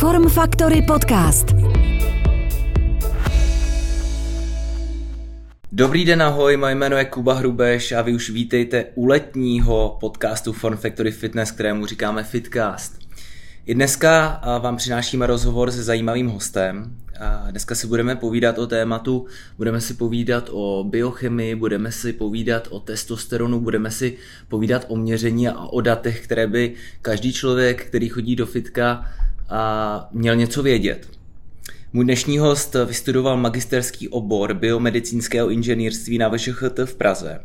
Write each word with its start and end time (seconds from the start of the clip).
Form 0.00 0.28
Factory 0.28 0.82
Podcast. 0.82 1.46
Dobrý 5.72 6.04
den, 6.04 6.22
ahoj, 6.22 6.56
moje 6.56 6.74
jméno 6.74 6.96
je 6.96 7.04
Kuba 7.04 7.34
Hrubeš 7.34 7.92
a 7.92 8.02
vy 8.02 8.14
už 8.14 8.30
vítejte 8.30 8.86
u 8.94 9.06
letního 9.06 9.96
podcastu 10.00 10.52
Form 10.52 10.76
Factory 10.76 11.10
Fitness, 11.10 11.50
kterému 11.50 11.86
říkáme 11.86 12.24
Fitcast. 12.24 12.98
I 13.66 13.74
dneska 13.74 14.40
vám 14.62 14.76
přinášíme 14.76 15.26
rozhovor 15.26 15.70
se 15.70 15.82
zajímavým 15.82 16.28
hostem. 16.28 16.96
A 17.20 17.50
dneska 17.50 17.74
si 17.74 17.86
budeme 17.86 18.16
povídat 18.16 18.58
o 18.58 18.66
tématu, 18.66 19.26
budeme 19.56 19.80
si 19.80 19.94
povídat 19.94 20.48
o 20.52 20.84
biochemii, 20.88 21.54
budeme 21.54 21.92
si 21.92 22.12
povídat 22.12 22.68
o 22.70 22.80
testosteronu, 22.80 23.60
budeme 23.60 23.90
si 23.90 24.16
povídat 24.48 24.84
o 24.88 24.96
měření 24.96 25.48
a 25.48 25.58
o 25.58 25.80
datech, 25.80 26.24
které 26.24 26.46
by 26.46 26.74
každý 27.02 27.32
člověk, 27.32 27.84
který 27.84 28.08
chodí 28.08 28.36
do 28.36 28.46
fitka, 28.46 29.04
a 29.50 30.08
měl 30.12 30.36
něco 30.36 30.62
vědět. 30.62 31.06
Můj 31.92 32.04
dnešní 32.04 32.38
host 32.38 32.76
vystudoval 32.86 33.36
magisterský 33.36 34.08
obor 34.08 34.54
biomedicínského 34.54 35.50
inženýrství 35.50 36.18
na 36.18 36.28
VŠHT 36.28 36.78
v 36.84 36.94
Praze. 36.94 37.40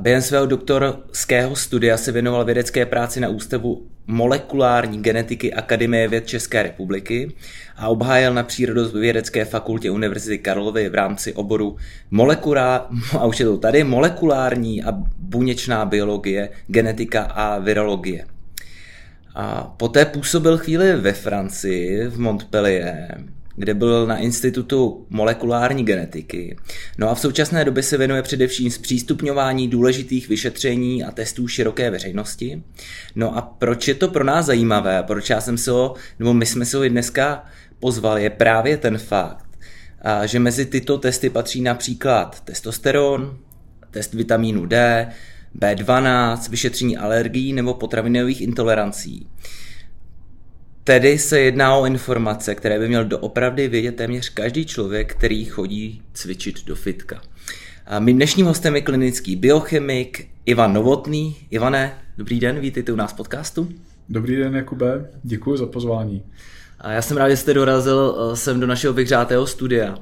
Během 0.00 0.22
svého 0.22 0.46
doktorského 0.46 1.56
studia 1.56 1.96
se 1.96 2.12
věnoval 2.12 2.44
vědecké 2.44 2.86
práci 2.86 3.20
na 3.20 3.28
Ústavu 3.28 3.86
molekulární 4.06 5.02
genetiky 5.02 5.54
Akademie 5.54 6.08
věd 6.08 6.26
České 6.26 6.62
republiky 6.62 7.32
a 7.76 7.88
obhájil 7.88 8.34
na 8.34 8.42
Přírodovědecké 8.42 9.44
fakultě 9.44 9.90
Univerzity 9.90 10.38
Karlovy 10.38 10.88
v 10.88 10.94
rámci 10.94 11.32
oboru 11.32 11.76
molekulá, 12.10 12.90
a 13.18 13.26
už 13.26 13.40
je 13.40 13.46
to 13.46 13.58
tady, 13.58 13.84
molekulární 13.84 14.84
a 14.84 14.92
buněčná 15.18 15.84
biologie, 15.84 16.48
genetika 16.66 17.22
a 17.22 17.58
virologie. 17.58 18.24
A 19.38 19.74
poté 19.76 20.04
působil 20.04 20.58
chvíli 20.58 20.96
ve 20.96 21.12
Francii, 21.12 22.06
v 22.06 22.20
Montpellier, 22.20 23.24
kde 23.56 23.74
byl 23.74 24.06
na 24.06 24.16
Institutu 24.16 25.06
molekulární 25.10 25.84
genetiky. 25.84 26.56
No 26.98 27.10
a 27.10 27.14
v 27.14 27.20
současné 27.20 27.64
době 27.64 27.82
se 27.82 27.98
věnuje 27.98 28.22
především 28.22 28.70
zpřístupňování 28.70 29.68
důležitých 29.68 30.28
vyšetření 30.28 31.04
a 31.04 31.10
testů 31.10 31.48
široké 31.48 31.90
veřejnosti. 31.90 32.62
No 33.14 33.36
a 33.36 33.42
proč 33.42 33.88
je 33.88 33.94
to 33.94 34.08
pro 34.08 34.24
nás 34.24 34.46
zajímavé, 34.46 35.02
proč 35.02 35.30
já 35.30 35.40
jsem 35.40 35.58
se 35.58 35.70
ho, 35.70 35.94
nebo 36.18 36.34
my 36.34 36.46
jsme 36.46 36.64
se 36.64 36.76
ho 36.76 36.84
i 36.84 36.90
dneska 36.90 37.44
pozvali, 37.80 38.22
je 38.22 38.30
právě 38.30 38.76
ten 38.76 38.98
fakt, 38.98 39.46
že 40.24 40.38
mezi 40.38 40.66
tyto 40.66 40.98
testy 40.98 41.30
patří 41.30 41.60
například 41.60 42.40
testosteron, 42.40 43.38
test 43.90 44.14
vitamínu 44.14 44.66
D, 44.66 45.06
B12, 45.58 46.50
vyšetření 46.50 46.96
alergií 46.96 47.52
nebo 47.52 47.74
potravinových 47.74 48.40
intolerancí. 48.40 49.26
Tedy 50.84 51.18
se 51.18 51.40
jedná 51.40 51.76
o 51.76 51.86
informace, 51.86 52.54
které 52.54 52.78
by 52.78 52.88
měl 52.88 53.04
doopravdy 53.04 53.68
vědět 53.68 53.96
téměř 53.96 54.28
každý 54.28 54.66
člověk, 54.66 55.14
který 55.14 55.44
chodí 55.44 56.02
cvičit 56.12 56.64
do 56.64 56.74
fitka. 56.74 57.22
A 57.86 57.98
mým 57.98 58.16
dnešním 58.16 58.46
hostem 58.46 58.74
je 58.74 58.80
klinický 58.80 59.36
biochemik 59.36 60.28
Ivan 60.44 60.72
Novotný. 60.72 61.36
Ivane, 61.50 61.98
dobrý 62.18 62.40
den, 62.40 62.60
vítejte 62.60 62.92
u 62.92 62.96
nás 62.96 63.12
v 63.12 63.16
podcastu. 63.16 63.68
Dobrý 64.08 64.36
den, 64.36 64.54
Jakube, 64.54 65.10
děkuji 65.22 65.56
za 65.56 65.66
pozvání. 65.66 66.22
A 66.80 66.92
já 66.92 67.02
jsem 67.02 67.16
rád, 67.16 67.28
že 67.28 67.36
jste 67.36 67.54
dorazil 67.54 68.16
eh, 68.32 68.36
sem 68.36 68.60
do 68.60 68.66
našeho 68.66 68.94
vyhřátého 68.94 69.46
studia. 69.46 69.98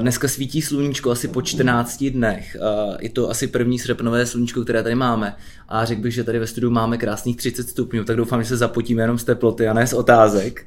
Dneska 0.00 0.28
svítí 0.28 0.62
sluníčko 0.62 1.10
asi 1.10 1.28
po 1.28 1.42
14 1.42 2.04
dnech. 2.04 2.56
Je 3.00 3.10
to 3.10 3.30
asi 3.30 3.46
první 3.46 3.78
srpnové 3.78 4.26
sluníčko, 4.26 4.62
které 4.62 4.82
tady 4.82 4.94
máme. 4.94 5.36
A 5.68 5.84
řekl 5.84 6.00
bych, 6.00 6.14
že 6.14 6.24
tady 6.24 6.38
ve 6.38 6.46
studiu 6.46 6.70
máme 6.70 6.98
krásných 6.98 7.36
30 7.36 7.68
stupňů, 7.68 8.04
tak 8.04 8.16
doufám, 8.16 8.42
že 8.42 8.48
se 8.48 8.56
zapotíme 8.56 9.02
jenom 9.02 9.18
z 9.18 9.24
teploty 9.24 9.68
a 9.68 9.72
ne 9.72 9.86
z 9.86 9.92
otázek, 9.92 10.66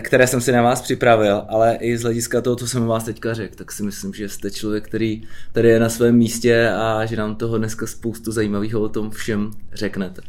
které 0.00 0.26
jsem 0.26 0.40
si 0.40 0.52
na 0.52 0.62
vás 0.62 0.82
připravil, 0.82 1.42
ale 1.48 1.78
i 1.80 1.98
z 1.98 2.02
hlediska 2.02 2.40
toho, 2.40 2.56
co 2.56 2.68
jsem 2.68 2.86
vás 2.86 3.04
teďka 3.04 3.34
řekl, 3.34 3.54
tak 3.56 3.72
si 3.72 3.82
myslím, 3.82 4.14
že 4.14 4.28
jste 4.28 4.50
člověk, 4.50 4.84
který 4.84 5.22
tady 5.52 5.68
je 5.68 5.80
na 5.80 5.88
svém 5.88 6.14
místě 6.14 6.68
a 6.68 7.06
že 7.06 7.16
nám 7.16 7.34
toho 7.34 7.58
dneska 7.58 7.86
spoustu 7.86 8.32
zajímavého 8.32 8.80
o 8.80 8.88
tom 8.88 9.10
všem 9.10 9.50
řeknete. 9.72 10.22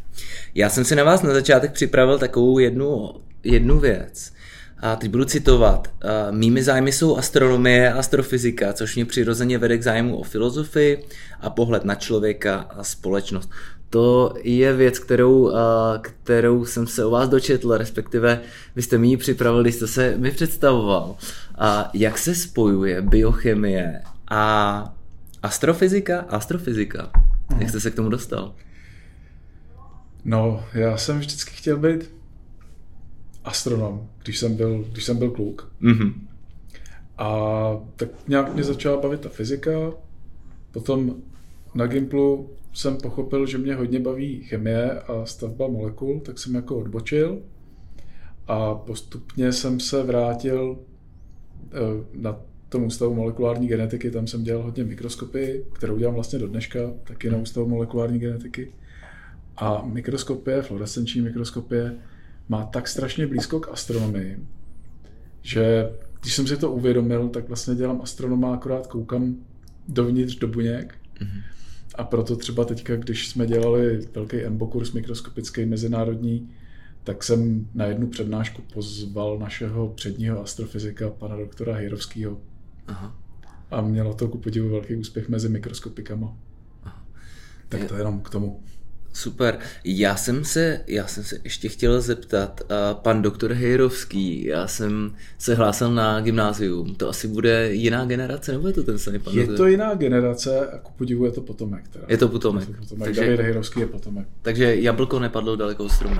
Já 0.55 0.69
jsem 0.69 0.85
si 0.85 0.95
na 0.95 1.03
vás 1.03 1.21
na 1.21 1.33
začátek 1.33 1.71
připravil 1.71 2.19
takovou 2.19 2.59
jednu, 2.59 3.09
jednu 3.45 3.79
věc 3.79 4.31
a 4.79 4.95
teď 4.95 5.11
budu 5.11 5.25
citovat. 5.25 5.93
Mými 6.31 6.63
zájmy 6.63 6.91
jsou 6.91 7.17
astronomie 7.17 7.93
a 7.93 7.99
astrofyzika, 7.99 8.73
což 8.73 8.95
mě 8.95 9.05
přirozeně 9.05 9.57
vede 9.57 9.77
k 9.77 9.83
zájmu 9.83 10.17
o 10.17 10.23
filozofii 10.23 11.05
a 11.41 11.49
pohled 11.49 11.85
na 11.85 11.95
člověka 11.95 12.55
a 12.55 12.83
společnost. 12.83 13.49
To 13.89 14.33
je 14.43 14.73
věc, 14.73 14.99
kterou, 14.99 15.51
kterou 16.01 16.65
jsem 16.65 16.87
se 16.87 17.05
o 17.05 17.09
vás 17.09 17.29
dočetl, 17.29 17.77
respektive 17.77 18.41
vy 18.75 18.81
jste 18.81 18.97
mi 18.97 19.07
ji 19.07 19.17
připravil, 19.17 19.61
když 19.61 19.75
jste 19.75 19.87
se 19.87 20.17
mi 20.17 20.31
představoval. 20.31 21.15
A 21.57 21.89
jak 21.93 22.17
se 22.17 22.35
spojuje 22.35 23.01
biochemie 23.01 24.01
a 24.27 24.93
astrofyzika? 25.43 26.19
Astrofyzika. 26.29 27.11
Jak 27.59 27.69
jste 27.69 27.79
se 27.79 27.91
k 27.91 27.95
tomu 27.95 28.09
dostal? 28.09 28.53
No, 30.25 30.63
já 30.73 30.97
jsem 30.97 31.19
vždycky 31.19 31.51
chtěl 31.55 31.77
být 31.77 32.14
astronom, 33.45 34.09
když 34.23 34.39
jsem 34.39 34.55
byl, 34.55 34.85
když 34.91 35.03
jsem 35.03 35.17
byl 35.17 35.31
kluk. 35.31 35.71
Mm-hmm. 35.81 36.13
A 37.17 37.29
tak 37.95 38.09
nějak 38.27 38.53
mě 38.53 38.63
začala 38.63 39.01
bavit 39.01 39.21
ta 39.21 39.29
fyzika. 39.29 39.71
Potom 40.71 41.15
na 41.75 41.87
Gimplu 41.87 42.49
jsem 42.73 42.97
pochopil, 42.97 43.45
že 43.45 43.57
mě 43.57 43.75
hodně 43.75 43.99
baví 43.99 44.43
chemie 44.43 44.91
a 44.91 45.25
stavba 45.25 45.67
molekul, 45.67 46.19
tak 46.19 46.39
jsem 46.39 46.55
jako 46.55 46.77
odbočil. 46.77 47.41
A 48.47 48.75
postupně 48.75 49.51
jsem 49.51 49.79
se 49.79 50.03
vrátil 50.03 50.77
eh, 51.65 51.77
na 52.13 52.39
tom 52.69 52.83
ústavu 52.83 53.13
molekulární 53.13 53.67
genetiky, 53.67 54.11
tam 54.11 54.27
jsem 54.27 54.43
dělal 54.43 54.63
hodně 54.63 54.83
mikroskopy, 54.83 55.65
kterou 55.73 55.97
dělám 55.97 56.15
vlastně 56.15 56.39
do 56.39 56.47
dneška, 56.47 56.79
taky 57.03 57.29
na 57.29 57.37
ústavu 57.37 57.67
molekulární 57.67 58.19
genetiky. 58.19 58.73
A 59.57 59.81
mikroskopie, 59.85 60.61
fluorescenční 60.61 61.21
mikroskopie, 61.21 61.97
má 62.49 62.65
tak 62.65 62.87
strašně 62.87 63.27
blízko 63.27 63.59
k 63.59 63.69
astronomii, 63.71 64.39
že 65.41 65.89
když 66.21 66.35
jsem 66.35 66.47
si 66.47 66.57
to 66.57 66.71
uvědomil, 66.71 67.29
tak 67.29 67.47
vlastně 67.47 67.75
dělám 67.75 68.01
astronoma, 68.01 68.53
akorát 68.53 68.87
koukám 68.87 69.35
dovnitř 69.87 70.35
do 70.35 70.47
buněk. 70.47 70.95
Mm-hmm. 71.19 71.41
A 71.95 72.03
proto 72.03 72.35
třeba 72.35 72.65
teďka, 72.65 72.95
když 72.95 73.27
jsme 73.27 73.47
dělali 73.47 74.07
velký 74.15 74.37
EMBO 74.37 74.67
kurz 74.67 74.91
mikroskopický 74.91 75.65
mezinárodní, 75.65 76.51
tak 77.03 77.23
jsem 77.23 77.67
na 77.73 77.85
jednu 77.85 78.07
přednášku 78.07 78.61
pozval 78.73 79.39
našeho 79.39 79.89
předního 79.89 80.43
astrofyzika, 80.43 81.09
pana 81.09 81.35
doktora 81.35 81.75
Hejrovského. 81.75 82.37
A 83.71 83.81
mělo 83.81 84.13
to 84.13 84.27
ku 84.27 84.37
podivu 84.37 84.69
velký 84.69 84.95
úspěch 84.95 85.29
mezi 85.29 85.49
mikroskopikama. 85.49 86.37
Aha. 86.83 87.05
Tak 87.69 87.85
to 87.85 87.95
jenom 87.95 88.19
k 88.19 88.29
tomu. 88.29 88.63
Super. 89.15 89.59
Já 89.83 90.15
jsem 90.15 90.45
se, 90.45 90.81
já 90.87 91.07
jsem 91.07 91.23
se 91.23 91.37
ještě 91.43 91.69
chtěl 91.69 92.01
zeptat, 92.01 92.61
uh, 92.61 93.01
pan 93.01 93.21
doktor 93.21 93.53
Hejrovský, 93.53 94.45
já 94.45 94.67
jsem 94.67 95.15
se 95.37 95.55
hlásil 95.55 95.93
na 95.93 96.21
gymnázium, 96.21 96.95
to 96.95 97.09
asi 97.09 97.27
bude 97.27 97.73
jiná 97.73 98.05
generace, 98.05 98.51
nebo 98.51 98.67
je 98.67 98.73
to 98.73 98.83
ten 98.83 98.97
samý 98.99 99.19
pan 99.19 99.33
Je 99.33 99.39
doktor? 99.39 99.57
to 99.57 99.67
jiná 99.67 99.93
generace 99.95 100.67
a 100.67 100.77
ku 100.77 100.91
podivu 100.97 101.25
je 101.25 101.31
to 101.31 101.41
potomek. 101.41 101.87
Teda. 101.87 102.05
Je 102.09 102.17
to 102.17 102.27
potomek. 102.27 102.67
Je 102.69 102.73
to 102.75 102.81
potomek. 102.81 103.05
Takže, 103.05 103.21
David 103.21 103.39
Hejrovský 103.39 103.79
je 103.79 103.87
potomek. 103.87 104.27
Takže 104.41 104.75
jablko 104.75 105.19
nepadlo 105.19 105.55
daleko 105.55 105.83
od 105.83 105.89
stromu. 105.91 106.15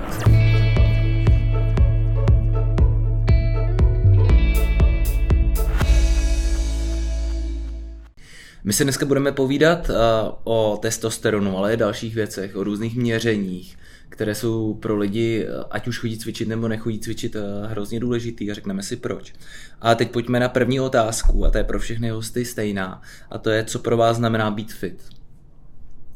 My 8.66 8.72
se 8.72 8.84
dneska 8.84 9.06
budeme 9.06 9.32
povídat 9.32 9.88
uh, 9.88 9.96
o 10.44 10.78
testosteronu, 10.82 11.58
ale 11.58 11.74
i 11.74 11.76
dalších 11.76 12.14
věcech, 12.14 12.56
o 12.56 12.64
různých 12.64 12.96
měřeních, 12.96 13.78
které 14.08 14.34
jsou 14.34 14.74
pro 14.74 14.96
lidi, 14.96 15.46
uh, 15.48 15.64
ať 15.70 15.88
už 15.88 15.98
chodí 15.98 16.18
cvičit 16.18 16.48
nebo 16.48 16.68
nechodí 16.68 16.98
cvičit, 16.98 17.34
uh, 17.34 17.42
hrozně 17.70 18.00
důležitý 18.00 18.50
a 18.50 18.54
řekneme 18.54 18.82
si 18.82 18.96
proč. 18.96 19.32
A 19.80 19.94
teď 19.94 20.10
pojďme 20.10 20.40
na 20.40 20.48
první 20.48 20.80
otázku, 20.80 21.44
a 21.44 21.50
to 21.50 21.58
je 21.58 21.64
pro 21.64 21.78
všechny 21.78 22.10
hosty 22.10 22.44
stejná, 22.44 23.02
a 23.30 23.38
to 23.38 23.50
je, 23.50 23.64
co 23.64 23.78
pro 23.78 23.96
vás 23.96 24.16
znamená 24.16 24.50
být 24.50 24.72
fit. 24.72 25.02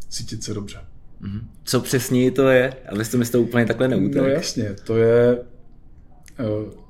Cítit 0.08 0.44
se 0.44 0.54
dobře. 0.54 0.78
Mm-hmm. 1.22 1.40
Co 1.64 1.80
přesně 1.80 2.30
to 2.30 2.48
je? 2.48 2.72
Abyste 2.88 3.16
mi 3.16 3.24
to 3.24 3.40
úplně 3.40 3.66
takhle 3.66 3.88
neutek. 3.88 4.22
No 4.22 4.28
jasně, 4.28 4.74
to 4.84 4.96
je, 4.96 5.38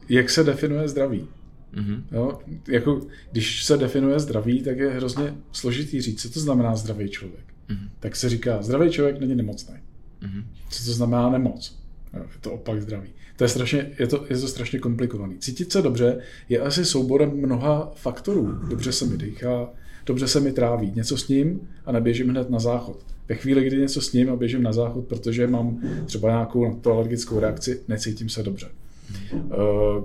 jak 0.08 0.30
se 0.30 0.44
definuje 0.44 0.88
zdraví. 0.88 1.28
Mm-hmm. 1.74 2.02
Jo, 2.12 2.38
jako, 2.68 3.00
když 3.32 3.64
se 3.64 3.76
definuje 3.76 4.20
zdraví, 4.20 4.62
tak 4.62 4.78
je 4.78 4.90
hrozně 4.90 5.34
složitý 5.52 6.00
říct, 6.00 6.22
co 6.22 6.30
to 6.30 6.40
znamená 6.40 6.76
zdravý 6.76 7.08
člověk. 7.08 7.44
Mm-hmm. 7.68 7.88
Tak 8.00 8.16
se 8.16 8.28
říká, 8.28 8.62
zdravý 8.62 8.90
člověk 8.90 9.20
není 9.20 9.34
nemocný. 9.34 9.74
Mm-hmm. 9.74 10.44
Co 10.70 10.84
to 10.84 10.92
znamená 10.92 11.30
nemoc? 11.30 11.78
Jo, 12.14 12.22
je 12.22 12.38
to 12.40 12.52
opak 12.52 12.82
zdraví. 12.82 13.08
To 13.36 13.44
je, 13.44 13.48
strašně, 13.48 13.90
je, 13.98 14.06
to, 14.06 14.26
je 14.30 14.38
to 14.38 14.48
strašně 14.48 14.78
komplikovaný. 14.78 15.38
Cítit 15.38 15.72
se 15.72 15.82
dobře 15.82 16.18
je 16.48 16.60
asi 16.60 16.84
souborem 16.84 17.30
mnoha 17.30 17.92
faktorů. 17.94 18.52
Dobře 18.68 18.92
se 18.92 19.06
mi 19.06 19.16
dýchá, 19.16 19.68
dobře 20.06 20.28
se 20.28 20.40
mi 20.40 20.52
tráví, 20.52 20.92
něco 20.94 21.16
s 21.16 21.28
ním 21.28 21.60
a 21.86 21.92
neběžím 21.92 22.28
hned 22.28 22.50
na 22.50 22.58
záchod. 22.58 23.04
Ve 23.28 23.34
chvíli, 23.34 23.64
kdy 23.64 23.76
něco 23.76 24.00
s 24.00 24.12
ním 24.12 24.30
a 24.30 24.36
běžím 24.36 24.62
na 24.62 24.72
záchod, 24.72 25.04
protože 25.06 25.46
mám 25.46 25.80
třeba 26.06 26.28
nějakou 26.28 26.68
na 26.68 26.74
to 26.74 26.92
alergickou 26.92 27.40
reakci, 27.40 27.80
necítím 27.88 28.28
se 28.28 28.42
dobře. 28.42 28.66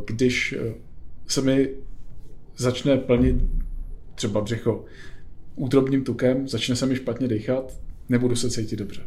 Když 0.06 0.56
se 1.27 1.42
mi 1.42 1.69
začne 2.57 2.98
plnit 2.98 3.36
třeba 4.16 4.42
břicho 4.42 4.86
útrobním 5.56 6.04
tukem, 6.04 6.48
začne 6.48 6.75
se 6.75 6.86
mi 6.86 6.95
špatně 6.95 7.27
dýchat, 7.27 7.80
nebudu 8.10 8.36
se 8.36 8.50
cítit 8.50 8.75
dobře. 8.75 9.01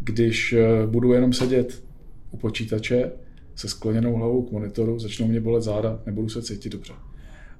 Když 0.00 0.54
budu 0.86 1.12
jenom 1.12 1.32
sedět 1.32 1.84
u 2.30 2.36
počítače 2.36 3.12
se 3.54 3.68
skloněnou 3.68 4.14
hlavou 4.14 4.42
k 4.42 4.52
monitoru, 4.52 4.98
začnou 4.98 5.28
mě 5.28 5.40
bolet 5.40 5.62
záda, 5.62 6.02
nebudu 6.06 6.28
se 6.28 6.42
cítit 6.42 6.72
dobře. 6.72 6.92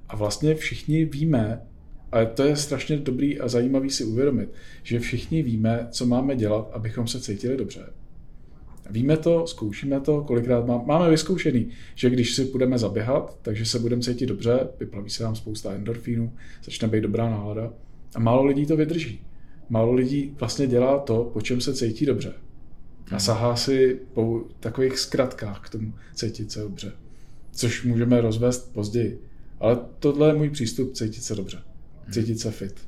A 0.09 0.15
vlastně 0.15 0.55
všichni 0.55 1.05
víme, 1.05 1.61
a 2.11 2.25
to 2.25 2.43
je 2.43 2.55
strašně 2.55 2.97
dobrý 2.97 3.39
a 3.39 3.47
zajímavý 3.47 3.89
si 3.89 4.03
uvědomit, 4.03 4.49
že 4.83 4.99
všichni 4.99 5.43
víme, 5.43 5.87
co 5.91 6.05
máme 6.05 6.35
dělat, 6.35 6.69
abychom 6.73 7.07
se 7.07 7.21
cítili 7.21 7.57
dobře. 7.57 7.85
Víme 8.89 9.17
to, 9.17 9.47
zkoušíme 9.47 9.99
to, 9.99 10.21
kolikrát 10.21 10.65
má, 10.65 10.77
máme 10.77 11.09
vyzkoušený, 11.09 11.69
že 11.95 12.09
když 12.09 12.35
si 12.35 12.45
budeme 12.45 12.77
zaběhat, 12.77 13.37
takže 13.41 13.65
se 13.65 13.79
budeme 13.79 14.01
cítit 14.01 14.25
dobře, 14.25 14.67
vyplaví 14.79 15.09
se 15.09 15.23
nám 15.23 15.35
spousta 15.35 15.73
endorfínů, 15.73 16.33
začne 16.63 16.87
být 16.87 17.01
dobrá 17.01 17.29
nálada 17.29 17.73
a 18.15 18.19
málo 18.19 18.45
lidí 18.45 18.65
to 18.65 18.77
vydrží. 18.77 19.21
Málo 19.69 19.93
lidí 19.93 20.35
vlastně 20.39 20.67
dělá 20.67 20.99
to, 20.99 21.29
po 21.33 21.41
čem 21.41 21.61
se 21.61 21.73
cítí 21.73 22.05
dobře. 22.05 22.33
A 23.11 23.19
sahá 23.19 23.55
si 23.55 23.99
po 24.13 24.41
takových 24.59 24.99
zkratkách 24.99 25.61
k 25.65 25.69
tomu 25.69 25.93
cítit 26.13 26.51
se 26.51 26.59
dobře. 26.59 26.91
Což 27.51 27.83
můžeme 27.83 28.21
rozvést 28.21 28.73
později. 28.73 29.21
Ale 29.59 29.79
tohle 29.99 30.29
je 30.29 30.33
můj 30.33 30.49
přístup 30.49 30.93
cítit 30.93 31.23
se 31.23 31.35
dobře. 31.35 31.57
Cítit 32.11 32.39
se 32.39 32.51
fit. 32.51 32.87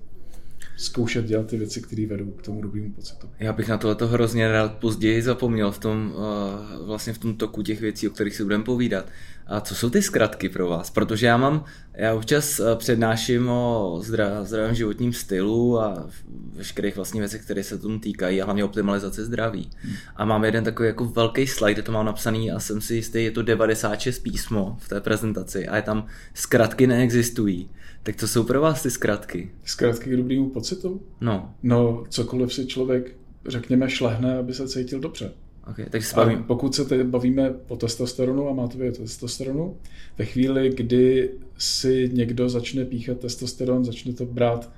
Zkoušet 0.79 1.25
dělat 1.25 1.47
ty 1.47 1.57
věci, 1.57 1.81
které 1.81 2.05
vedou 2.05 2.31
k 2.31 2.41
tomu 2.41 2.61
dobrému 2.61 2.91
pocitu. 2.91 3.29
Já 3.39 3.53
bych 3.53 3.67
na 3.67 3.77
tohle 3.77 4.17
hodně 4.17 4.51
rád 4.51 4.75
později 4.75 5.21
zapomněl 5.21 5.71
v 5.71 5.79
tom, 5.79 6.13
uh, 6.15 6.85
vlastně 6.85 7.13
v 7.13 7.17
tom 7.17 7.35
toku 7.35 7.63
těch 7.63 7.81
věcí, 7.81 8.07
o 8.07 8.11
kterých 8.11 8.35
si 8.35 8.43
budeme 8.43 8.63
povídat. 8.63 9.05
A 9.49 9.61
co 9.61 9.75
jsou 9.75 9.89
ty 9.89 10.01
zkratky 10.01 10.49
pro 10.49 10.69
vás? 10.69 10.89
Protože 10.89 11.27
já 11.27 11.37
mám, 11.37 11.65
já 11.93 12.13
občas 12.13 12.59
eh, 12.59 12.75
přednáším 12.75 13.49
o 13.49 13.99
zdravém 14.43 14.75
životním 14.75 15.13
stylu 15.13 15.79
a 15.79 16.09
veškerých 16.53 16.95
vlastně 16.95 17.21
věcech, 17.21 17.41
které 17.41 17.63
se 17.63 17.77
tomu 17.77 17.99
týkají 17.99 18.41
a 18.41 18.45
hlavně 18.45 18.63
optimalizace 18.63 19.25
zdraví. 19.25 19.69
A 20.15 20.25
mám 20.25 20.45
jeden 20.45 20.63
takový 20.63 20.87
jako 20.87 21.05
velký 21.05 21.47
slide, 21.47 21.73
kde 21.73 21.81
to 21.81 21.91
mám 21.91 22.05
napsaný 22.05 22.51
a 22.51 22.59
jsem 22.59 22.81
si 22.81 22.95
jistý, 22.95 23.23
je 23.23 23.31
to 23.31 23.43
96 23.43 24.19
písmo 24.19 24.77
v 24.79 24.89
té 24.89 25.01
prezentaci 25.01 25.67
a 25.67 25.75
je 25.75 25.81
tam 25.81 26.05
zkratky 26.33 26.87
neexistují. 26.87 27.69
Tak 28.03 28.15
co 28.15 28.27
jsou 28.27 28.43
pro 28.43 28.61
vás 28.61 28.83
ty 28.83 28.91
zkratky? 28.91 29.51
Zkratky 29.63 30.09
k 30.09 30.17
dobrýmu 30.17 30.49
pocitu? 30.49 31.01
No. 31.21 31.55
No, 31.63 32.03
cokoliv 32.09 32.53
si 32.53 32.65
člověk, 32.65 33.15
řekněme, 33.47 33.89
šlehne, 33.89 34.37
aby 34.37 34.53
se 34.53 34.67
cítil 34.67 34.99
dobře. 34.99 35.31
Okay, 35.69 35.85
takže 35.89 36.07
se 36.07 36.15
bavím. 36.15 36.43
Pokud 36.43 36.75
se 36.75 36.85
teď 36.85 37.03
bavíme 37.03 37.53
o 37.67 37.75
testosteronu 37.75 38.49
a 38.49 38.53
má 38.53 38.67
to 38.67 38.77
být 38.77 38.97
testosteronu, 38.97 39.77
ve 40.17 40.25
chvíli, 40.25 40.69
kdy 40.75 41.31
si 41.57 42.09
někdo 42.13 42.49
začne 42.49 42.85
píchat 42.85 43.19
testosteron, 43.19 43.85
začne 43.85 44.13
to 44.13 44.25
brát 44.25 44.71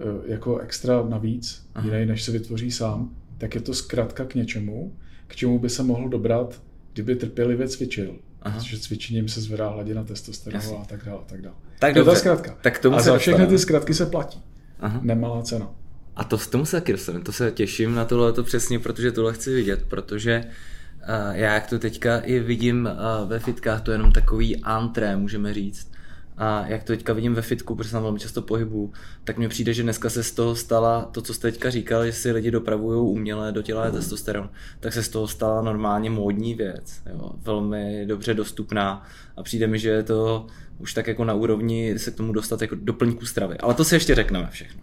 eh, 0.00 0.04
jako 0.32 0.58
extra 0.58 1.02
navíc, 1.08 1.66
Aha. 1.74 1.86
jiný 1.86 2.06
než 2.06 2.22
se 2.22 2.32
vytvoří 2.32 2.70
sám, 2.70 3.14
tak 3.38 3.54
je 3.54 3.60
to 3.60 3.74
zkrátka 3.74 4.24
k 4.24 4.34
něčemu, 4.34 4.92
k 5.26 5.36
čemu 5.36 5.58
by 5.58 5.70
se 5.70 5.82
mohl 5.82 6.08
dobrat, 6.08 6.62
kdyby 6.92 7.16
trpělivě 7.16 7.68
cvičil. 7.68 8.16
Aha. 8.44 8.58
Protože 8.58 8.78
cvičením 8.78 9.28
se 9.28 9.40
zvedá 9.40 9.68
hladina 9.68 10.04
testosteronu 10.04 10.78
a 10.80 10.84
tak 10.84 11.04
dále. 11.04 11.18
A 11.18 11.24
tak 11.26 11.42
dále. 11.42 11.56
Tak 11.78 11.94
to 11.94 11.98
dobře. 11.98 12.10
je 12.10 12.14
ta 12.14 12.20
zkratka. 12.20 12.58
Tak 12.60 12.78
tomu 12.78 12.96
a 12.96 13.00
za 13.00 13.18
všechny 13.18 13.46
ty 13.46 13.58
zkratky 13.58 13.94
se 13.94 14.06
platí. 14.06 14.42
Aha. 14.80 15.00
Nemalá 15.02 15.42
cena. 15.42 15.70
A 16.16 16.24
to 16.24 16.38
s 16.38 16.46
tomu 16.46 16.64
se 16.64 16.76
taky 16.80 16.92
dostanu. 16.92 17.22
To 17.22 17.32
se 17.32 17.50
těším 17.50 17.94
na 17.94 18.04
tohle 18.04 18.32
to 18.32 18.44
přesně, 18.44 18.78
protože 18.78 19.12
tohle 19.12 19.32
chci 19.32 19.54
vidět, 19.54 19.84
protože 19.88 20.44
uh, 20.44 21.36
já 21.36 21.54
jak 21.54 21.66
to 21.66 21.78
teďka 21.78 22.18
i 22.18 22.38
vidím 22.38 22.88
uh, 23.22 23.28
ve 23.28 23.38
fitkách, 23.38 23.82
to 23.82 23.90
je 23.90 23.94
jenom 23.94 24.12
takový 24.12 24.56
antré, 24.56 25.16
můžeme 25.16 25.54
říct. 25.54 25.93
A 26.36 26.66
jak 26.66 26.84
to 26.84 26.92
teďka 26.92 27.12
vidím 27.12 27.34
ve 27.34 27.42
fitku, 27.42 27.74
protože 27.74 27.90
jsem 27.90 28.02
velmi 28.02 28.18
často 28.18 28.42
pohybu, 28.42 28.92
tak 29.24 29.38
mně 29.38 29.48
přijde, 29.48 29.74
že 29.74 29.82
dneska 29.82 30.10
se 30.10 30.22
z 30.22 30.32
toho 30.32 30.56
stala 30.56 31.02
to, 31.02 31.22
co 31.22 31.34
jste 31.34 31.50
teďka 31.50 31.70
říkal, 31.70 32.06
že 32.06 32.12
si 32.12 32.32
lidi 32.32 32.50
dopravují 32.50 33.00
uměle 33.00 33.52
do 33.52 33.62
těla 33.62 33.90
testosteron, 33.90 34.50
tak 34.80 34.92
se 34.92 35.02
z 35.02 35.08
toho 35.08 35.28
stala 35.28 35.62
normálně 35.62 36.10
módní 36.10 36.54
věc. 36.54 37.02
Jo? 37.12 37.30
Velmi 37.42 38.06
dobře 38.06 38.34
dostupná 38.34 39.02
a 39.36 39.42
přijde 39.42 39.66
mi, 39.66 39.78
že 39.78 39.88
je 39.88 40.02
to 40.02 40.46
už 40.78 40.94
tak 40.94 41.06
jako 41.06 41.24
na 41.24 41.34
úrovni 41.34 41.98
se 41.98 42.10
k 42.10 42.14
tomu 42.14 42.32
dostat 42.32 42.62
jako 42.62 42.74
doplňku 42.74 43.26
stravy. 43.26 43.58
Ale 43.58 43.74
to 43.74 43.84
si 43.84 43.94
ještě 43.94 44.14
řekneme 44.14 44.48
všechno. 44.50 44.82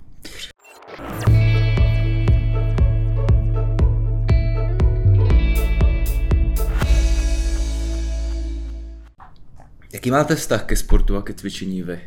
Jaký 9.94 10.12
máte 10.12 10.36
vztah 10.36 10.66
ke 10.66 10.76
sportu 10.76 11.16
a 11.16 11.22
ke 11.22 11.34
cvičení 11.34 11.84
vy? 11.84 12.00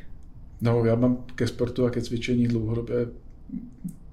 No, 0.61 0.85
já 0.85 0.95
mám 0.95 1.25
ke 1.35 1.47
sportu 1.47 1.87
a 1.87 1.91
ke 1.91 2.03
cvičení 2.03 2.49
dlouhodobě 2.49 3.07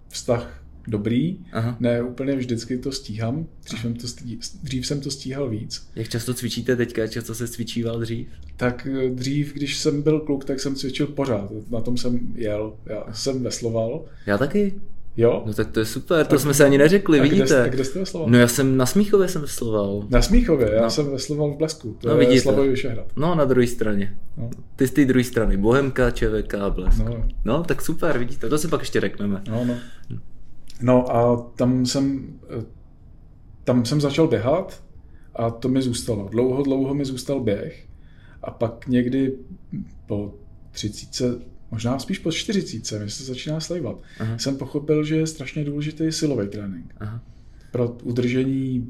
vztah 0.09 0.63
dobrý. 0.87 1.37
Aha. 1.51 1.77
Ne 1.79 2.01
úplně 2.01 2.35
vždycky 2.35 2.77
to 2.77 2.91
stíhám. 2.91 3.45
Dřív 3.63 3.81
jsem 3.81 3.93
to, 3.93 4.07
stí, 4.07 4.39
dřív 4.63 4.87
jsem 4.87 5.01
to 5.01 5.11
stíhal 5.11 5.49
víc. 5.49 5.89
Jak 5.95 6.09
často 6.09 6.33
cvičíte 6.33 6.75
teďka? 6.75 7.07
Často 7.07 7.35
se 7.35 7.47
cvičíval 7.47 7.99
dřív? 7.99 8.27
Tak 8.57 8.87
eh, 8.91 9.09
dřív, 9.09 9.53
když 9.53 9.77
jsem 9.77 10.01
byl 10.01 10.19
kluk, 10.19 10.45
tak 10.45 10.59
jsem 10.59 10.75
cvičil 10.75 11.07
pořád. 11.07 11.51
Na 11.69 11.81
tom 11.81 11.97
jsem 11.97 12.19
jel. 12.35 12.73
Já 12.85 13.13
jsem 13.13 13.43
vesloval. 13.43 14.05
Já 14.25 14.37
taky. 14.37 14.73
Jo? 15.17 15.43
No 15.45 15.53
tak 15.53 15.71
to 15.71 15.79
je 15.79 15.85
super, 15.85 16.25
to 16.25 16.39
jsme 16.39 16.53
se 16.53 16.65
ani 16.65 16.77
neřekli, 16.77 17.19
a 17.19 17.23
vidíte. 17.23 17.45
Kde, 17.45 17.63
a 17.63 17.67
kde 17.67 17.85
jste 17.85 17.99
vesloval? 17.99 18.29
No 18.29 18.37
já 18.37 18.47
jsem 18.47 18.77
na 18.77 18.85
Smíchově 18.85 19.27
jsem 19.27 19.41
vesloval. 19.41 20.07
Na 20.09 20.21
Smíchově, 20.21 20.71
já 20.73 20.81
no. 20.81 20.89
jsem 20.89 21.11
vesloval 21.11 21.51
v 21.51 21.57
Blesku, 21.57 21.97
to 22.01 22.07
no, 22.07 22.13
je 22.13 22.19
vidíte. 22.19 22.41
Slavoj 22.41 22.69
Vyšehrad. 22.69 23.05
No 23.15 23.35
na 23.35 23.45
druhé 23.45 23.67
straně. 23.67 24.17
No. 24.37 24.49
Ty 24.75 24.87
z 24.87 24.91
té 24.91 25.05
druhé 25.05 25.23
strany, 25.23 25.57
Bohemka, 25.57 26.11
ČVK 26.11 26.53
a 26.53 26.69
Blesk. 26.69 27.05
No. 27.05 27.27
no 27.45 27.63
tak 27.63 27.81
super, 27.81 28.17
vidíte, 28.17 28.49
to 28.49 28.57
si 28.57 28.67
pak 28.67 28.79
ještě 28.79 29.01
řekneme. 29.01 29.41
No, 29.49 29.65
no. 29.65 29.75
No 30.81 31.15
a 31.15 31.49
tam 31.55 31.85
jsem, 31.85 32.33
tam 33.63 33.85
jsem 33.85 34.01
začal 34.01 34.27
běhat 34.27 34.83
a 35.35 35.49
to 35.49 35.69
mi 35.69 35.81
zůstalo. 35.81 36.27
Dlouho, 36.31 36.63
dlouho 36.63 36.93
mi 36.93 37.05
zůstal 37.05 37.39
běh 37.39 37.87
a 38.43 38.51
pak 38.51 38.87
někdy 38.87 39.33
po 40.05 40.33
30 40.71 41.50
možná 41.71 41.99
spíš 41.99 42.19
po 42.19 42.31
40, 42.31 42.99
mi 43.03 43.09
se 43.11 43.23
začíná 43.23 43.59
slejvat, 43.59 43.97
Aha. 44.19 44.37
jsem 44.37 44.57
pochopil, 44.57 45.03
že 45.03 45.15
je 45.15 45.27
strašně 45.27 45.63
důležitý 45.65 46.11
silový 46.11 46.47
trénink. 46.47 46.95
Aha. 46.99 47.23
Pro 47.71 47.87
udržení 48.03 48.89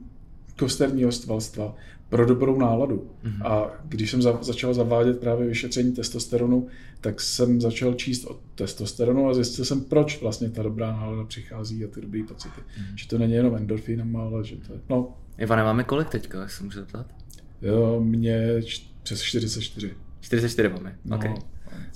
kosterního 0.60 1.12
svalstva, 1.12 1.76
pro 2.10 2.26
dobrou 2.26 2.60
náladu. 2.60 3.12
Aha. 3.24 3.50
A 3.50 3.72
když 3.88 4.12
jsem 4.12 4.22
za, 4.22 4.40
začal 4.42 4.74
zavádět 4.74 5.20
právě 5.20 5.48
vyšetření 5.48 5.92
testosteronu, 5.92 6.68
tak 7.02 7.22
jsem 7.22 7.62
začal 7.62 7.94
číst 7.94 8.26
o 8.26 8.40
testosteronu 8.56 9.30
a 9.30 9.34
zjistil 9.34 9.66
jsem, 9.66 9.82
proč 9.82 10.22
vlastně 10.22 10.50
ta 10.50 10.64
dobrá 10.64 10.92
nálada 10.92 11.24
přichází 11.24 11.86
a 11.86 11.88
ty 11.88 12.02
dobré 12.02 12.24
pocity. 12.28 12.62
Aha. 12.78 12.86
Že 12.96 13.08
to 13.08 13.18
není 13.18 13.34
jenom 13.34 13.56
endorfínama, 13.56 14.22
ale 14.24 14.46
že 14.46 14.56
to 14.56 14.74
je... 14.74 14.80
No. 14.90 15.18
Ivane, 15.38 15.64
máme 15.64 15.84
kolik 15.84 16.10
teďka, 16.10 16.40
jak 16.42 16.52
se 16.52 16.64
můžu 16.64 16.80
zeptat? 16.80 17.06
Jo, 17.62 18.00
mě 18.04 18.64
č- 18.64 18.82
přes 19.04 19.22
44. 19.22 19.94
44 20.22 20.70
máme, 20.70 20.96
no, 21.06 21.16
okay. 21.18 21.36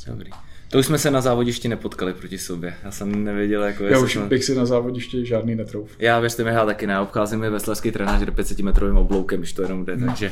Dobrý. 0.08 0.32
To 0.70 0.80
už 0.80 0.86
jsme 0.86 0.98
se 0.98 1.12
na 1.12 1.22
závodišti 1.22 1.68
nepotkali 1.68 2.14
proti 2.14 2.38
sobě. 2.38 2.74
Já 2.84 2.92
jsem 2.92 3.24
nevěděl, 3.24 3.64
jako 3.64 3.84
Já 3.84 4.00
už 4.00 4.14
jsme... 4.14 4.26
bych 4.26 4.44
si 4.44 4.56
na 4.56 4.66
závodišti 4.66 5.26
žádný 5.26 5.56
netrouf. 5.56 5.92
Já 6.00 6.20
věřte 6.20 6.44
mi, 6.44 6.50
já 6.50 6.66
taky 6.66 6.88
ne. 6.88 7.00
Obcházím 7.00 7.44
je 7.44 7.50
veslařský 7.50 7.92
trenář 7.92 8.22
do 8.22 8.32
500 8.32 8.60
metrovým 8.60 8.98
obloukem, 8.98 9.40
když 9.40 9.54
to 9.54 9.62
jenom 9.62 9.86
jde, 9.86 9.96
hmm. 9.96 10.06
takže 10.06 10.32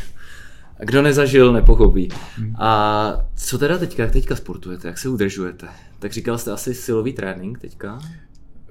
kdo 0.80 1.02
nezažil, 1.02 1.54
nepochopí. 1.54 2.10
Hmm. 2.38 2.56
A 2.60 3.25
co 3.36 3.58
teda 3.58 3.78
teďka, 3.78 4.04
jak 4.04 4.12
teďka 4.12 4.36
sportujete, 4.36 4.88
jak 4.88 4.98
se 4.98 5.10
udržujete? 5.10 5.68
Tak 6.00 6.13
říkal 6.13 6.38
jste 6.38 6.52
asi 6.52 6.74
silový 6.74 7.13
trénink 7.13 7.60
teďka? 7.60 8.00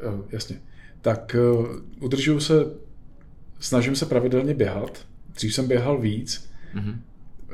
Uh, 0.09 0.21
jasně. 0.31 0.61
Tak 1.01 1.37
uh, 1.55 1.67
udržuju 2.01 2.41
se, 2.41 2.55
snažím 3.61 3.97
se 3.97 4.07
pravidelně 4.07 4.55
běhat. 4.55 5.07
Dřív 5.35 5.55
jsem 5.55 5.69
běhal 5.69 6.01
víc, 6.01 6.51
mm-hmm. 6.75 6.97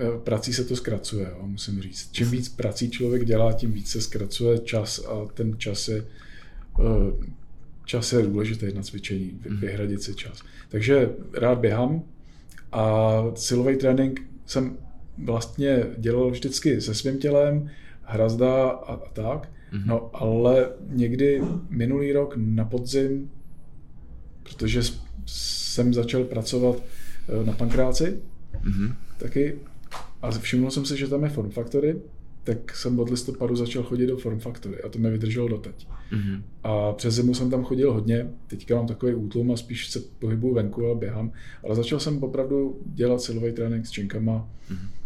Eh, 0.01 0.19
prací 0.25 0.53
se 0.53 0.65
to 0.65 0.77
zkracuje, 0.77 1.27
jo, 1.31 1.47
musím 1.47 1.83
říct. 1.83 2.09
Čím 2.13 2.31
víc 2.31 2.49
prací 2.49 2.91
člověk 2.91 3.25
dělá, 3.25 3.53
tím 3.53 3.73
víc 3.73 3.91
se 3.91 4.01
zkracuje 4.01 4.59
čas 4.59 4.99
a 4.99 5.27
ten 5.35 5.59
čas 5.59 5.89
je, 5.89 6.05
eh, 6.81 7.27
čas 7.85 8.13
je 8.13 8.23
důležitý 8.23 8.67
na 8.75 8.83
cvičení, 8.83 9.41
mhm. 9.49 9.61
vyhradit 9.61 10.03
si 10.03 10.15
čas. 10.15 10.43
Takže 10.69 11.11
rád 11.35 11.59
běhám 11.59 12.03
a 12.73 13.23
silový 13.35 13.77
trénink 13.77 14.21
jsem 14.47 14.77
vlastně 15.25 15.85
dělal 15.99 16.31
vždycky 16.31 16.81
se 16.81 16.95
svým 16.95 17.19
tělem, 17.19 17.71
hrazda 18.03 18.69
a, 18.69 18.95
a 18.95 18.97
tak, 18.97 19.49
mm-hmm. 19.73 19.87
no 19.87 20.11
ale 20.13 20.69
někdy 20.89 21.43
minulý 21.71 22.13
rok 22.13 22.35
na 22.37 22.65
podzim, 22.65 23.31
protože 24.43 24.83
jsem 25.27 25.95
začal 25.95 26.25
pracovat 26.25 26.77
eh, 27.29 27.47
na 27.47 27.53
pankráci, 27.53 28.21
mm-hmm. 28.65 28.95
taky 29.19 29.59
a 30.23 30.31
všiml 30.31 30.71
jsem 30.71 30.85
si, 30.85 30.97
že 30.97 31.09
tam 31.09 31.25
je 31.25 31.31
Form 31.31 31.51
Factory, 31.51 32.01
tak 32.45 32.77
jsem 32.77 33.01
od 33.01 33.11
listopadu 33.11 33.57
začal 33.57 33.83
chodit 33.83 34.07
do 34.07 34.17
Form 34.17 34.39
Factory 34.39 34.83
a 34.83 34.89
to 34.89 34.99
mě 34.99 35.11
vydrželo 35.11 35.49
doteď. 35.49 35.89
Mm-hmm. 36.13 36.43
A 36.63 36.93
přes 36.93 37.15
zimu 37.15 37.35
jsem 37.35 37.51
tam 37.51 37.65
chodil 37.65 37.93
hodně, 37.93 38.31
teďka 38.47 38.75
mám 38.75 38.87
takový 38.87 39.15
útlum 39.15 39.53
a 39.53 39.57
spíš 39.57 39.91
se 39.91 40.01
pohybuju 40.19 40.55
venku 40.55 40.91
a 40.91 40.95
běhám, 40.95 41.33
ale 41.65 41.77
začal 41.77 42.01
jsem 42.01 42.23
opravdu 42.23 42.81
dělat 42.85 43.21
silový 43.21 43.53
trénink 43.53 43.87
s 43.87 43.91
činkama 43.91 44.49
mm-hmm. 44.71 44.99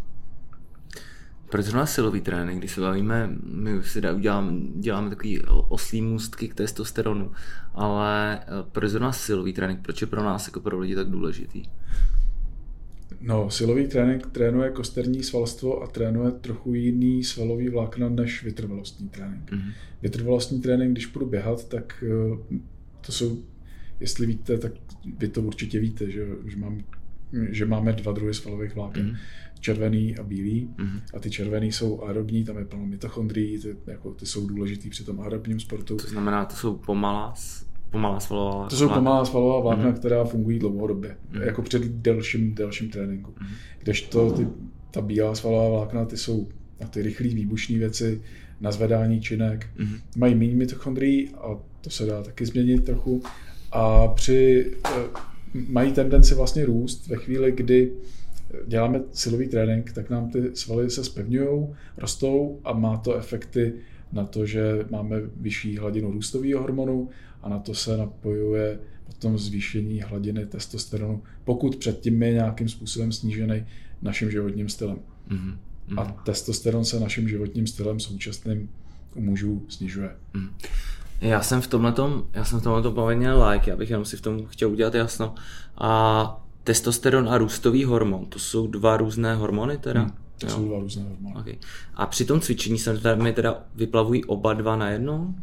Proč 1.53 1.65
zrovna 1.65 1.85
silový 1.85 2.21
trénink, 2.21 2.59
když 2.59 2.71
se 2.71 2.81
bavíme, 2.81 3.29
my 3.43 3.83
si 3.83 4.01
uděláme, 4.15 4.59
děláme 4.75 5.09
takový 5.09 5.41
oslý 5.69 6.01
můstky 6.01 6.47
k 6.47 6.55
testosteronu, 6.55 7.31
ale 7.73 8.39
eh, 8.39 8.45
proč 8.71 8.91
zrovna 8.91 9.11
silový 9.11 9.53
trénink, 9.53 9.81
proč 9.81 10.01
je 10.01 10.07
pro 10.07 10.23
nás 10.23 10.47
jako 10.47 10.59
pro 10.59 10.79
lidi 10.79 10.95
tak 10.95 11.09
důležitý? 11.09 11.63
No, 13.25 13.49
silový 13.49 13.87
trénink 13.87 14.27
trénuje 14.27 14.69
kosterní 14.69 15.23
svalstvo 15.23 15.83
a 15.83 15.87
trénuje 15.87 16.31
trochu 16.31 16.73
jiný 16.73 17.23
svalový 17.23 17.69
vlákna 17.69 18.09
než 18.09 18.43
vytrvalostní 18.43 19.09
trénink. 19.09 19.51
Mm-hmm. 19.51 19.71
Vytrvalostní 20.01 20.61
trénink, 20.61 20.91
když 20.91 21.05
půjdu 21.05 21.25
běhat, 21.25 21.69
tak 21.69 22.03
eh, 22.07 22.57
to 23.05 23.11
jsou, 23.11 23.43
jestli 23.99 24.25
víte, 24.25 24.57
tak 24.57 24.71
vy 25.17 25.27
to 25.27 25.41
určitě 25.41 25.79
víte, 25.79 26.11
že, 26.11 26.27
že, 26.45 26.57
mám, 26.57 26.83
že 27.49 27.65
máme 27.65 27.93
dva 27.93 28.11
druhy 28.11 28.33
svalových 28.33 28.75
vláken. 28.75 29.05
Mm-hmm 29.05 29.17
červený 29.63 30.17
a 30.17 30.23
bílý. 30.23 30.69
Mm-hmm. 30.77 31.01
A 31.13 31.19
ty 31.19 31.29
červený 31.29 31.71
jsou 31.71 32.03
aerobní, 32.03 32.45
tam 32.45 32.57
je 32.57 32.65
plno 32.65 32.85
mitochondrií, 32.85 33.59
ty, 33.59 33.75
jako, 33.87 34.13
ty 34.13 34.25
jsou 34.25 34.47
důležitý 34.47 34.89
při 34.89 35.03
tom 35.03 35.21
aerobním 35.21 35.59
sportu. 35.59 35.95
To 35.97 36.07
znamená, 36.07 36.45
to 36.45 36.55
jsou 36.55 36.77
pomalá, 36.77 37.33
pomalá 37.93 38.19
svalová 38.19 38.67
To 38.67 38.75
jsou 38.75 38.89
pomalá 38.89 39.25
svalová 39.25 39.59
vlákna, 39.59 39.91
mm-hmm. 39.91 39.99
která 39.99 40.23
fungují 40.25 40.59
dlouhodobě, 40.59 41.17
mm-hmm. 41.31 41.41
jako 41.41 41.61
před 41.61 41.83
delším, 41.83 42.55
delším 42.55 42.89
tréninku. 42.89 43.31
Mm-hmm. 43.31 43.53
Kdežto 43.79 44.31
ty, 44.31 44.47
ta 44.91 45.01
bílá 45.01 45.35
svalová 45.35 45.69
vlákna, 45.69 46.05
ty 46.05 46.17
jsou 46.17 46.47
na 46.81 46.87
ty 46.87 47.01
rychlé 47.01 47.27
výbušné 47.27 47.77
věci, 47.77 48.21
na 48.61 48.71
zvedání 48.71 49.21
činek, 49.21 49.67
mm-hmm. 49.77 49.99
mají 50.17 50.35
méně 50.35 50.55
mitochondrií 50.55 51.29
a 51.29 51.59
to 51.81 51.89
se 51.89 52.05
dá 52.05 52.23
taky 52.23 52.45
změnit 52.45 52.85
trochu. 52.85 53.23
A 53.71 54.07
při, 54.07 54.71
eh, 54.85 54.89
mají 55.53 55.91
tendenci 55.91 56.35
vlastně 56.35 56.65
růst 56.65 57.07
ve 57.07 57.15
chvíli, 57.15 57.51
kdy 57.51 57.91
děláme 58.67 59.01
silový 59.11 59.47
trénink, 59.47 59.91
tak 59.91 60.09
nám 60.09 60.29
ty 60.29 60.55
svaly 60.55 60.89
se 60.89 61.03
spevňují, 61.03 61.67
rostou 61.97 62.59
a 62.63 62.73
má 62.73 62.97
to 62.97 63.15
efekty 63.15 63.73
na 64.13 64.25
to, 64.25 64.45
že 64.45 64.85
máme 64.89 65.15
vyšší 65.35 65.77
hladinu 65.77 66.11
růstového 66.11 66.61
hormonu 66.61 67.09
a 67.43 67.49
na 67.49 67.59
to 67.59 67.73
se 67.73 67.97
napojuje 67.97 68.79
potom 69.07 69.37
zvýšení 69.37 70.01
hladiny 70.01 70.45
testosteronu, 70.45 71.23
pokud 71.43 71.75
předtím 71.75 72.23
je 72.23 72.33
nějakým 72.33 72.69
způsobem 72.69 73.11
snížený 73.11 73.65
naším 74.01 74.31
životním 74.31 74.69
stylem. 74.69 74.99
Mm-hmm. 75.29 75.55
A 75.97 76.05
testosteron 76.05 76.85
se 76.85 76.99
naším 76.99 77.29
životním 77.29 77.67
stylem 77.67 77.99
současným 77.99 78.69
u 79.15 79.21
mužů 79.21 79.65
snižuje. 79.69 80.15
Mm. 80.33 80.49
Já 81.21 81.41
jsem 81.41 81.61
v 81.61 81.67
tomhle 81.67 81.93
já 82.33 82.45
jsem 82.45 82.59
v 82.59 82.63
tomhle 82.63 82.91
povinně 82.91 83.33
like, 83.33 83.69
já 83.69 83.75
bych 83.75 83.89
jenom 83.89 84.05
si 84.05 84.17
v 84.17 84.21
tom 84.21 84.45
chtěl 84.45 84.69
udělat 84.69 84.93
jasno. 84.95 85.35
A 85.77 86.45
testosteron 86.63 87.29
a 87.29 87.37
růstový 87.37 87.83
hormon, 87.83 88.25
to 88.25 88.39
jsou 88.39 88.67
dva 88.67 88.97
různé 88.97 89.35
hormony 89.35 89.77
teda? 89.77 90.01
Hmm, 90.01 90.11
to 90.37 90.45
jo. 90.45 90.51
jsou 90.51 90.67
dva 90.67 90.79
různé 90.79 91.03
hormony. 91.03 91.35
Okay. 91.39 91.55
A 91.93 92.05
při 92.05 92.25
tom 92.25 92.41
cvičení 92.41 92.79
se 92.79 93.15
mi 93.15 93.33
teda 93.33 93.63
vyplavují 93.75 94.25
oba 94.25 94.53
dva 94.53 94.75
na 94.75 94.89
jedno? 94.89 95.35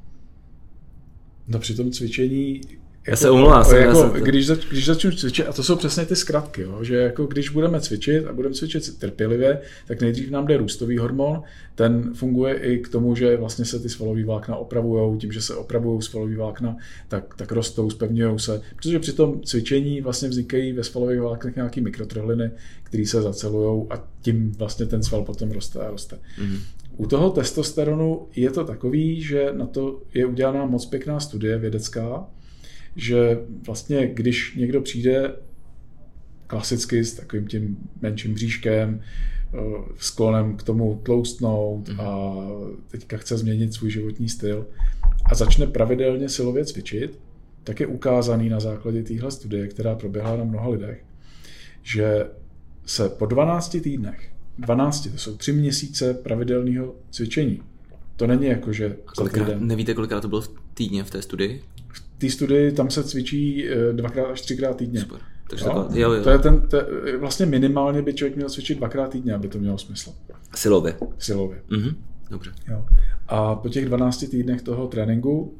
No 1.51 1.59
při 1.59 1.75
tom 1.75 1.91
cvičení 1.91 2.61
já 3.09 3.17
se 3.17 3.31
omlouvám. 3.31 3.61
Jako, 3.61 3.77
jako, 3.77 4.19
to... 4.19 4.25
když, 4.25 4.47
zač, 4.47 4.67
když 4.71 4.87
začnu 4.87 5.11
cvičit, 5.11 5.47
a 5.49 5.53
to 5.53 5.63
jsou 5.63 5.77
přesně 5.77 6.07
ty 6.07 6.17
zkratky, 6.17 6.63
jo, 6.63 6.85
že 6.85 6.97
jako 6.97 7.27
když 7.27 7.49
budeme 7.49 7.81
cvičit 7.81 8.27
a 8.27 8.33
budeme 8.33 8.55
cvičit 8.55 8.99
trpělivě, 8.99 9.61
tak 9.87 10.01
nejdřív 10.01 10.31
nám 10.31 10.47
jde 10.47 10.57
růstový 10.57 10.99
hormon, 10.99 11.43
ten 11.75 12.15
funguje 12.15 12.55
i 12.55 12.79
k 12.79 12.89
tomu, 12.89 13.17
že 13.17 13.37
vlastně 13.37 13.65
se 13.65 13.81
ty 13.81 13.89
svalové 13.89 14.25
vlákna 14.25 14.57
opravují, 14.57 15.19
tím, 15.19 15.33
že 15.33 15.43
se 15.43 15.55
opravují 15.55 16.03
svalové 16.03 16.37
vlákna, 16.37 16.77
tak, 17.09 17.35
tak 17.37 17.53
rostou, 17.53 17.91
spevňují 17.91 18.39
se, 18.39 18.61
protože 18.77 18.99
při 18.99 19.13
tom 19.13 19.41
cvičení 19.41 20.01
vlastně 20.01 20.29
vznikají 20.29 20.73
ve 20.73 20.85
svalových 20.85 21.21
vláknech 21.21 21.57
nějaké 21.57 21.81
mikrotrhliny, 21.81 22.51
které 22.83 23.07
se 23.07 23.23
zacelují 23.23 23.87
a 23.91 24.09
tím 24.23 24.53
vlastně 24.53 24.87
ten 24.87 25.03
sval 25.03 25.23
potom 25.23 25.51
roste 25.51 25.79
a 25.79 25.91
roste. 25.91 26.17
Mm-hmm. 26.17 26.59
U 27.01 27.07
toho 27.07 27.31
testosteronu 27.31 28.29
je 28.37 28.51
to 28.51 28.65
takový, 28.65 29.23
že 29.23 29.53
na 29.53 29.67
to 29.67 30.03
je 30.15 30.27
udělaná 30.27 30.67
moc 30.67 30.87
pěkná 30.87 31.21
studie 31.21 31.59
vědecká, 31.59 32.27
že 32.97 33.39
vlastně 33.67 34.07
když 34.07 34.55
někdo 34.57 34.81
přijde 34.81 35.35
klasicky 36.47 37.05
s 37.05 37.15
takovým 37.15 37.47
tím 37.47 37.77
menším 38.03 38.35
bříškem, 38.35 39.01
eh, 39.01 39.59
sklonem 39.97 40.57
k 40.57 40.63
tomu 40.63 41.01
tloustnout 41.03 41.91
a 41.99 42.37
teďka 42.91 43.17
chce 43.17 43.39
změnit 43.39 43.75
svůj 43.75 43.91
životní 43.91 44.29
styl 44.29 44.67
a 45.25 45.35
začne 45.35 45.67
pravidelně 45.67 46.29
silově 46.29 46.65
cvičit, 46.65 47.19
tak 47.65 47.81
je 47.81 47.87
ukázaný 47.87 48.49
na 48.49 48.61
základě 48.61 49.03
téhle 49.03 49.31
studie, 49.31 49.69
která 49.69 49.95
proběhla 49.95 50.37
na 50.37 50.45
mnoha 50.45 50.69
lidech, 50.69 51.05
že 51.83 52.27
se 52.87 53.09
po 53.09 53.27
12 53.27 53.81
týdnech, 53.81 54.31
12, 54.59 55.09
to 55.13 55.19
jsou 55.19 55.37
3 55.37 55.53
měsíce 55.53 56.15
pravidelného 56.15 56.95
cvičení, 57.11 57.63
to 58.17 58.27
není 58.27 58.47
jako, 58.47 58.73
že 58.73 58.97
kolikrát, 59.17 59.49
Nevíte, 59.59 59.95
kolikrát 59.95 60.21
to 60.21 60.29
bylo 60.29 60.41
v 60.41 60.51
týdně 60.75 61.05
v 61.05 61.11
té 61.11 61.23
studii? 61.23 61.63
té 62.21 62.31
studii 62.31 62.73
tam 62.73 62.91
se 62.91 63.05
cvičí 63.05 63.69
eh, 63.69 63.93
dvakrát 63.93 64.27
až 64.27 64.41
třikrát 64.41 64.77
týdně. 64.77 65.01
Super. 65.01 65.21
Takže 65.51 65.65
jo? 65.65 65.75
Takhle, 65.75 66.01
jo, 66.01 66.13
jo. 66.13 66.23
To 66.25 66.31
je 66.31 66.39
ten, 66.39 66.69
to 66.69 66.77
je, 66.77 67.19
vlastně 67.19 67.47
minimálně 67.47 68.03
by 68.03 68.15
člověk 68.15 68.37
měl 68.37 68.49
cvičit 68.49 68.79
dvakrát 68.79 69.11
týdně, 69.11 69.35
aby 69.35 69.49
to 69.49 69.59
mělo 69.59 69.79
smysl. 69.79 70.13
Silově. 70.55 70.97
Silově. 71.19 71.63
Mhm. 71.71 71.97
Dobře. 72.31 72.53
Jo. 72.69 72.87
A 73.29 73.55
po 73.55 73.69
těch 73.69 73.85
12 73.85 74.25
týdnech 74.31 74.63
toho 74.63 74.87
tréninku 74.87 75.55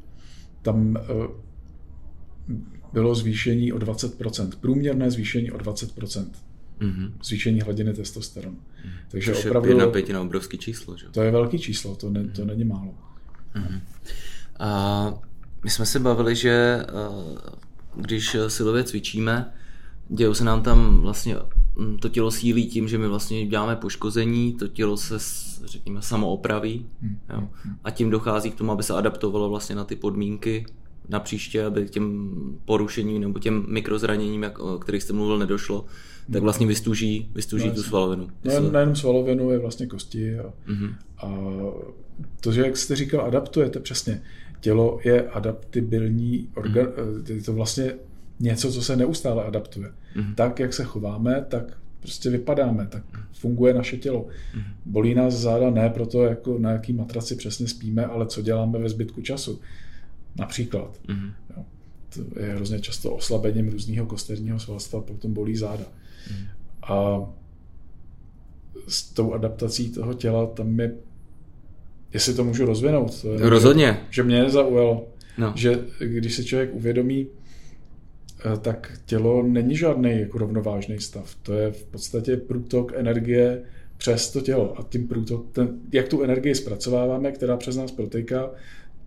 tam 0.61 0.89
uh, 0.89 1.25
bylo 2.93 3.15
zvýšení 3.15 3.73
o 3.73 3.77
20%, 3.77 4.49
průměrné 4.59 5.11
zvýšení 5.11 5.51
o 5.51 5.57
20%. 5.57 6.25
Mm-hmm. 6.81 7.11
Zvýšení 7.23 7.61
hladiny 7.61 7.93
testosteronu. 7.93 8.55
Mm-hmm. 8.57 8.91
Takže 9.11 9.33
Což 9.33 9.45
opravdu... 9.45 9.79
Je 9.79 9.87
pět 9.87 10.09
na 10.09 10.21
obrovský 10.21 10.57
číslo, 10.57 10.97
že? 10.97 11.05
To 11.11 11.21
je 11.21 11.31
velký 11.31 11.59
číslo, 11.59 11.95
to, 11.95 12.09
ne, 12.09 12.27
to 12.27 12.45
není 12.45 12.63
málo. 12.63 12.93
Mm-hmm. 13.55 13.81
A 14.59 15.13
my 15.63 15.69
jsme 15.69 15.85
se 15.85 15.99
bavili, 15.99 16.35
že 16.35 16.51
eh, 16.51 17.51
když 17.95 18.35
silově 18.47 18.83
cvičíme, 18.83 19.53
dějou 20.09 20.33
se 20.33 20.43
nám 20.43 20.63
tam 20.63 21.01
vlastně 21.01 21.35
hm, 21.79 21.97
to 21.97 22.09
tělo 22.09 22.31
sílí 22.31 22.67
tím, 22.67 22.87
že 22.87 22.97
my 22.97 23.07
vlastně 23.07 23.45
děláme 23.45 23.75
poškození, 23.75 24.53
to 24.53 24.67
tělo 24.67 24.97
se, 24.97 25.17
řekněme, 25.65 26.01
samoopraví 26.01 26.85
hmm. 27.01 27.19
jo? 27.33 27.47
a 27.83 27.91
tím 27.91 28.09
dochází 28.09 28.51
k 28.51 28.55
tomu, 28.55 28.71
aby 28.71 28.83
se 28.83 28.93
adaptovalo 28.93 29.49
vlastně 29.49 29.75
na 29.75 29.83
ty 29.83 29.95
podmínky 29.95 30.65
na 31.09 31.19
příště, 31.19 31.65
aby 31.65 31.89
těm 31.89 32.31
porušením 32.65 33.21
nebo 33.21 33.39
těm 33.39 33.65
mikrozraněním, 33.67 34.43
jak, 34.43 34.59
o 34.59 34.77
kterých 34.77 35.03
jste 35.03 35.13
mluvil, 35.13 35.37
nedošlo, 35.39 35.85
tak 36.33 36.41
vlastně 36.41 36.67
vystuží, 36.67 37.29
vystuží 37.35 37.67
no, 37.67 37.73
tu 37.73 37.83
svalovinu. 37.83 38.27
No, 38.43 38.71
nejenom 38.71 38.95
svalovinu, 38.95 39.51
je 39.51 39.59
vlastně 39.59 39.87
kosti 39.87 40.39
a, 40.39 40.53
mm-hmm. 40.67 40.93
a 41.17 41.37
to, 42.39 42.51
že 42.51 42.61
jak 42.61 42.77
jste 42.77 42.95
říkal, 42.95 43.21
adaptujete 43.21 43.79
přesně 43.79 44.21
tělo 44.61 44.99
je 45.03 45.29
adaptibilní 45.29 46.49
organ, 46.55 46.85
mm. 46.85 47.35
je 47.35 47.41
to 47.41 47.53
vlastně 47.53 47.93
něco, 48.39 48.71
co 48.71 48.81
se 48.81 48.95
neustále 48.95 49.43
adaptuje. 49.43 49.91
Mm. 50.15 50.35
Tak, 50.35 50.59
jak 50.59 50.73
se 50.73 50.83
chováme, 50.83 51.45
tak 51.49 51.77
prostě 51.99 52.29
vypadáme, 52.29 52.87
tak 52.87 53.03
funguje 53.33 53.73
naše 53.73 53.97
tělo. 53.97 54.27
Mm. 54.55 54.61
Bolí 54.85 55.15
nás 55.15 55.33
záda 55.33 55.69
ne 55.69 55.89
proto, 55.89 56.23
jako 56.23 56.57
na 56.57 56.71
jaký 56.71 56.93
matraci 56.93 57.35
přesně 57.35 57.67
spíme, 57.67 58.05
ale 58.05 58.25
co 58.25 58.41
děláme 58.41 58.79
ve 58.79 58.89
zbytku 58.89 59.21
času. 59.21 59.59
Například. 60.35 60.99
Mm. 61.07 61.31
Jo. 61.57 61.65
To 62.13 62.39
je 62.39 62.53
hrozně 62.53 62.79
často 62.79 63.15
oslabením 63.15 63.69
různého 63.69 64.05
kosterního 64.05 64.59
svalstva, 64.59 65.01
potom 65.01 65.33
bolí 65.33 65.55
záda. 65.55 65.85
Mm. 66.31 66.47
A 66.83 67.29
s 68.87 69.03
tou 69.03 69.33
adaptací 69.33 69.91
toho 69.91 70.13
těla 70.13 70.45
tam 70.45 70.79
je 70.79 70.95
jestli 72.13 72.33
to 72.33 72.43
můžu 72.43 72.65
rozvinout. 72.65 73.21
To 73.21 73.33
je, 73.33 73.49
Rozhodně. 73.49 73.87
Že, 73.87 73.99
že 74.09 74.23
mě 74.23 74.49
zaujalo, 74.49 75.07
no. 75.37 75.53
že 75.55 75.79
když 75.99 76.35
se 76.35 76.43
člověk 76.43 76.73
uvědomí, 76.73 77.27
eh, 78.45 78.57
tak 78.57 78.99
tělo 79.05 79.43
není 79.43 79.75
žádný 79.75 80.19
jako 80.19 80.37
rovnovážný 80.37 80.99
stav. 80.99 81.35
To 81.41 81.53
je 81.53 81.71
v 81.71 81.83
podstatě 81.83 82.37
průtok 82.37 82.93
energie 82.95 83.61
přes 83.97 84.31
to 84.31 84.41
tělo. 84.41 84.79
A 84.79 84.83
tím 84.89 85.07
průtok, 85.07 85.45
ten, 85.51 85.79
jak 85.93 86.07
tu 86.07 86.23
energii 86.23 86.55
zpracováváme, 86.55 87.31
která 87.31 87.57
přes 87.57 87.75
nás 87.75 87.91
protéká, 87.91 88.49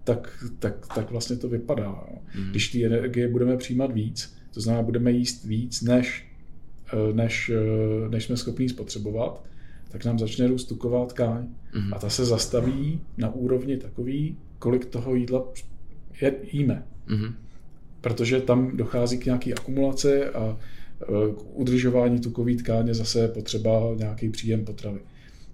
tak, 0.04 0.44
tak, 0.58 0.86
tak 0.94 1.10
vlastně 1.10 1.36
to 1.36 1.48
vypadá. 1.48 2.04
Mm. 2.38 2.50
Když 2.50 2.68
ty 2.68 2.86
energie 2.86 3.28
budeme 3.28 3.56
přijímat 3.56 3.92
víc, 3.92 4.34
to 4.54 4.60
znamená, 4.60 4.82
budeme 4.82 5.10
jíst 5.10 5.44
víc, 5.44 5.82
než, 5.82 6.26
eh, 6.92 7.12
než, 7.12 7.50
eh, 7.54 8.08
než 8.08 8.24
jsme 8.24 8.36
schopni 8.36 8.68
spotřebovat, 8.68 9.44
tak 9.88 10.04
nám 10.04 10.18
začne 10.18 10.46
růst 10.46 10.64
tuková 10.64 11.06
tkáň 11.06 11.46
mm-hmm. 11.74 11.94
a 11.94 11.98
ta 11.98 12.08
se 12.08 12.24
zastaví 12.24 13.00
na 13.16 13.34
úrovni 13.34 13.76
takový, 13.76 14.36
kolik 14.58 14.84
toho 14.84 15.14
jídla 15.14 15.44
jíme. 16.52 16.86
Mm-hmm. 17.08 17.32
Protože 18.00 18.40
tam 18.40 18.76
dochází 18.76 19.18
k 19.18 19.24
nějaké 19.24 19.52
akumulaci 19.52 20.24
a 20.24 20.58
e, 21.02 21.34
k 21.34 21.56
udržování 21.56 22.20
tukové 22.20 22.54
tkáně 22.54 22.94
zase 22.94 23.20
je 23.20 23.28
potřeba 23.28 23.94
nějaký 23.96 24.28
příjem 24.28 24.64
potravy. 24.64 25.00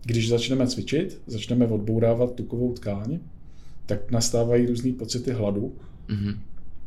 Když 0.05 0.29
začneme 0.29 0.67
cvičit, 0.67 1.21
začneme 1.27 1.67
odbourávat 1.67 2.35
tukovou 2.35 2.73
tkáň, 2.73 3.19
tak 3.91 4.11
nastávají 4.11 4.67
různé 4.67 4.93
pocity 4.93 5.33
hladu, 5.33 5.75
mm-hmm. 6.09 6.39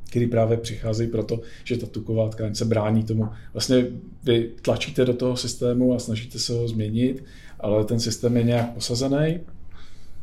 který 0.10 0.27
právě 0.27 0.57
přicházejí 0.57 1.10
proto, 1.10 1.41
že 1.63 1.77
ta 1.77 1.88
tuková 1.88 2.29
tkáň 2.29 2.55
se 2.55 2.65
brání 2.65 3.03
tomu. 3.03 3.29
Vlastně 3.53 3.86
vy 4.24 4.51
tlačíte 4.62 5.05
do 5.05 5.13
toho 5.13 5.38
systému 5.38 5.93
a 5.93 6.00
snažíte 6.00 6.39
se 6.39 6.53
ho 6.53 6.67
změnit, 6.67 7.24
ale 7.60 7.86
ten 7.86 8.00
systém 8.00 8.38
je 8.38 8.43
nějak 8.43 8.74
posazený. 8.74 9.39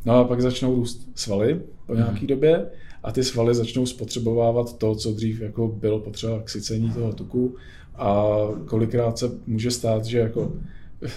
No 0.05 0.13
a 0.13 0.23
pak 0.23 0.41
začnou 0.41 0.75
růst 0.75 1.09
svaly 1.15 1.61
po 1.85 1.95
nějaké 1.95 2.21
mm. 2.21 2.27
době 2.27 2.65
a 3.03 3.11
ty 3.11 3.23
svaly 3.23 3.55
začnou 3.55 3.85
spotřebovávat 3.85 4.77
to, 4.77 4.95
co 4.95 5.13
dřív 5.13 5.41
jako 5.41 5.67
bylo 5.67 5.99
potřeba 5.99 6.41
k 6.41 6.49
sycení 6.49 6.89
toho 6.89 7.13
tuku 7.13 7.55
a 7.95 8.25
kolikrát 8.65 9.17
se 9.17 9.31
může 9.47 9.71
stát, 9.71 10.05
že 10.05 10.19
jako 10.19 10.53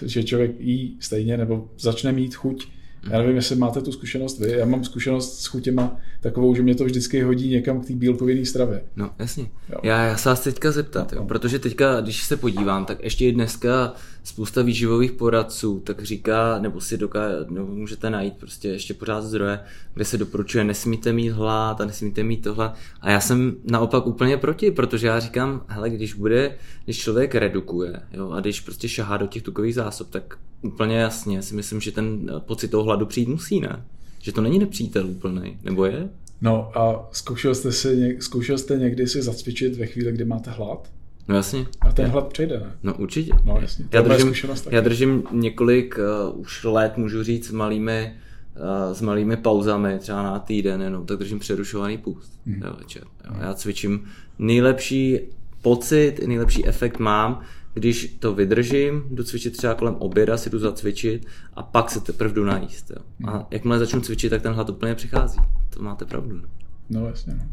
že 0.02 0.24
člověk 0.24 0.60
jí 0.60 0.96
stejně 1.00 1.36
nebo 1.36 1.68
začne 1.78 2.12
mít 2.12 2.34
chuť 2.34 2.68
já 3.10 3.18
nevím, 3.18 3.36
jestli 3.36 3.56
máte 3.56 3.80
tu 3.80 3.92
zkušenost 3.92 4.40
vy. 4.40 4.52
Já 4.52 4.66
mám 4.66 4.84
zkušenost 4.84 5.40
s 5.42 5.46
chutěma 5.46 5.96
takovou, 6.24 6.54
že 6.54 6.62
mě 6.62 6.74
to 6.74 6.84
vždycky 6.84 7.22
hodí 7.22 7.48
někam 7.48 7.80
k 7.80 7.86
té 7.86 7.92
bílkovinné 7.92 8.44
stravě. 8.44 8.84
No, 8.96 9.10
jasně. 9.18 9.46
Já, 9.82 10.04
já 10.04 10.16
se 10.16 10.28
vás 10.28 10.40
teďka 10.40 10.72
zeptat, 10.72 11.12
jo, 11.12 11.24
protože 11.24 11.58
teďka, 11.58 12.00
když 12.00 12.24
se 12.24 12.36
podívám, 12.36 12.84
tak 12.84 13.04
ještě 13.04 13.28
i 13.28 13.32
dneska 13.32 13.92
spousta 14.22 14.62
výživových 14.62 15.12
poradců 15.12 15.80
tak 15.80 16.02
říká, 16.02 16.58
nebo 16.58 16.80
si 16.80 16.98
doká, 16.98 17.20
nebo 17.50 17.66
můžete 17.66 18.10
najít 18.10 18.34
prostě 18.34 18.68
ještě 18.68 18.94
pořád 18.94 19.20
zdroje, 19.20 19.60
kde 19.94 20.04
se 20.04 20.18
doporučuje, 20.18 20.64
nesmíte 20.64 21.12
mít 21.12 21.28
hlad 21.28 21.80
a 21.80 21.84
nesmíte 21.84 22.22
mít 22.22 22.42
tohle. 22.42 22.72
A 23.00 23.10
já 23.10 23.20
jsem 23.20 23.56
naopak 23.70 24.06
úplně 24.06 24.36
proti, 24.36 24.70
protože 24.70 25.06
já 25.06 25.20
říkám, 25.20 25.64
hele, 25.68 25.90
když 25.90 26.14
bude, 26.14 26.56
když 26.84 26.98
člověk 26.98 27.34
redukuje, 27.34 28.00
jo, 28.12 28.30
a 28.30 28.40
když 28.40 28.60
prostě 28.60 28.88
šahá 28.88 29.16
do 29.16 29.26
těch 29.26 29.42
tukových 29.42 29.74
zásob, 29.74 30.10
tak 30.10 30.38
úplně 30.62 30.96
jasně 30.96 31.42
si 31.42 31.54
myslím, 31.54 31.80
že 31.80 31.92
ten 31.92 32.30
pocit 32.46 32.68
toho 32.68 32.84
hladu 32.84 33.06
přijít 33.06 33.28
musí, 33.28 33.60
ne? 33.60 33.84
Že 34.24 34.32
to 34.32 34.40
není 34.40 34.58
nepřítel 34.58 35.06
úplný, 35.06 35.58
nebo 35.62 35.84
je? 35.84 36.08
No 36.40 36.78
a 36.78 37.08
zkoušel 37.12 37.54
jste, 37.54 37.72
si, 37.72 38.16
zkoušel 38.20 38.58
jste 38.58 38.76
někdy 38.76 39.06
si 39.06 39.22
zacvičit 39.22 39.76
ve 39.76 39.86
chvíli, 39.86 40.12
kdy 40.12 40.24
máte 40.24 40.50
hlad? 40.50 40.90
No 41.28 41.36
jasně. 41.36 41.66
A 41.80 41.92
ten 41.92 42.10
hlad 42.10 42.28
přejde, 42.28 42.60
ne? 42.60 42.72
No 42.82 42.94
určitě. 42.94 43.32
No 43.44 43.58
jasně. 43.60 43.84
já 43.92 44.02
držím, 44.02 44.32
já 44.70 44.80
držím 44.80 45.22
několik 45.32 45.98
uh, 46.32 46.40
už 46.40 46.64
let, 46.64 46.96
můžu 46.96 47.22
říct, 47.22 47.46
s 47.46 47.50
malými, 47.50 48.12
uh, 48.56 48.94
s 48.94 49.00
malými 49.00 49.36
pauzami, 49.36 49.98
třeba 49.98 50.22
na 50.22 50.38
týden 50.38 50.82
jenom, 50.82 51.06
tak 51.06 51.18
držím 51.18 51.38
přerušovaný 51.38 51.98
půst 51.98 52.32
jo, 52.46 52.76
večer. 52.78 53.02
Jo. 53.24 53.36
Já 53.40 53.54
cvičím 53.54 54.04
nejlepší 54.38 55.20
pocit, 55.62 56.20
nejlepší 56.26 56.66
efekt 56.66 56.98
mám, 56.98 57.40
když 57.74 58.16
to 58.18 58.34
vydržím, 58.34 59.04
jdu 59.10 59.24
cvičit 59.24 59.56
třeba 59.56 59.74
kolem 59.74 59.94
oběda, 59.94 60.36
si 60.36 60.50
jdu 60.50 60.58
zacvičit 60.58 61.26
a 61.54 61.62
pak 61.62 61.90
se 61.90 62.00
teprve 62.00 62.34
jdu 62.34 62.44
najíst. 62.44 62.90
Jo. 62.90 62.96
A 63.24 63.30
hmm. 63.30 63.46
jakmile 63.50 63.78
začnu 63.78 64.00
cvičit, 64.00 64.30
tak 64.30 64.42
ten 64.42 64.52
hlad 64.52 64.70
úplně 64.70 64.94
přichází. 64.94 65.38
To 65.70 65.82
máte 65.82 66.04
pravdu. 66.04 66.36
No, 66.36 66.48
no 66.90 67.06
jasně. 67.06 67.34
No. 67.34 67.44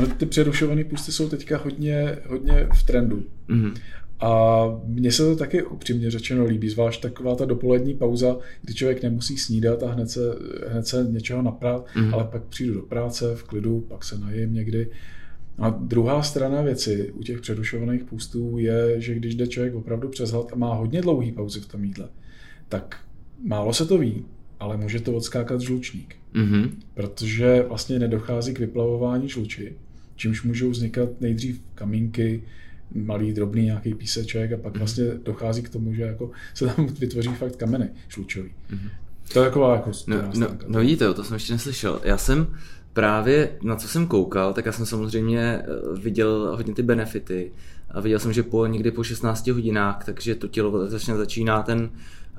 No, 0.00 0.06
ty 0.06 0.26
přerušované 0.26 0.84
pusty 0.84 1.12
jsou 1.12 1.28
teďka 1.28 1.58
hodně, 1.58 2.18
hodně 2.28 2.68
v 2.78 2.82
trendu. 2.82 3.24
Mm-hmm. 3.48 3.74
A 4.20 4.62
mně 4.86 5.12
se 5.12 5.24
to 5.24 5.36
taky 5.36 5.62
upřímně 5.62 6.10
řečeno 6.10 6.44
líbí, 6.44 6.68
zvlášť 6.68 7.02
taková 7.02 7.34
ta 7.34 7.44
dopolední 7.44 7.94
pauza, 7.94 8.36
kdy 8.62 8.74
člověk 8.74 9.02
nemusí 9.02 9.36
snídat 9.36 9.82
a 9.82 9.92
hned 9.92 10.10
se, 10.10 10.20
hned 10.68 10.86
se 10.86 11.06
něčeho 11.10 11.42
naprát, 11.42 11.86
mm-hmm. 11.86 12.14
ale 12.14 12.24
pak 12.24 12.42
přijdu 12.42 12.74
do 12.74 12.82
práce 12.82 13.36
v 13.36 13.42
klidu, 13.42 13.80
pak 13.80 14.04
se 14.04 14.18
najím 14.18 14.54
někdy 14.54 14.90
a 15.60 15.70
druhá 15.70 16.22
strana 16.22 16.62
věci 16.62 17.12
u 17.12 17.22
těch 17.22 17.40
přerušovaných 17.40 18.04
půstů 18.04 18.58
je, 18.58 19.00
že 19.00 19.14
když 19.14 19.34
jde 19.34 19.46
člověk 19.46 19.74
opravdu 19.74 20.08
přes 20.08 20.30
hlad 20.30 20.52
a 20.52 20.56
má 20.56 20.74
hodně 20.74 21.02
dlouhý 21.02 21.32
pauzy 21.32 21.60
v 21.60 21.66
tom 21.66 21.84
jídle, 21.84 22.08
tak 22.68 23.00
málo 23.44 23.72
se 23.72 23.86
to 23.86 23.98
ví, 23.98 24.24
ale 24.60 24.76
může 24.76 25.00
to 25.00 25.12
odskákat 25.12 25.60
žlučník. 25.60 26.16
Mm-hmm. 26.34 26.70
Protože 26.94 27.64
vlastně 27.68 27.98
nedochází 27.98 28.54
k 28.54 28.58
vyplavování 28.58 29.28
žluči, 29.28 29.72
čímž 30.16 30.42
můžou 30.42 30.70
vznikat 30.70 31.08
nejdřív 31.20 31.60
kamínky, 31.74 32.42
malý, 32.94 33.32
drobný 33.32 33.64
nějaký 33.64 33.94
píseček 33.94 34.52
a 34.52 34.56
pak 34.56 34.72
mm-hmm. 34.72 34.78
vlastně 34.78 35.04
dochází 35.24 35.62
k 35.62 35.68
tomu, 35.68 35.94
že 35.94 36.02
jako 36.02 36.30
se 36.54 36.66
tam 36.66 36.86
vytvoří 36.86 37.28
fakt 37.28 37.56
kameny 37.56 37.88
žlučový. 38.08 38.50
Mm-hmm. 38.70 38.90
To 39.32 39.38
je 39.38 39.44
taková 39.44 39.74
jako 39.74 39.90
no, 40.06 40.16
no, 40.34 40.48
no 40.68 40.80
vidíte, 40.80 41.14
to 41.14 41.24
jsem 41.24 41.34
ještě 41.34 41.52
neslyšel. 41.52 42.00
Já 42.04 42.18
jsem 42.18 42.46
právě 42.92 43.58
na 43.62 43.76
co 43.76 43.88
jsem 43.88 44.06
koukal, 44.06 44.52
tak 44.52 44.66
já 44.66 44.72
jsem 44.72 44.86
samozřejmě 44.86 45.40
eh, 45.40 45.66
viděl 46.00 46.52
hodně 46.56 46.74
ty 46.74 46.82
benefity. 46.82 47.52
A 47.90 48.00
viděl 48.00 48.18
jsem, 48.18 48.32
že 48.32 48.42
po 48.42 48.66
někdy 48.66 48.90
po 48.90 49.04
16 49.04 49.46
hodinách, 49.46 50.04
takže 50.04 50.34
to 50.34 50.48
tělo 50.48 50.88
začne 50.88 51.16
začíná 51.16 51.62
ten 51.62 51.90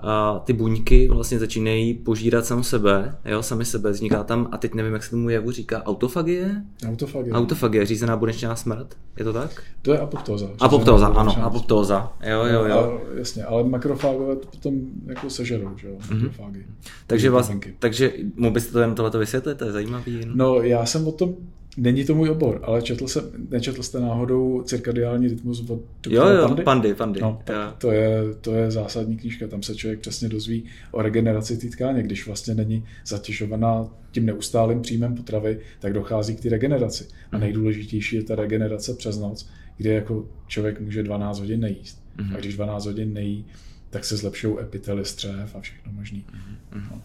a 0.02 0.42
ty 0.46 0.54
buňky 0.54 1.08
vlastně 1.08 1.40
začínají 1.40 1.94
požírat 1.94 2.46
sam 2.46 2.64
sebe, 2.64 3.16
jo, 3.26 3.44
sami 3.44 3.66
sebe, 3.66 3.92
vzniká 3.92 4.24
tam, 4.24 4.48
a 4.52 4.58
teď 4.58 4.74
nevím, 4.74 4.94
jak 4.94 5.04
se 5.04 5.10
tomu 5.10 5.30
jevu 5.30 5.52
říká, 5.52 5.84
autofagie? 5.84 6.64
Autofagie. 6.88 7.34
Autofagie, 7.34 7.86
řízená 7.86 8.18
buněčná 8.18 8.56
smrt, 8.56 8.98
je 9.18 9.24
to 9.24 9.34
tak? 9.34 9.64
To 9.82 9.94
je 9.94 10.00
apoptóza. 10.00 10.50
Apoptóza, 10.60 11.08
ano, 11.08 11.44
apoptóza, 11.44 12.14
jo, 12.30 12.46
jo, 12.46 12.66
jo. 12.66 12.78
A, 12.78 13.18
jasně, 13.18 13.44
ale 13.44 13.64
makrofágové 13.64 14.36
to 14.36 14.48
potom 14.48 14.80
jako 15.06 15.30
sežerou, 15.30 15.78
že 15.78 15.88
jo, 15.88 15.96
mm-hmm. 16.00 16.64
Takže, 17.08 17.30
vás, 17.30 17.52
takže 17.80 18.14
mohl 18.36 18.54
byste 18.54 18.72
to 18.72 18.80
jen 18.80 18.96
tohleto 18.96 19.20
vysvětlit, 19.20 19.58
to 19.58 19.66
je 19.66 19.72
zajímavý. 19.72 20.22
No. 20.26 20.34
no, 20.36 20.62
já 20.62 20.86
jsem 20.86 21.08
o 21.08 21.12
tom 21.12 21.36
Není 21.78 22.06
to 22.06 22.16
můj 22.16 22.30
obor, 22.30 22.60
ale 22.64 22.82
četl 22.82 23.08
jsem, 23.08 23.24
nečetl 23.50 23.84
jste 23.84 24.00
náhodou 24.00 24.62
cirkadiální 24.62 25.28
rytmus 25.28 25.70
od 25.70 25.80
Jo, 26.10 26.28
jo, 26.28 26.48
Pandy? 26.48 26.64
Pandy, 26.64 26.94
Pandy. 26.94 27.22
No, 27.22 27.40
to, 27.78 27.92
je, 27.92 28.22
to 28.42 28.56
je 28.56 28.72
zásadní 28.72 29.18
knížka, 29.18 29.48
tam 29.48 29.64
se 29.64 29.76
člověk 29.76 30.00
přesně 30.00 30.30
dozví 30.30 30.64
o 30.92 31.02
regeneraci 31.02 31.58
té 31.58 31.68
tkáně, 31.68 32.04
když 32.04 32.26
vlastně 32.28 32.56
není 32.56 32.86
zatěžovaná 33.06 33.88
tím 34.12 34.26
neustálým 34.26 34.82
příjmem 34.82 35.16
potravy, 35.16 35.60
tak 35.80 35.94
dochází 35.94 36.36
k 36.36 36.42
té 36.42 36.50
regeneraci. 36.50 37.08
A 37.32 37.36
mhm. 37.36 37.42
nejdůležitější 37.42 38.16
je 38.16 38.24
ta 38.24 38.36
regenerace 38.36 38.94
přes 38.94 39.18
noc, 39.18 39.50
kde 39.78 39.94
jako 39.94 40.26
člověk 40.48 40.82
může 40.82 41.04
12 41.04 41.40
hodin 41.40 41.60
nejíst. 41.60 42.04
Mm-hmm. 42.18 42.36
A 42.36 42.40
když 42.40 42.56
12 42.56 42.86
hodin 42.86 43.14
nejí, 43.14 43.46
tak 43.92 44.06
se 44.06 44.18
zlepšují 44.18 44.56
epitely 44.62 45.06
střev 45.06 45.56
a 45.56 45.62
všechno 45.62 45.92
možný. 45.92 46.26
Mm-hmm. 46.34 46.82
No. 46.92 47.02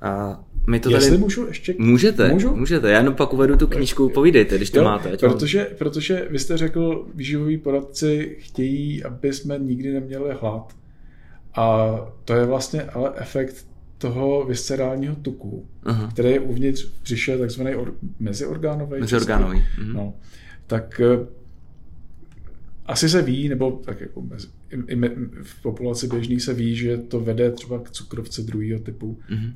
A 0.00 0.44
my 0.66 0.80
to 0.80 0.90
Jestli 0.90 1.10
tady... 1.10 1.22
můžu 1.22 1.46
ještě... 1.46 1.74
Můžete, 1.78 2.28
můžu? 2.28 2.56
můžete. 2.56 2.90
Já 2.90 2.98
jenom 2.98 3.14
pak 3.14 3.32
uvedu 3.32 3.56
tu 3.56 3.66
knížku, 3.66 4.08
povídejte, 4.08 4.56
když 4.56 4.70
to 4.70 4.78
jo, 4.78 4.84
máte. 4.84 5.16
Protože, 5.16 5.58
mám... 5.58 5.78
protože 5.78 6.28
vy 6.30 6.38
jste 6.38 6.56
řekl, 6.56 7.06
výživoví 7.14 7.58
poradci 7.58 8.36
chtějí, 8.40 9.04
aby 9.04 9.32
jsme 9.32 9.58
nikdy 9.58 9.92
neměli 9.92 10.36
hlad. 10.40 10.74
A 11.54 11.96
to 12.24 12.34
je 12.34 12.46
vlastně 12.46 12.82
ale 12.82 13.12
efekt 13.16 13.66
toho 13.98 14.44
viscerálního 14.44 15.14
tuku, 15.14 15.66
Aha. 15.82 16.08
který 16.12 16.30
je 16.30 16.40
uvnitř 16.40 16.84
v 16.84 17.02
břiše 17.02 17.38
takzvaný 17.38 17.74
or, 17.74 17.94
meziorgánový. 18.20 19.00
Meziorgánový. 19.00 19.62
Mhm. 19.78 19.92
No, 19.92 20.14
tak 20.66 21.00
asi 22.86 23.08
se 23.08 23.22
ví, 23.22 23.48
nebo 23.48 23.80
tak 23.84 24.00
jako 24.00 24.22
mezi, 24.22 24.46
i, 24.70 24.92
i, 24.92 25.10
v 25.42 25.62
populaci 25.62 26.08
běžný 26.08 26.40
se 26.40 26.54
ví, 26.54 26.76
že 26.76 26.96
to 26.96 27.20
vede 27.20 27.50
třeba 27.50 27.78
k 27.78 27.90
cukrovce 27.90 28.42
druhého 28.42 28.80
typu. 28.80 29.18
Mm-hmm. 29.30 29.52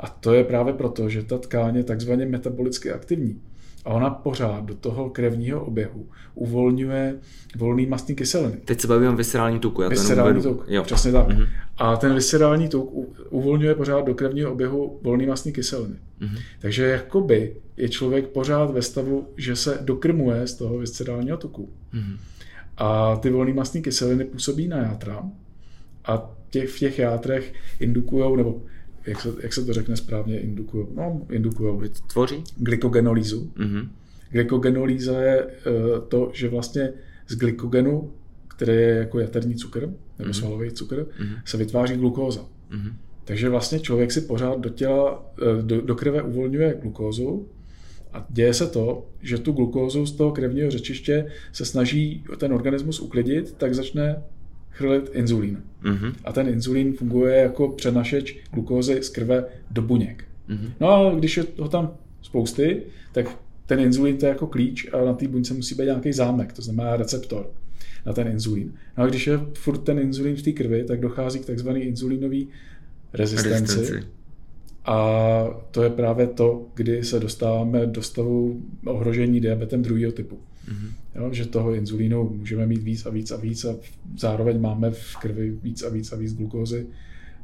A 0.00 0.08
to 0.08 0.34
je 0.34 0.44
právě 0.44 0.72
proto, 0.72 1.08
že 1.08 1.22
ta 1.22 1.38
tkáň 1.38 1.76
je 1.76 1.84
takzvaně 1.84 2.26
metabolicky 2.26 2.92
aktivní. 2.92 3.40
A 3.84 3.90
ona 3.90 4.10
pořád 4.10 4.64
do 4.64 4.74
toho 4.74 5.10
krevního 5.10 5.64
oběhu 5.64 6.06
uvolňuje 6.34 7.14
volný 7.56 7.86
mastní 7.86 8.14
kyseliny. 8.14 8.56
Teď 8.64 8.80
se 8.80 8.86
bavím 8.86 9.08
o 9.08 9.16
viscerální 9.16 9.58
tuku. 9.58 9.82
Já 9.82 9.88
viscerální 9.88 10.42
tuk, 10.42 10.64
jo. 10.68 10.82
přesně 10.82 11.12
tak. 11.12 11.28
Mm-hmm. 11.28 11.48
A 11.76 11.96
ten 11.96 12.14
viscerální 12.14 12.68
tuk 12.68 12.92
uvolňuje 13.30 13.74
pořád 13.74 14.06
do 14.06 14.14
krevního 14.14 14.52
oběhu 14.52 15.00
volný 15.02 15.26
mastní 15.26 15.52
kyseliny. 15.52 15.94
Mm-hmm. 15.94 16.38
Takže 16.58 16.84
jakoby 16.84 17.56
je 17.76 17.88
člověk 17.88 18.26
pořád 18.26 18.70
ve 18.70 18.82
stavu, 18.82 19.28
že 19.36 19.56
se 19.56 19.78
dokrmuje 19.80 20.46
z 20.46 20.54
toho 20.54 20.78
viscerálního 20.78 21.36
tuku. 21.36 21.68
Mm-hmm. 21.94 22.16
A 22.76 23.16
ty 23.16 23.30
volné 23.30 23.54
mastní 23.54 23.82
kyseliny 23.82 24.24
působí 24.24 24.68
na 24.68 24.76
játra 24.76 25.30
a 26.04 26.30
těch, 26.50 26.68
v 26.68 26.78
těch 26.78 26.98
játrech 26.98 27.54
indukují, 27.80 28.36
nebo 28.36 28.62
jak 29.06 29.20
se, 29.20 29.28
jak 29.42 29.52
se 29.52 29.64
to 29.64 29.72
řekne 29.72 29.96
správně, 29.96 30.40
indukují, 30.40 30.86
no, 30.94 31.22
indukují. 31.30 31.90
Tvoří? 32.12 32.44
Glykogenolýzu. 32.56 33.52
Mm-hmm. 33.56 33.88
Glykogenolýza 34.30 35.20
je 35.20 35.44
uh, 35.44 35.50
to, 36.08 36.30
že 36.34 36.48
vlastně 36.48 36.92
z 37.28 37.36
glykogenu, 37.36 38.12
který 38.48 38.72
je 38.72 38.94
jako 38.94 39.20
jaterní 39.20 39.54
cukr, 39.54 39.80
nebo 39.80 40.30
mm-hmm. 40.30 40.38
svalový 40.38 40.70
cukr, 40.70 40.96
mm-hmm. 40.96 41.40
se 41.44 41.56
vytváří 41.56 41.94
glukóza. 41.94 42.40
Mm-hmm. 42.40 42.92
Takže 43.24 43.48
vlastně 43.48 43.80
člověk 43.80 44.12
si 44.12 44.20
pořád 44.20 44.60
do 44.60 44.68
těla, 44.68 45.32
eh, 45.42 45.62
do, 45.62 45.80
do 45.80 45.94
krve 45.94 46.22
uvolňuje 46.22 46.78
glukózu 46.82 47.48
a 48.14 48.26
děje 48.28 48.54
se 48.54 48.66
to, 48.66 49.06
že 49.22 49.38
tu 49.38 49.52
glukózu 49.52 50.06
z 50.06 50.12
toho 50.12 50.32
krevního 50.32 50.70
řečiště 50.70 51.26
se 51.52 51.64
snaží 51.64 52.24
ten 52.38 52.52
organismus 52.52 53.00
uklidit, 53.00 53.52
tak 53.52 53.74
začne 53.74 54.22
chrlit 54.70 55.10
inzulín. 55.12 55.62
Mm-hmm. 55.82 56.12
A 56.24 56.32
ten 56.32 56.48
inzulín 56.48 56.92
funguje 56.92 57.36
jako 57.36 57.68
přenašeč 57.68 58.36
glukózy 58.52 59.02
z 59.02 59.08
krve 59.08 59.44
do 59.70 59.82
buněk. 59.82 60.24
Mm-hmm. 60.48 60.70
No 60.80 60.90
a 60.90 61.14
když 61.14 61.36
je 61.36 61.44
ho 61.58 61.68
tam 61.68 61.94
spousty, 62.22 62.82
tak 63.12 63.38
ten 63.66 63.80
inzulín 63.80 64.16
to 64.16 64.26
je 64.26 64.30
jako 64.30 64.46
klíč 64.46 64.88
a 64.92 65.04
na 65.04 65.12
té 65.12 65.28
buňce 65.28 65.54
musí 65.54 65.74
být 65.74 65.84
nějaký 65.84 66.12
zámek, 66.12 66.52
to 66.52 66.62
znamená 66.62 66.96
receptor 66.96 67.50
na 68.06 68.12
ten 68.12 68.28
inzulín. 68.28 68.74
No 68.98 69.04
a 69.04 69.06
když 69.06 69.26
je 69.26 69.40
furt 69.54 69.78
ten 69.78 69.98
inzulín 69.98 70.36
v 70.36 70.42
té 70.42 70.52
krvi, 70.52 70.84
tak 70.84 71.00
dochází 71.00 71.38
k 71.38 71.46
takzvané 71.46 71.80
inzulínové 71.80 72.38
rezistenci. 73.12 73.76
rezistenci. 73.76 74.06
A 74.84 75.44
to 75.70 75.82
je 75.82 75.90
právě 75.90 76.26
to, 76.26 76.66
kdy 76.74 77.04
se 77.04 77.20
dostáváme 77.20 77.86
do 77.86 78.02
stavu 78.02 78.62
ohrožení 78.86 79.40
diabetem 79.40 79.82
druhého 79.82 80.12
typu. 80.12 80.38
Mm-hmm. 80.68 80.92
Jo, 81.14 81.28
že 81.32 81.46
toho 81.46 81.74
inzulínu 81.74 82.28
můžeme 82.28 82.66
mít 82.66 82.82
víc 82.82 83.06
a 83.06 83.10
víc 83.10 83.30
a 83.30 83.36
víc 83.36 83.64
a 83.64 83.74
zároveň 84.18 84.60
máme 84.60 84.90
v 84.90 85.16
krvi 85.16 85.50
víc 85.50 85.82
a 85.82 85.88
víc 85.88 86.12
a 86.12 86.16
víc 86.16 86.34
glukózy, 86.34 86.86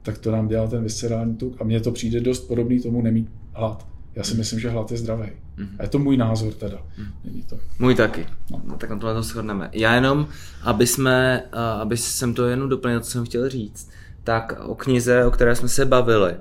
tak 0.02 0.18
to 0.18 0.30
nám 0.30 0.48
dělá 0.48 0.66
ten 0.66 0.82
viscerální 0.82 1.36
tuk 1.36 1.60
a 1.60 1.64
mně 1.64 1.80
to 1.80 1.92
přijde 1.92 2.20
dost 2.20 2.40
podobný 2.40 2.80
tomu 2.80 3.02
nemít 3.02 3.28
hlad. 3.52 3.86
Já 4.14 4.24
si 4.24 4.32
mm. 4.32 4.38
myslím, 4.38 4.60
že 4.60 4.70
hlad 4.70 4.90
je 4.90 4.98
zdravý. 4.98 5.28
Mm. 5.56 5.68
A 5.78 5.82
je 5.82 5.88
to 5.88 5.98
můj 5.98 6.16
názor 6.16 6.52
teda. 6.52 6.78
Mm. 6.98 7.06
Není 7.24 7.42
to. 7.42 7.58
Můj 7.78 7.94
taky. 7.94 8.26
No. 8.50 8.62
no 8.64 8.76
tak 8.76 8.90
na 8.90 8.96
tohle 8.96 9.14
to 9.14 9.22
shodneme. 9.22 9.70
Já 9.72 9.94
jenom, 9.94 10.28
aby 10.62 10.86
jsme, 10.86 11.42
aby 11.80 11.96
jsem 11.96 12.34
to 12.34 12.46
jenom 12.46 12.68
doplnil, 12.68 13.00
co 13.00 13.10
jsem 13.10 13.24
chtěl 13.24 13.48
říct, 13.48 13.90
tak 14.24 14.60
o 14.64 14.74
knize, 14.74 15.24
o 15.24 15.30
které 15.30 15.56
jsme 15.56 15.68
se 15.68 15.84
bavili, 15.84 16.34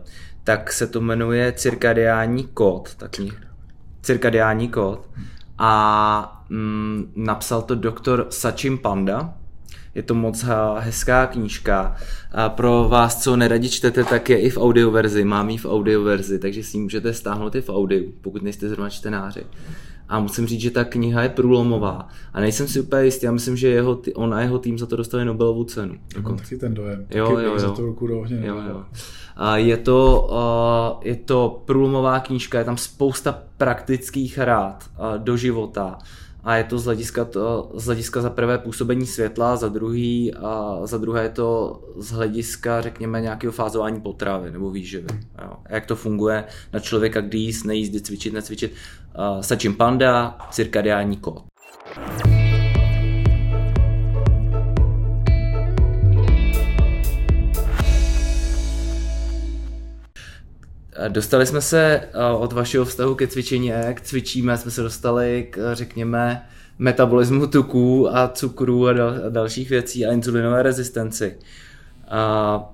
tak 0.50 0.74
se 0.74 0.88
to 0.88 1.02
jmenuje 1.02 1.52
Cirkadiální 1.52 2.44
kód, 2.44 2.96
ta 2.96 3.08
kniha. 3.08 3.36
Cirkadiální 4.02 4.70
kód. 4.70 5.10
A 5.58 6.44
mm, 6.50 7.12
napsal 7.16 7.62
to 7.62 7.76
doktor 7.76 8.28
Sachin 8.30 8.78
Panda. 8.78 9.34
Je 9.96 10.04
to 10.04 10.16
moc 10.16 10.46
hezká 10.78 11.28
knížka. 11.28 11.96
A 12.32 12.50
pro 12.50 12.90
vás, 12.90 13.24
co 13.24 13.36
neradi 13.36 13.70
čtete, 13.70 14.04
tak 14.04 14.30
je 14.30 14.40
i 14.40 14.50
v 14.50 14.58
audioverzi. 14.58 15.24
Mám 15.24 15.50
ji 15.50 15.58
v 15.58 15.66
audioverzi, 15.66 16.40
takže 16.40 16.64
si 16.64 16.78
ji 16.78 16.84
můžete 16.84 17.14
stáhnout 17.14 17.56
i 17.56 17.62
v 17.62 17.70
audiu, 17.70 18.14
pokud 18.22 18.42
nejste 18.42 18.70
zrovna 18.70 18.90
čtenáři. 18.90 19.44
A 20.10 20.20
musím 20.20 20.48
říct, 20.48 20.62
že 20.62 20.72
ta 20.72 20.84
kniha 20.84 21.24
je 21.24 21.30
průlomová. 21.30 22.08
A 22.34 22.40
nejsem 22.40 22.68
si 22.68 22.82
úplně 22.82 23.04
jistý, 23.04 23.26
já 23.26 23.32
myslím, 23.32 23.58
že 23.58 23.68
jeho, 23.68 24.02
on 24.16 24.34
a 24.34 24.42
jeho 24.42 24.60
tým 24.60 24.80
za 24.80 24.86
to 24.86 24.96
dostali 24.96 25.26
Nobelovu 25.26 25.64
cenu. 25.64 25.96
Mám 26.22 26.38
taky 26.38 26.58
ten 26.58 26.74
dojem. 26.74 27.06
Jo, 27.10 27.26
taky 27.26 27.46
jo, 27.46 27.52
jo. 27.52 27.60
za 27.60 27.72
to 27.72 27.82
ruku 27.82 28.08
do 28.08 28.20
ohně. 28.20 28.42
Jo, 28.44 28.56
jo. 28.70 28.84
Je 29.56 29.78
to, 29.78 30.30
je 31.04 31.16
to 31.16 31.62
průlomová 31.66 32.20
knížka, 32.20 32.60
je 32.60 32.66
tam 32.66 32.78
spousta 32.78 33.44
praktických 33.58 34.38
rád 34.38 34.90
do 35.18 35.38
života 35.38 35.98
a 36.50 36.56
je 36.56 36.64
to 36.64 36.80
z 36.80 36.86
hlediska, 36.86 37.26
to, 37.26 37.72
z 37.74 37.86
hlediska 37.86 38.22
za 38.22 38.30
prvé 38.30 38.58
působení 38.58 39.06
světla, 39.06 39.56
za 39.56 39.70
druhý 39.70 40.34
a 40.34 40.80
za 40.84 40.98
druhé 40.98 41.24
je 41.24 41.30
to 41.30 41.80
z 41.98 42.12
hlediska, 42.12 42.82
řekněme, 42.82 43.22
nějakého 43.22 43.54
fázování 43.54 44.02
potravy 44.02 44.52
nebo 44.52 44.72
výživy. 44.72 45.08
Jo. 45.42 45.52
Jak 45.70 45.86
to 45.86 45.96
funguje 45.96 46.44
na 46.74 46.80
člověka, 46.80 47.22
kdy 47.22 47.38
jíst, 47.38 47.64
nejíst, 47.64 47.92
kdy 47.92 48.02
cvičit, 48.02 48.34
necvičit. 48.34 48.74
Uh, 49.18 49.42
Sačím 49.42 49.76
panda, 49.76 50.38
cirkadiální 50.52 51.18
kód. 51.18 51.44
Dostali 61.08 61.46
jsme 61.46 61.62
se 61.62 62.02
od 62.38 62.54
vašeho 62.54 62.86
vztahu 62.86 63.16
ke 63.16 63.28
cvičení, 63.28 63.68
jak 63.68 64.02
cvičíme, 64.02 64.58
jsme 64.58 64.72
se 64.72 64.82
dostali 64.82 65.48
k, 65.52 65.76
řekněme, 65.76 66.46
metabolismu 66.80 67.48
tuků 67.48 68.10
a 68.10 68.34
dal, 68.94 69.16
a 69.26 69.30
dalších 69.30 69.70
věcí 69.70 70.06
a 70.06 70.12
insulinové 70.12 70.64
rezistenci. 70.64 71.38
A 72.08 72.74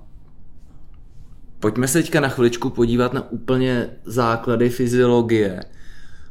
pojďme 1.60 1.88
se 1.88 2.02
teďka 2.02 2.20
na 2.20 2.28
chviličku 2.28 2.70
podívat 2.70 3.12
na 3.12 3.32
úplně 3.32 3.88
základy 4.04 4.70
fyziologie, 4.70 5.60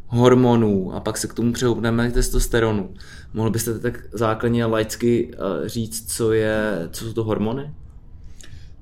hormonů 0.08 0.95
a 0.95 0.99
pak 0.99 1.17
se 1.17 1.27
k 1.27 1.34
tomu 1.34 1.53
přehoupneme 1.53 2.10
k 2.10 2.13
testosteronu. 2.13 2.93
Mohl 3.34 3.49
byste 3.49 3.79
tak 3.79 3.99
základně 4.13 4.65
laicky 4.65 5.31
říct, 5.65 6.15
co, 6.15 6.34
je, 6.34 6.89
co 6.91 7.05
jsou 7.05 7.13
to 7.13 7.23
hormony? 7.23 7.73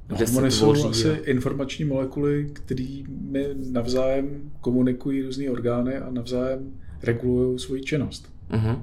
Hormony 0.09 0.51
jsou 0.51 0.89
asi 0.89 1.07
informační 1.07 1.85
molekuly, 1.85 2.49
kterými 2.53 3.47
navzájem 3.71 4.51
komunikují 4.61 5.21
různé 5.21 5.49
orgány 5.49 5.95
a 5.95 6.11
navzájem 6.11 6.71
regulují 7.03 7.59
svoji 7.59 7.81
činnost. 7.81 8.33
Uh-huh. 8.51 8.79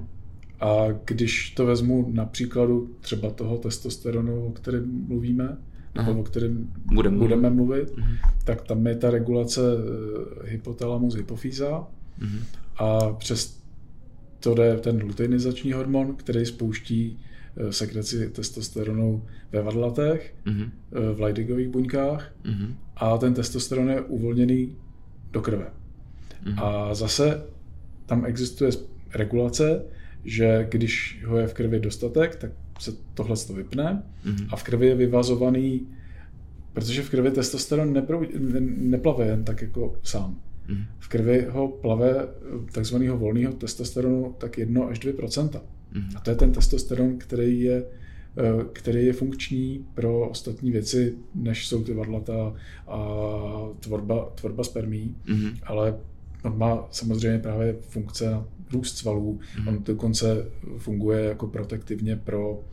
A 0.59 0.87
když 1.05 1.51
to 1.51 1.65
vezmu 1.65 2.09
na 2.13 2.25
příkladu 2.25 2.95
třeba 3.01 3.29
toho 3.29 3.57
testosteronu, 3.57 4.45
o 4.45 4.51
kterém 4.51 5.05
mluvíme, 5.07 5.57
uh-huh. 5.95 6.07
nebo 6.07 6.19
o 6.19 6.23
kterém 6.23 6.73
budeme, 6.93 7.17
budeme 7.17 7.49
mluvit, 7.49 7.89
uh-huh. 7.89 8.17
tak 8.45 8.61
tam 8.61 8.87
je 8.87 8.95
ta 8.95 9.09
regulace 9.09 9.61
eh, 9.61 10.49
hypotalamus 10.49 11.15
hypofýza 11.15 11.87
uh-huh. 12.21 12.43
a 12.77 13.13
přes 13.13 13.61
to 14.39 14.55
jde 14.55 14.77
ten 14.77 15.01
luteinizační 15.01 15.71
hormon, 15.71 16.15
který 16.15 16.45
spouští 16.45 17.19
sekreci 17.69 18.29
testosteronu 18.29 19.25
ve 19.51 19.61
vadlatech, 19.61 20.35
mm-hmm. 20.45 20.71
v 21.13 21.21
Leydigových 21.21 21.67
buňkách 21.67 22.33
mm-hmm. 22.45 22.75
a 22.95 23.17
ten 23.17 23.33
testosteron 23.33 23.89
je 23.89 24.01
uvolněný 24.01 24.75
do 25.31 25.41
krve. 25.41 25.67
Mm-hmm. 26.45 26.63
A 26.63 26.93
zase 26.93 27.43
tam 28.05 28.25
existuje 28.25 28.71
regulace, 29.13 29.85
že 30.25 30.67
když 30.71 31.23
ho 31.25 31.37
je 31.37 31.47
v 31.47 31.53
krvi 31.53 31.79
dostatek, 31.79 32.35
tak 32.35 32.51
se 32.79 32.91
tohle 33.13 33.35
to 33.47 33.53
vypne 33.53 34.03
mm-hmm. 34.25 34.47
a 34.51 34.55
v 34.55 34.63
krvi 34.63 34.87
je 34.87 34.95
vyvazovaný, 34.95 35.87
protože 36.73 37.03
v 37.03 37.09
krvi 37.09 37.31
testosteron 37.31 37.93
neprou, 37.93 38.21
ne, 38.21 38.59
neplave 38.77 39.25
jen 39.25 39.43
tak 39.43 39.61
jako 39.61 39.95
sám. 40.03 40.39
Mm-hmm. 40.69 40.85
V 40.99 41.07
krvi 41.07 41.47
ho 41.49 41.67
plave 41.67 42.27
takzvaného 42.71 43.17
volného 43.17 43.53
testosteronu 43.53 44.35
tak 44.37 44.57
1 44.57 44.85
až 44.85 44.99
2 44.99 45.13
Mm-hmm. 45.93 46.17
A 46.17 46.19
to 46.19 46.29
je 46.29 46.35
ten 46.35 46.51
testosteron, 46.51 47.17
který 47.17 47.61
je, 47.61 47.83
eh, 48.37 48.65
který 48.73 49.05
je 49.05 49.13
funkční 49.13 49.85
pro 49.93 50.29
ostatní 50.29 50.71
věci, 50.71 51.15
než 51.35 51.67
jsou 51.67 51.83
ty 51.83 51.93
vadlata 51.93 52.53
a 52.87 52.99
tvorba, 53.79 54.31
tvorba 54.35 54.63
spermí, 54.63 55.15
mm-hmm. 55.25 55.57
ale 55.63 55.97
on 56.43 56.57
má 56.57 56.87
samozřejmě 56.91 57.39
právě 57.39 57.75
funkce 57.81 58.29
na 58.29 58.45
růst 58.73 58.97
svalů, 58.97 59.39
mm-hmm. 59.39 59.69
on 59.69 59.83
dokonce 59.83 60.45
funguje 60.77 61.23
jako 61.23 61.47
protektivně 61.47 62.15
pro, 62.15 62.63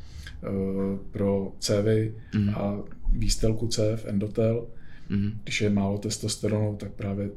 eh, 0.42 0.98
pro 1.10 1.52
cévy 1.58 2.14
mm-hmm. 2.34 2.54
a 2.58 2.82
výstelku 3.12 3.66
cév, 3.66 4.04
endotel. 4.08 4.66
Mm-hmm. 5.10 5.32
Když 5.42 5.60
je 5.60 5.70
málo 5.70 5.98
testosteronu, 5.98 6.76
tak 6.76 6.92
právě 6.92 7.30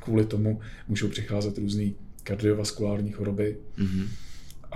kvůli 0.00 0.24
tomu 0.24 0.60
můžou 0.88 1.08
přicházet 1.08 1.58
různé 1.58 1.90
kardiovaskulární 2.22 3.12
choroby. 3.12 3.56
Mm-hmm 3.78 4.06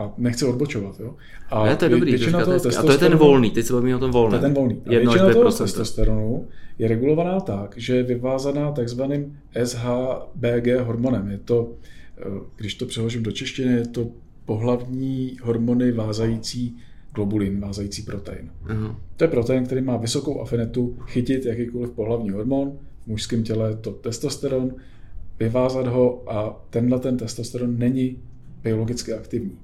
a 0.00 0.12
nechci 0.18 0.44
odbočovat. 0.44 1.00
Jo? 1.00 1.14
A 1.50 1.64
ne, 1.64 1.76
to 1.76 1.84
je 1.84 1.88
dobrý, 1.88 2.10
většina 2.10 2.44
toho 2.44 2.56
a 2.78 2.82
to 2.82 2.92
je 2.92 2.98
ten 2.98 3.16
volný, 3.16 3.50
teď 3.50 3.66
se 3.66 3.72
bavíme 3.72 3.96
o 3.96 3.98
tom 3.98 4.10
volném. 4.10 4.40
To 4.40 4.46
je 4.46 4.48
ten 4.48 4.54
volný. 4.54 4.82
A 4.86 4.90
většina 4.90 5.32
toho 5.32 5.52
testosteronu 5.52 6.48
je 6.78 6.88
regulovaná 6.88 7.40
tak, 7.40 7.74
že 7.76 7.96
je 7.96 8.02
vyvázaná 8.02 8.72
takzvaným 8.72 9.38
SHBG 9.64 10.80
hormonem. 10.80 11.30
Je 11.30 11.38
to, 11.38 11.72
eh, 12.18 12.24
když 12.56 12.74
to 12.74 12.86
přeložím 12.86 13.22
do 13.22 13.32
češtiny, 13.32 13.72
je 13.72 13.86
to 13.86 14.06
pohlavní 14.44 15.36
hormony 15.42 15.92
vázající 15.92 16.76
globulin, 17.14 17.60
vázající 17.60 18.02
protein. 18.02 18.50
Uh-huh. 18.66 18.96
To 19.16 19.24
je 19.24 19.28
protein, 19.28 19.66
který 19.66 19.80
má 19.80 19.96
vysokou 19.96 20.40
afinitu 20.40 20.96
chytit 21.06 21.46
jakýkoliv 21.46 21.90
pohlavní 21.90 22.30
hormon. 22.30 22.72
V 23.04 23.06
mužském 23.06 23.42
těle 23.42 23.70
je 23.70 23.76
to 23.76 23.90
testosteron, 23.90 24.74
vyvázat 25.40 25.86
ho 25.86 26.32
a 26.32 26.66
tenhle 26.70 27.00
ten 27.00 27.16
testosteron 27.16 27.78
není 27.78 28.18
biologicky 28.62 29.12
aktivní. 29.12 29.58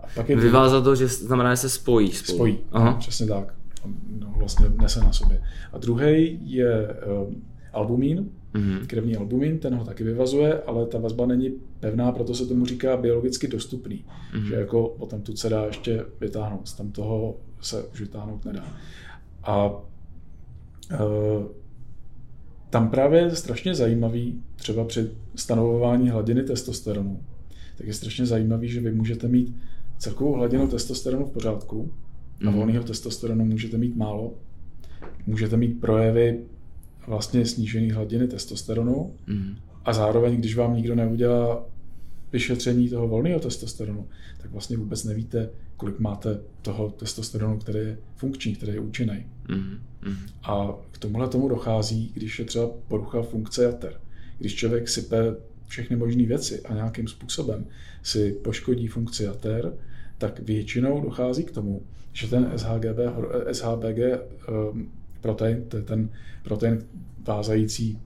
A 0.00 0.06
pak 0.14 0.28
je 0.28 0.36
Vyvázat 0.36 0.84
to, 0.84 0.94
že 0.94 1.08
znamená, 1.08 1.54
že 1.54 1.56
se 1.56 1.68
spojí 1.68 2.12
spolu. 2.12 2.36
Spojí, 2.36 2.58
Aha. 2.72 2.94
přesně 2.94 3.26
tak. 3.26 3.54
No, 4.18 4.34
vlastně 4.36 4.66
nese 4.82 5.00
na 5.00 5.12
sobě. 5.12 5.42
A 5.72 5.78
druhý 5.78 6.38
je 6.42 6.88
uh, 7.26 7.34
albumín, 7.72 8.28
mm-hmm. 8.54 8.86
krevní 8.86 9.16
albumin, 9.16 9.58
ten 9.58 9.74
ho 9.74 9.84
taky 9.84 10.04
vyvazuje, 10.04 10.62
ale 10.62 10.86
ta 10.86 10.98
vazba 10.98 11.26
není 11.26 11.52
pevná, 11.80 12.12
proto 12.12 12.34
se 12.34 12.46
tomu 12.46 12.66
říká 12.66 12.96
biologicky 12.96 13.48
dostupný. 13.48 14.04
Mm-hmm. 14.34 14.48
Že 14.48 14.54
jako 14.54 14.94
potom 14.98 15.20
tu 15.20 15.36
se 15.36 15.48
dá 15.48 15.64
ještě 15.64 16.04
vytáhnout, 16.20 16.76
tam 16.76 16.92
toho 16.92 17.36
se 17.60 17.82
už 17.82 18.00
vytáhnout 18.00 18.44
nedá. 18.44 18.64
A 19.42 19.66
uh, 19.66 19.76
tam 22.70 22.90
právě 22.90 23.20
je 23.20 23.36
strašně 23.36 23.74
zajímavý, 23.74 24.42
třeba 24.56 24.84
při 24.84 25.10
stanovování 25.34 26.10
hladiny 26.10 26.42
testosteronu, 26.42 27.20
tak 27.76 27.86
je 27.86 27.94
strašně 27.94 28.26
zajímavý, 28.26 28.68
že 28.68 28.80
vy 28.80 28.92
můžete 28.92 29.28
mít 29.28 29.56
celkovou 29.98 30.32
hladinu 30.32 30.68
testosteronu 30.68 31.26
v 31.26 31.30
pořádku 31.30 31.92
a 32.46 32.50
mm. 32.50 32.56
volného 32.56 32.84
testosteronu 32.84 33.44
můžete 33.44 33.78
mít 33.78 33.96
málo. 33.96 34.34
Můžete 35.26 35.56
mít 35.56 35.80
projevy 35.80 36.40
vlastně 37.06 37.46
snížené 37.46 37.94
hladiny 37.94 38.28
testosteronu 38.28 39.14
mm. 39.26 39.56
a 39.84 39.92
zároveň, 39.92 40.36
když 40.36 40.56
vám 40.56 40.76
nikdo 40.76 40.94
neudělá 40.94 41.64
vyšetření 42.32 42.88
toho 42.88 43.08
volného 43.08 43.40
testosteronu, 43.40 44.08
tak 44.42 44.50
vlastně 44.50 44.76
vůbec 44.76 45.04
nevíte, 45.04 45.50
kolik 45.76 45.98
máte 45.98 46.40
toho 46.62 46.90
testosteronu, 46.90 47.58
který 47.58 47.78
je 47.78 47.98
funkční, 48.16 48.54
který 48.54 48.72
je 48.72 48.80
účinný. 48.80 49.26
Mm. 49.48 49.78
A 50.42 50.74
k 50.90 50.98
tomuhle 50.98 51.28
tomu 51.28 51.48
dochází, 51.48 52.10
když 52.14 52.38
je 52.38 52.44
třeba 52.44 52.70
porucha 52.88 53.22
funkce 53.22 53.64
jater. 53.64 54.00
Když 54.38 54.54
člověk 54.54 54.88
sype 54.88 55.16
všechny 55.66 55.96
možné 55.96 56.26
věci 56.26 56.60
a 56.60 56.74
nějakým 56.74 57.08
způsobem 57.08 57.66
si 58.02 58.32
poškodí 58.32 58.86
funkci 58.86 59.24
jater, 59.24 59.72
tak 60.18 60.40
většinou 60.40 61.00
dochází 61.00 61.44
k 61.44 61.50
tomu, 61.50 61.82
že 62.12 62.28
ten 62.28 62.52
SHGB, 62.56 62.98
SHBG 63.52 63.98
ehm, 63.98 64.88
protein, 65.20 65.64
to 65.68 65.76
je 65.76 65.82
ten 65.82 66.08
protein 66.42 66.84
vázající 67.26 67.98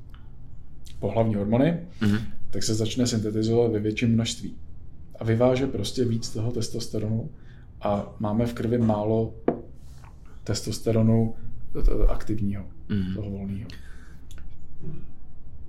pohlavní 1.01 1.35
hormony, 1.35 1.81
mm-hmm. 2.01 2.21
tak 2.51 2.63
se 2.63 2.75
začne 2.75 3.07
syntetizovat 3.07 3.73
ve 3.73 3.79
větším 3.79 4.13
množství. 4.13 4.55
A 5.19 5.25
vyváže 5.25 5.67
prostě 5.67 6.05
víc 6.05 6.31
toho 6.31 6.53
testosteronu 6.53 7.31
a 7.81 8.17
máme 8.19 8.47
v 8.47 8.55
krvi 8.55 8.79
málo 8.79 9.35
testosteronu 10.45 11.35
aktivního, 12.09 12.65
mm-hmm. 12.89 13.15
toho 13.15 13.31
volného. 13.31 13.69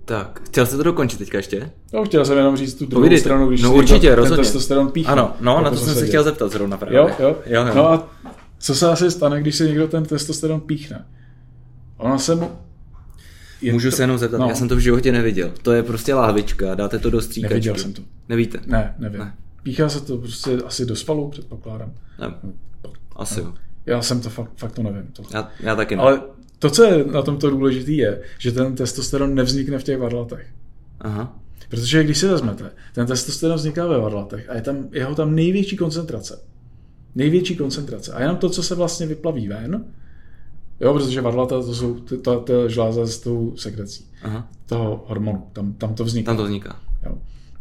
Tak, 0.07 0.41
chtěl 0.45 0.65
jsi 0.65 0.77
to 0.77 0.83
dokončit 0.83 1.17
teďka 1.17 1.37
ještě? 1.37 1.71
No, 1.93 2.05
chtěl 2.05 2.25
jsem 2.25 2.37
jenom 2.37 2.57
říct 2.57 2.73
tu 2.73 2.85
druhou 2.85 3.01
Povídejte. 3.01 3.21
stranu, 3.21 3.47
když 3.47 3.61
no, 3.61 3.73
určitě, 3.73 4.07
ten 4.07 4.15
rozhodně. 4.15 4.43
testosteron 4.43 4.91
píchne. 4.91 5.11
Ano, 5.11 5.33
no, 5.41 5.61
na 5.61 5.69
to 5.69 5.77
jsem 5.77 5.95
se 5.95 6.07
chtěl 6.07 6.23
zeptat 6.23 6.51
zrovna 6.51 6.77
právě. 6.77 6.97
Jo, 6.97 7.09
jo. 7.19 7.35
jo, 7.45 7.65
jo. 7.65 7.75
No 7.75 7.91
a 7.91 8.09
co 8.59 8.75
se 8.75 8.89
asi 8.89 9.11
stane, 9.11 9.41
když 9.41 9.55
se 9.55 9.67
někdo 9.67 9.87
ten 9.87 10.05
testosteron 10.05 10.61
píchne? 10.61 11.05
Ona 11.97 12.17
se 12.17 12.35
mu... 12.35 12.51
Je 13.61 13.73
Můžu 13.73 13.89
to... 13.89 13.95
se 13.95 14.03
jenom 14.03 14.17
zeptat, 14.17 14.37
no. 14.37 14.49
já 14.49 14.55
jsem 14.55 14.67
to 14.67 14.75
v 14.75 14.79
životě 14.79 15.11
neviděl. 15.11 15.51
To 15.61 15.71
je 15.71 15.83
prostě 15.83 16.13
láhvička, 16.13 16.75
dáte 16.75 16.99
to 16.99 17.09
do 17.09 17.21
stříkačky. 17.21 17.53
Neviděl 17.53 17.75
jsem 17.75 17.93
to. 17.93 18.01
Nevíte? 18.29 18.59
Ne, 18.65 18.95
nevím. 18.99 19.19
Ne. 19.19 19.33
Píchá 19.63 19.89
se 19.89 20.01
to 20.01 20.17
prostě 20.17 20.57
asi 20.65 20.85
do 20.85 20.95
svalu, 20.95 21.29
předpokládám. 21.29 21.93
Ne. 22.19 22.33
Asi 23.15 23.41
no. 23.41 23.47
jo. 23.47 23.53
Já 23.85 24.01
jsem 24.01 24.21
to 24.21 24.29
fakt, 24.29 24.51
fakt 24.55 24.71
to 24.71 24.83
nevím. 24.83 25.07
To. 25.13 25.23
Já, 25.33 25.49
já 25.59 25.75
taky 25.75 25.95
ne. 25.95 26.01
Ale 26.01 26.21
to, 26.59 26.69
co 26.69 26.83
je 26.83 27.05
na 27.05 27.21
tomto 27.21 27.49
důležité, 27.49 27.91
je, 27.91 28.21
že 28.37 28.51
ten 28.51 28.75
testosteron 28.75 29.35
nevznikne 29.35 29.79
v 29.79 29.83
těch 29.83 29.97
varlatech. 29.97 30.47
Aha. 30.99 31.39
Protože 31.69 32.03
když 32.03 32.17
si 32.17 32.27
vezmete, 32.27 32.71
ten 32.93 33.07
testosteron 33.07 33.57
vzniká 33.57 33.87
ve 33.87 33.97
varlatech 33.97 34.49
a 34.49 34.55
je 34.55 34.61
tam 34.61 34.87
jeho 34.91 35.15
tam 35.15 35.35
největší 35.35 35.77
koncentrace. 35.77 36.39
Největší 37.15 37.55
koncentrace. 37.55 38.13
A 38.13 38.21
jenom 38.21 38.37
to, 38.37 38.49
co 38.49 38.63
se 38.63 38.75
vlastně 38.75 39.05
vyplaví 39.05 39.47
ven, 39.47 39.85
jo, 40.79 40.93
protože 40.93 41.21
varlata 41.21 41.61
to 41.61 41.75
jsou 41.75 41.99
ta, 41.99 42.39
ta 42.39 42.67
žláza 42.67 43.05
s 43.05 43.19
tou 43.19 43.53
sekrecí 43.57 44.05
Aha. 44.23 44.49
toho 44.65 45.05
hormonu. 45.07 45.47
Tam, 45.53 45.73
tam 45.73 45.95
to 45.95 46.03
vzniká. 46.03 46.31
Tam 46.31 46.37
to 46.37 46.43
vzniká. 46.43 46.79
Jo. 47.05 47.17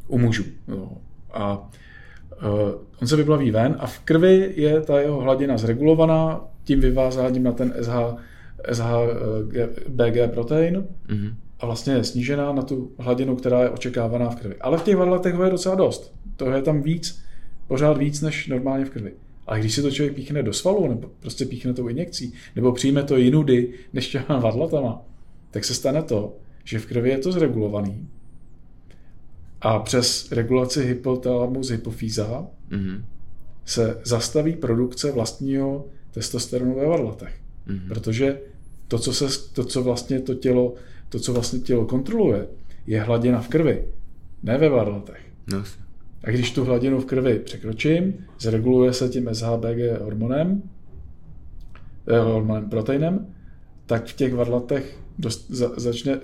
U 0.09 0.19
mužů. 0.19 0.45
Jo. 0.69 0.91
A 1.33 1.59
uh, 1.59 2.71
on 3.03 3.09
se 3.09 3.17
vyplaví 3.17 3.51
ven 3.51 3.77
a 3.79 3.87
v 3.87 3.99
krvi 3.99 4.53
je 4.57 4.81
ta 4.81 5.01
jeho 5.01 5.21
hladina 5.21 5.59
zregulovaná 5.59 6.41
tím 6.65 6.81
vyvázáním 6.81 7.43
na 7.43 7.53
ten 7.53 7.75
SH, 7.81 7.93
SHBG 8.73 10.33
protein. 10.35 10.87
Mm-hmm 11.09 11.35
a 11.61 11.67
vlastně 11.67 11.93
je 11.93 12.05
snížená 12.05 12.53
na 12.53 12.63
tu 12.63 12.93
hladinu, 12.99 13.37
která 13.37 13.63
je 13.63 13.71
očekávaná 13.71 14.31
v 14.31 14.37
krvi. 14.37 14.57
Ale 14.61 14.79
v 14.79 14.83
těch 14.83 14.97
varlatech 14.97 15.35
ho 15.35 15.45
je 15.45 15.51
docela 15.51 15.75
dost. 15.75 16.15
Toho 16.37 16.51
je 16.51 16.63
tam 16.63 16.83
víc, 16.83 17.23
pořád 17.69 17.99
víc 17.99 18.21
než 18.21 18.47
normálně 18.47 18.85
v 18.85 18.91
krvi. 18.91 19.13
Ale 19.47 19.61
když 19.61 19.75
si 19.75 19.83
to 19.83 19.91
člověk 19.91 20.15
píchne 20.15 20.43
do 20.43 20.53
svalu, 20.53 20.89
nebo 20.89 21.11
prostě 21.21 21.47
píchne 21.47 21.75
tou 21.75 21.89
injekcí, 21.89 22.33
nebo 22.57 22.73
přijme 22.73 23.03
to 23.03 23.17
jinudy 23.17 23.73
než 23.93 24.09
těma 24.09 24.39
varlatama, 24.41 25.03
tak 25.51 25.65
se 25.65 25.75
stane 25.75 26.03
to, 26.03 26.37
že 26.65 26.79
v 26.79 26.87
krvi 26.87 27.11
je 27.11 27.19
to 27.19 27.33
zregulovaný 27.33 28.09
a 29.61 29.79
přes 29.79 30.33
regulaci 30.33 30.85
hypotalamus 30.85 31.71
hypofýza 31.71 32.47
mm-hmm. 32.71 33.03
se 33.65 34.01
zastaví 34.05 34.57
produkce 34.57 35.13
vlastního 35.13 35.87
testosteronu 36.11 36.75
ve 36.75 36.87
varlatech. 36.87 37.46
Mm-hmm. 37.67 37.89
Protože 37.89 38.41
to 38.89 38.99
co, 38.99 39.13
se, 39.13 39.53
to, 39.53 39.65
co 39.65 39.83
vlastně 39.83 40.21
to 40.21 40.35
tělo 40.35 40.75
to, 41.09 41.21
co 41.21 41.33
vlastně 41.33 41.59
tělo 41.59 41.87
kontroluje, 41.87 42.47
je 42.87 43.01
hladina 43.01 43.41
v 43.41 43.49
krvi, 43.49 43.85
ne 44.43 44.59
ve 44.59 44.69
varlatech. 44.69 45.21
No. 45.53 45.65
A 46.25 46.31
když 46.31 46.51
tu 46.51 46.65
hladinu 46.65 47.01
v 47.01 47.05
krvi 47.05 47.39
překročím, 47.39 48.27
zreguluje 48.41 48.93
se 48.93 49.09
tím 49.09 49.29
SHBG 49.33 50.01
hormonem, 50.03 50.63
eh, 52.07 52.19
hormonem 52.19 52.71
proteinem, 52.71 53.27
tak 53.87 54.07
v 54.07 54.17
těch 54.17 54.35
varlatech 54.35 54.99
dost, 55.19 55.51
za, 55.51 55.73
začne, 55.77 56.21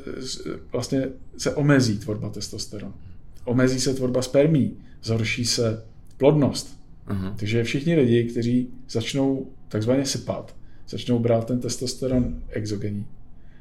vlastně 0.72 1.09
se 1.37 1.55
omezí 1.55 1.98
tvorba 1.98 2.31
testosteronu. 2.31 2.94
Omezí 3.44 3.81
se 3.81 3.94
tvorba 3.94 4.22
spermí, 4.22 4.76
zhorší 5.02 5.44
se 5.44 5.85
plodnost. 6.16 6.78
Uh-huh. 7.09 7.35
Takže 7.37 7.64
všichni 7.64 7.94
lidi, 7.94 8.24
kteří 8.24 8.68
začnou 8.90 9.46
takzvaně 9.68 10.07
sypat, 10.07 10.55
začnou 10.92 11.18
brát 11.18 11.46
ten 11.46 11.61
testosteron 11.61 12.42
exogenní, 12.48 13.07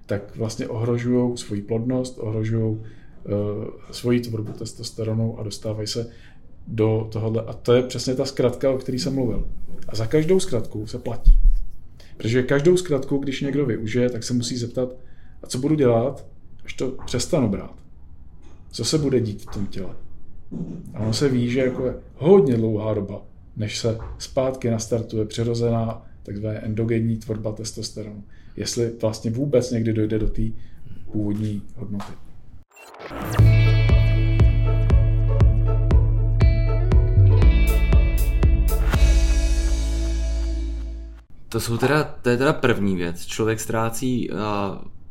tak 0.05 0.35
vlastně 0.35 0.67
ohrožují 0.67 1.37
svoji 1.37 1.61
plodnost, 1.61 2.17
ohrožují 2.19 2.65
uh, 2.65 2.79
svoji 3.91 4.19
tvorbu 4.19 4.51
testosteronu 4.51 5.39
a 5.39 5.43
dostávají 5.43 5.87
se 5.87 6.09
do 6.67 7.07
tohohle. 7.11 7.43
A 7.47 7.53
to 7.53 7.73
je 7.73 7.83
přesně 7.83 8.15
ta 8.15 8.25
zkratka, 8.25 8.71
o 8.71 8.77
které 8.77 8.99
jsem 8.99 9.15
mluvil. 9.15 9.47
A 9.87 9.95
za 9.95 10.05
každou 10.05 10.39
zkratku 10.39 10.87
se 10.87 10.97
platí. 10.97 11.39
Protože 12.17 12.43
každou 12.43 12.77
zkratku, 12.77 13.17
když 13.17 13.41
někdo 13.41 13.65
využije, 13.65 14.09
tak 14.09 14.23
se 14.23 14.33
musí 14.33 14.57
zeptat, 14.57 14.89
a 15.43 15.47
co 15.47 15.57
budu 15.57 15.75
dělat, 15.75 16.25
až 16.65 16.73
to 16.73 16.91
přestanu 17.05 17.49
brát. 17.49 17.75
Co 18.71 18.85
se 18.85 18.97
bude 18.97 19.19
dít 19.19 19.41
v 19.41 19.53
tom 19.53 19.67
těle? 19.67 19.95
A 20.93 20.99
ono 20.99 21.13
se 21.13 21.29
ví, 21.29 21.49
že 21.49 21.59
jako 21.59 21.85
je 21.85 21.93
hodně 22.15 22.57
dlouhá 22.57 22.93
doba, 22.93 23.21
než 23.57 23.79
se 23.79 23.97
zpátky 24.17 24.69
nastartuje 24.69 25.25
přirozená 25.25 26.10
takzvaná 26.23 26.59
endogenní 26.59 27.17
tvorba 27.17 27.51
testosteronu 27.51 28.23
jestli 28.57 28.91
vlastně 29.01 29.31
vůbec 29.31 29.71
někdy 29.71 29.93
dojde 29.93 30.19
do 30.19 30.29
té 30.29 30.41
původní 31.11 31.61
hodnoty. 31.75 32.13
To 41.49 41.59
jsou 41.59 41.77
teda, 41.77 42.03
to 42.03 42.29
je 42.29 42.37
teda 42.37 42.53
první 42.53 42.95
věc. 42.95 43.25
Člověk 43.25 43.59
ztrácí 43.59 44.29
uh, 44.29 44.37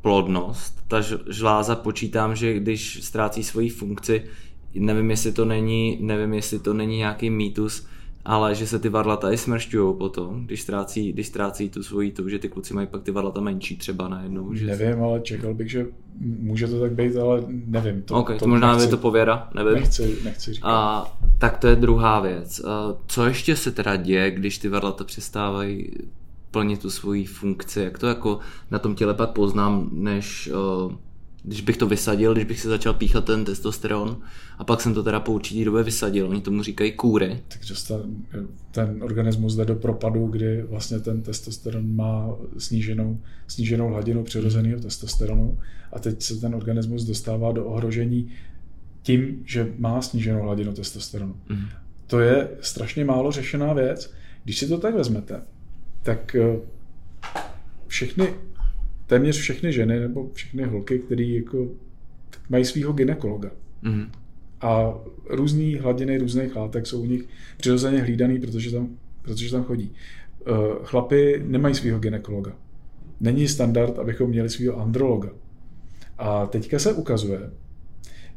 plodnost. 0.02 0.88
Ta 0.88 1.00
žláza 1.30 1.76
počítám, 1.76 2.36
že 2.36 2.54
když 2.54 3.04
ztrácí 3.04 3.44
svoji 3.44 3.68
funkci, 3.68 4.24
nevím, 4.74 5.10
jestli 5.10 5.32
to 5.32 5.44
není, 5.44 5.98
nevím, 6.00 6.34
jestli 6.34 6.58
to 6.58 6.74
není 6.74 6.96
nějaký 6.96 7.30
mýtus, 7.30 7.86
ale 8.24 8.54
že 8.54 8.66
se 8.66 8.78
ty 8.78 8.88
varlata 8.88 9.32
i 9.32 9.36
smršťují 9.36 9.94
potom, 9.96 10.46
když 10.46 10.62
ztrácí, 10.62 11.12
když 11.12 11.26
ztrácí 11.26 11.68
tu 11.68 11.82
svoji 11.82 12.12
tu, 12.12 12.28
že 12.28 12.38
ty 12.38 12.48
kluci 12.48 12.74
mají 12.74 12.86
pak 12.86 13.02
ty 13.02 13.10
varlata 13.10 13.40
menší 13.40 13.76
třeba 13.76 14.08
najednou. 14.08 14.54
Že 14.54 14.66
nevím, 14.66 15.02
ale 15.02 15.20
čekal 15.20 15.54
bych, 15.54 15.70
že 15.70 15.86
může 16.20 16.68
to 16.68 16.80
tak 16.80 16.92
být, 16.92 17.16
ale 17.16 17.44
nevím. 17.48 18.02
To, 18.02 18.14
ok, 18.14 18.32
to, 18.32 18.38
to 18.38 18.46
možná 18.46 18.72
nechci, 18.72 18.86
je 18.86 18.90
to 18.90 18.96
pověra, 18.96 19.48
nevím. 19.54 19.74
Nechci, 19.74 20.18
nechci 20.24 20.52
říkat. 20.52 20.68
A, 20.68 21.18
tak 21.38 21.58
to 21.58 21.66
je 21.66 21.76
druhá 21.76 22.20
věc. 22.20 22.60
A 22.60 22.96
co 23.06 23.26
ještě 23.26 23.56
se 23.56 23.70
teda 23.70 23.96
děje, 23.96 24.30
když 24.30 24.58
ty 24.58 24.68
varlata 24.68 25.04
přestávají 25.04 25.90
plnit 26.50 26.82
tu 26.82 26.90
svoji 26.90 27.24
funkci? 27.24 27.80
Jak 27.80 27.98
to 27.98 28.06
jako 28.06 28.38
na 28.70 28.78
tom 28.78 28.94
těle 28.94 29.14
pak 29.14 29.30
poznám, 29.30 29.88
než 29.92 30.50
uh, 30.86 30.92
když 31.42 31.60
bych 31.60 31.76
to 31.76 31.86
vysadil, 31.86 32.32
když 32.34 32.44
bych 32.44 32.60
si 32.60 32.68
začal 32.68 32.94
píchat 32.94 33.24
ten 33.24 33.44
testosteron 33.44 34.22
a 34.58 34.64
pak 34.64 34.80
jsem 34.80 34.94
to 34.94 35.02
teda 35.02 35.20
po 35.20 35.32
určitý 35.32 35.64
době 35.64 35.82
vysadil, 35.82 36.28
oni 36.28 36.40
tomu 36.40 36.62
říkají 36.62 36.92
kůry. 36.92 37.40
Takže 37.48 37.74
ten, 37.88 38.16
ten 38.70 39.02
organismus 39.02 39.54
jde 39.54 39.64
do 39.64 39.74
propadu, 39.74 40.26
kdy 40.26 40.62
vlastně 40.62 41.00
ten 41.00 41.22
testosteron 41.22 41.96
má 41.96 42.34
sníženou, 42.58 43.20
sníženou 43.48 43.88
hladinu 43.88 44.24
přirozeného 44.24 44.80
testosteronu 44.80 45.58
a 45.92 45.98
teď 45.98 46.22
se 46.22 46.36
ten 46.40 46.54
organismus 46.54 47.04
dostává 47.04 47.52
do 47.52 47.66
ohrožení 47.66 48.30
tím, 49.02 49.42
že 49.44 49.72
má 49.78 50.02
sníženou 50.02 50.42
hladinu 50.42 50.72
testosteronu. 50.72 51.36
Mm. 51.48 51.66
To 52.06 52.20
je 52.20 52.48
strašně 52.60 53.04
málo 53.04 53.32
řešená 53.32 53.72
věc. 53.72 54.12
Když 54.44 54.58
si 54.58 54.68
to 54.68 54.78
tak 54.78 54.94
vezmete, 54.94 55.42
tak 56.02 56.34
eh, 56.34 56.58
všechny 57.86 58.34
téměř 59.10 59.38
všechny 59.38 59.72
ženy 59.72 60.00
nebo 60.00 60.30
všechny 60.32 60.62
holky, 60.62 60.98
které 60.98 61.24
jako 61.24 61.68
mají 62.48 62.64
svého 62.64 62.92
ginekologa. 62.92 63.50
Mm-hmm. 63.82 64.08
A 64.60 64.94
různé 65.28 65.80
hladiny 65.80 66.18
různých 66.18 66.56
látek 66.56 66.86
jsou 66.86 67.02
u 67.02 67.04
nich 67.04 67.24
přirozeně 67.56 68.02
hlídaný, 68.02 68.40
protože 68.40 68.70
tam, 68.70 68.88
protože 69.22 69.50
tam 69.50 69.64
chodí. 69.64 69.92
Uh, 70.50 70.84
chlapy 70.84 71.42
nemají 71.46 71.74
svého 71.74 71.98
ginekologa. 71.98 72.52
Není 73.20 73.48
standard, 73.48 73.98
abychom 73.98 74.30
měli 74.30 74.50
svého 74.50 74.80
androloga. 74.80 75.30
A 76.18 76.46
teďka 76.46 76.78
se 76.78 76.92
ukazuje, 76.92 77.50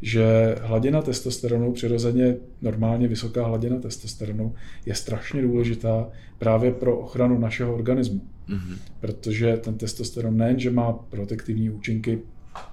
že 0.03 0.55
hladina 0.61 1.01
testosteronu, 1.01 1.71
přirozeně 1.71 2.35
normálně 2.61 3.07
vysoká 3.07 3.45
hladina 3.45 3.79
testosteronu, 3.79 4.55
je 4.85 4.95
strašně 4.95 5.41
důležitá 5.41 6.09
právě 6.37 6.71
pro 6.71 6.97
ochranu 6.99 7.39
našeho 7.39 7.73
organismu. 7.73 8.21
Mm-hmm. 8.49 8.77
Protože 8.99 9.57
ten 9.57 9.77
testosteron 9.77 10.37
nejen, 10.37 10.59
že 10.59 10.71
má 10.71 10.93
protektivní 10.93 11.69
účinky 11.69 12.19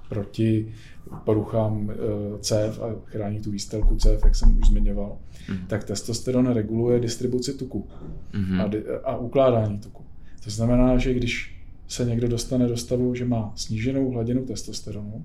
proti 0.08 0.72
poruchám 1.24 1.90
eh, 1.90 1.94
cév 2.38 2.80
a 2.82 2.94
chrání 3.04 3.40
tu 3.40 3.50
výstelku 3.50 3.96
cév, 3.96 4.20
jak 4.24 4.36
jsem 4.36 4.58
už 4.58 4.68
zmiňoval, 4.68 5.18
mm-hmm. 5.48 5.66
tak 5.66 5.84
testosteron 5.84 6.46
reguluje 6.46 7.00
distribuci 7.00 7.54
tuku 7.54 7.88
mm-hmm. 8.32 8.60
a, 8.60 9.10
a 9.10 9.16
ukládání 9.16 9.78
tuku. 9.78 10.04
To 10.44 10.50
znamená, 10.50 10.98
že 10.98 11.14
když 11.14 11.62
se 11.88 12.04
někdo 12.04 12.28
dostane 12.28 12.68
do 12.68 12.76
stavu, 12.76 13.14
že 13.14 13.24
má 13.24 13.52
sníženou 13.56 14.10
hladinu 14.10 14.44
testosteronu, 14.44 15.24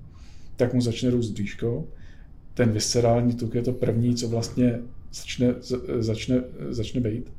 tak 0.56 0.74
mu 0.74 0.80
začne 0.80 1.10
růst 1.10 1.30
bříško. 1.30 1.88
Ten 2.54 2.70
viscerální 2.70 3.34
tuk 3.34 3.54
je 3.54 3.62
to 3.62 3.72
první, 3.72 4.14
co 4.14 4.28
vlastně 4.28 4.78
začne, 5.12 5.54
začne, 5.98 6.42
začne 6.68 7.00
být, 7.00 7.32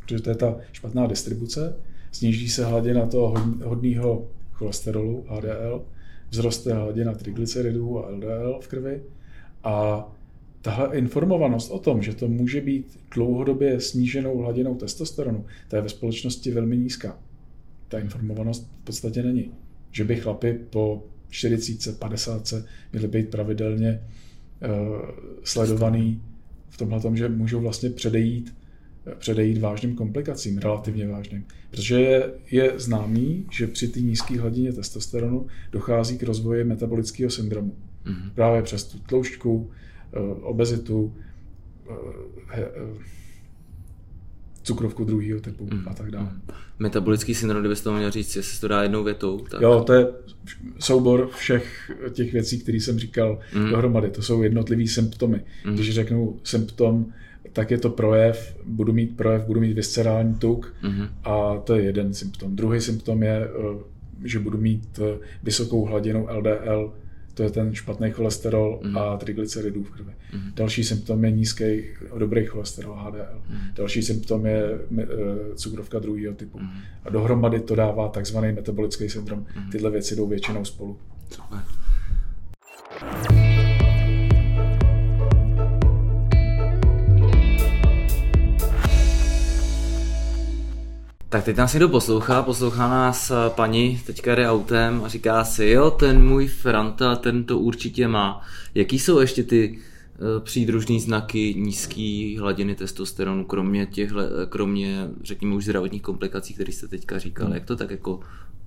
protože 0.00 0.22
to 0.22 0.30
je 0.30 0.36
ta 0.36 0.56
špatná 0.72 1.06
distribuce. 1.06 1.76
Sníží 2.12 2.48
se 2.48 2.64
hladina 2.64 3.06
toho 3.06 3.34
hodného 3.64 4.28
cholesterolu, 4.52 5.24
HDL, 5.28 5.84
vzroste 6.30 6.74
hladina 6.74 7.14
triglyceridů 7.14 7.98
a 7.98 8.10
LDL 8.10 8.58
v 8.62 8.68
krvi 8.68 9.02
a 9.64 10.08
tahle 10.62 10.96
informovanost 10.96 11.70
o 11.70 11.78
tom, 11.78 12.02
že 12.02 12.14
to 12.14 12.28
může 12.28 12.60
být 12.60 12.98
dlouhodobě 13.14 13.80
sníženou 13.80 14.38
hladinou 14.38 14.74
testosteronu, 14.74 15.44
ta 15.68 15.76
je 15.76 15.82
ve 15.82 15.88
společnosti 15.88 16.50
velmi 16.50 16.76
nízká. 16.76 17.18
Ta 17.88 17.98
informovanost 17.98 18.70
v 18.82 18.84
podstatě 18.84 19.22
není. 19.22 19.50
Že 19.90 20.04
by 20.04 20.16
chlapi 20.16 20.60
po 20.70 21.04
40, 21.30 21.98
50 21.98 22.54
měli 22.92 23.08
být 23.08 23.28
pravidelně 23.28 24.00
uh, 24.00 25.10
sledovaný 25.44 26.22
v 26.68 26.76
tomhle 26.76 27.00
tom, 27.00 27.16
že 27.16 27.28
můžou 27.28 27.60
vlastně 27.60 27.90
předejít, 27.90 28.54
předejít 29.18 29.58
vážným 29.58 29.94
komplikacím, 29.94 30.58
relativně 30.58 31.08
vážným. 31.08 31.44
Protože 31.70 32.00
je, 32.00 32.30
je 32.50 32.72
známý, 32.76 33.46
že 33.50 33.66
při 33.66 33.88
té 33.88 34.00
nízké 34.00 34.40
hladině 34.40 34.72
testosteronu 34.72 35.46
dochází 35.72 36.18
k 36.18 36.22
rozvoji 36.22 36.64
metabolického 36.64 37.30
syndromu. 37.30 37.76
Mm-hmm. 38.06 38.30
Právě 38.34 38.62
přes 38.62 38.84
tu 38.84 38.98
tloušťku, 38.98 39.70
Eh, 40.12 40.20
obezitu, 40.42 41.14
eh, 41.90 42.60
eh, 42.60 42.70
cukrovku 44.68 45.04
druhého 45.04 45.40
typu 45.40 45.68
mm. 45.72 45.88
a 45.88 45.94
tak 45.94 46.10
dále. 46.10 46.28
Mm. 46.32 46.40
Metabolický 46.78 47.34
syndrom, 47.34 47.62
kdybyste 47.62 47.84
to 47.84 47.96
měl 47.96 48.10
říct, 48.10 48.36
jestli 48.36 48.60
to 48.60 48.68
dá 48.68 48.82
jednou 48.82 49.04
větou. 49.04 49.38
Tak... 49.38 49.60
Jo, 49.60 49.82
to 49.86 49.92
je 49.92 50.06
soubor 50.78 51.28
všech 51.36 51.92
těch 52.12 52.32
věcí, 52.32 52.58
které 52.58 52.78
jsem 52.78 52.98
říkal 52.98 53.38
mm. 53.54 53.70
dohromady. 53.70 54.10
To 54.10 54.22
jsou 54.22 54.42
jednotlivý 54.42 54.88
symptomy. 54.88 55.40
Mm. 55.66 55.74
Když 55.74 55.94
řeknu 55.94 56.40
symptom, 56.44 57.06
tak 57.52 57.70
je 57.70 57.78
to 57.78 57.90
projev, 57.90 58.56
budu 58.66 58.92
mít 58.92 59.16
projev, 59.16 59.44
budu 59.46 59.60
mít 59.60 59.72
viscerální 59.72 60.34
tuk 60.34 60.74
mm. 60.82 61.06
a 61.24 61.58
to 61.64 61.76
je 61.76 61.82
jeden 61.82 62.14
symptom. 62.14 62.56
Druhý 62.56 62.80
symptom 62.80 63.22
je, 63.22 63.48
že 64.24 64.38
budu 64.38 64.58
mít 64.58 65.00
vysokou 65.42 65.84
hladinu 65.84 66.26
LDL 66.30 66.92
to 67.38 67.44
je 67.44 67.50
ten 67.50 67.74
špatný 67.74 68.10
cholesterol 68.10 68.80
mm. 68.82 68.98
a 68.98 69.16
triglyceridů 69.16 69.84
v 69.84 69.90
krvi. 69.90 70.12
Mm. 70.34 70.52
Další 70.54 70.84
symptom 70.84 71.24
je 71.24 71.30
nízký, 71.30 71.84
dobrý 72.18 72.46
cholesterol 72.46 72.94
HDL. 72.94 73.42
Mm. 73.48 73.58
Další 73.74 74.02
symptom 74.02 74.46
je 74.46 74.62
e, 74.62 74.78
cukrovka 75.54 75.98
druhého 75.98 76.34
typu. 76.34 76.58
Mm. 76.58 76.68
A 77.04 77.10
dohromady 77.10 77.60
to 77.60 77.74
dává 77.74 78.08
takzvaný 78.08 78.52
metabolický 78.52 79.08
syndrom. 79.08 79.46
Mm. 79.56 79.70
Tyhle 79.70 79.90
věci 79.90 80.16
jdou 80.16 80.26
většinou 80.26 80.64
spolu. 80.64 80.98
Super. 81.30 81.58
Tak 91.30 91.44
teď 91.44 91.56
nás 91.56 91.72
někdo 91.72 91.88
poslouchá, 91.88 92.42
poslouchá 92.42 92.88
nás 92.88 93.30
eh, 93.30 93.34
paní, 93.50 94.00
teďka 94.06 94.34
jde 94.34 94.48
autem 94.48 95.02
a 95.04 95.08
říká 95.08 95.44
si, 95.44 95.66
jo, 95.66 95.90
ten 95.90 96.24
můj 96.24 96.46
Franta, 96.46 97.16
ten 97.16 97.44
to 97.44 97.58
určitě 97.58 98.08
má. 98.08 98.40
Jaký 98.74 98.98
jsou 98.98 99.20
ještě 99.20 99.42
ty 99.42 99.78
uh, 99.78 100.44
přídružné 100.44 101.00
znaky 101.00 101.54
nízké 101.54 102.36
hladiny 102.38 102.74
testosteronu, 102.74 103.44
kromě 103.44 103.86
těch, 103.86 104.12
kromě, 104.48 105.08
řekněme, 105.22 105.54
už 105.54 105.64
zdravotních 105.64 106.02
komplikací, 106.02 106.54
které 106.54 106.72
jste 106.72 106.88
teďka 106.88 107.18
říkal? 107.18 107.46
Hmm. 107.46 107.54
Jak 107.54 107.64
to 107.64 107.76
tak 107.76 107.90
jako 107.90 108.20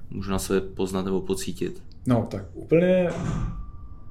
můžu 0.10 0.32
na 0.32 0.40
sebe 0.40 0.62
poznat 0.62 1.06
nebo 1.06 1.22
pocítit? 1.22 1.84
No, 2.08 2.28
tak 2.32 2.46
úplně 2.54 3.10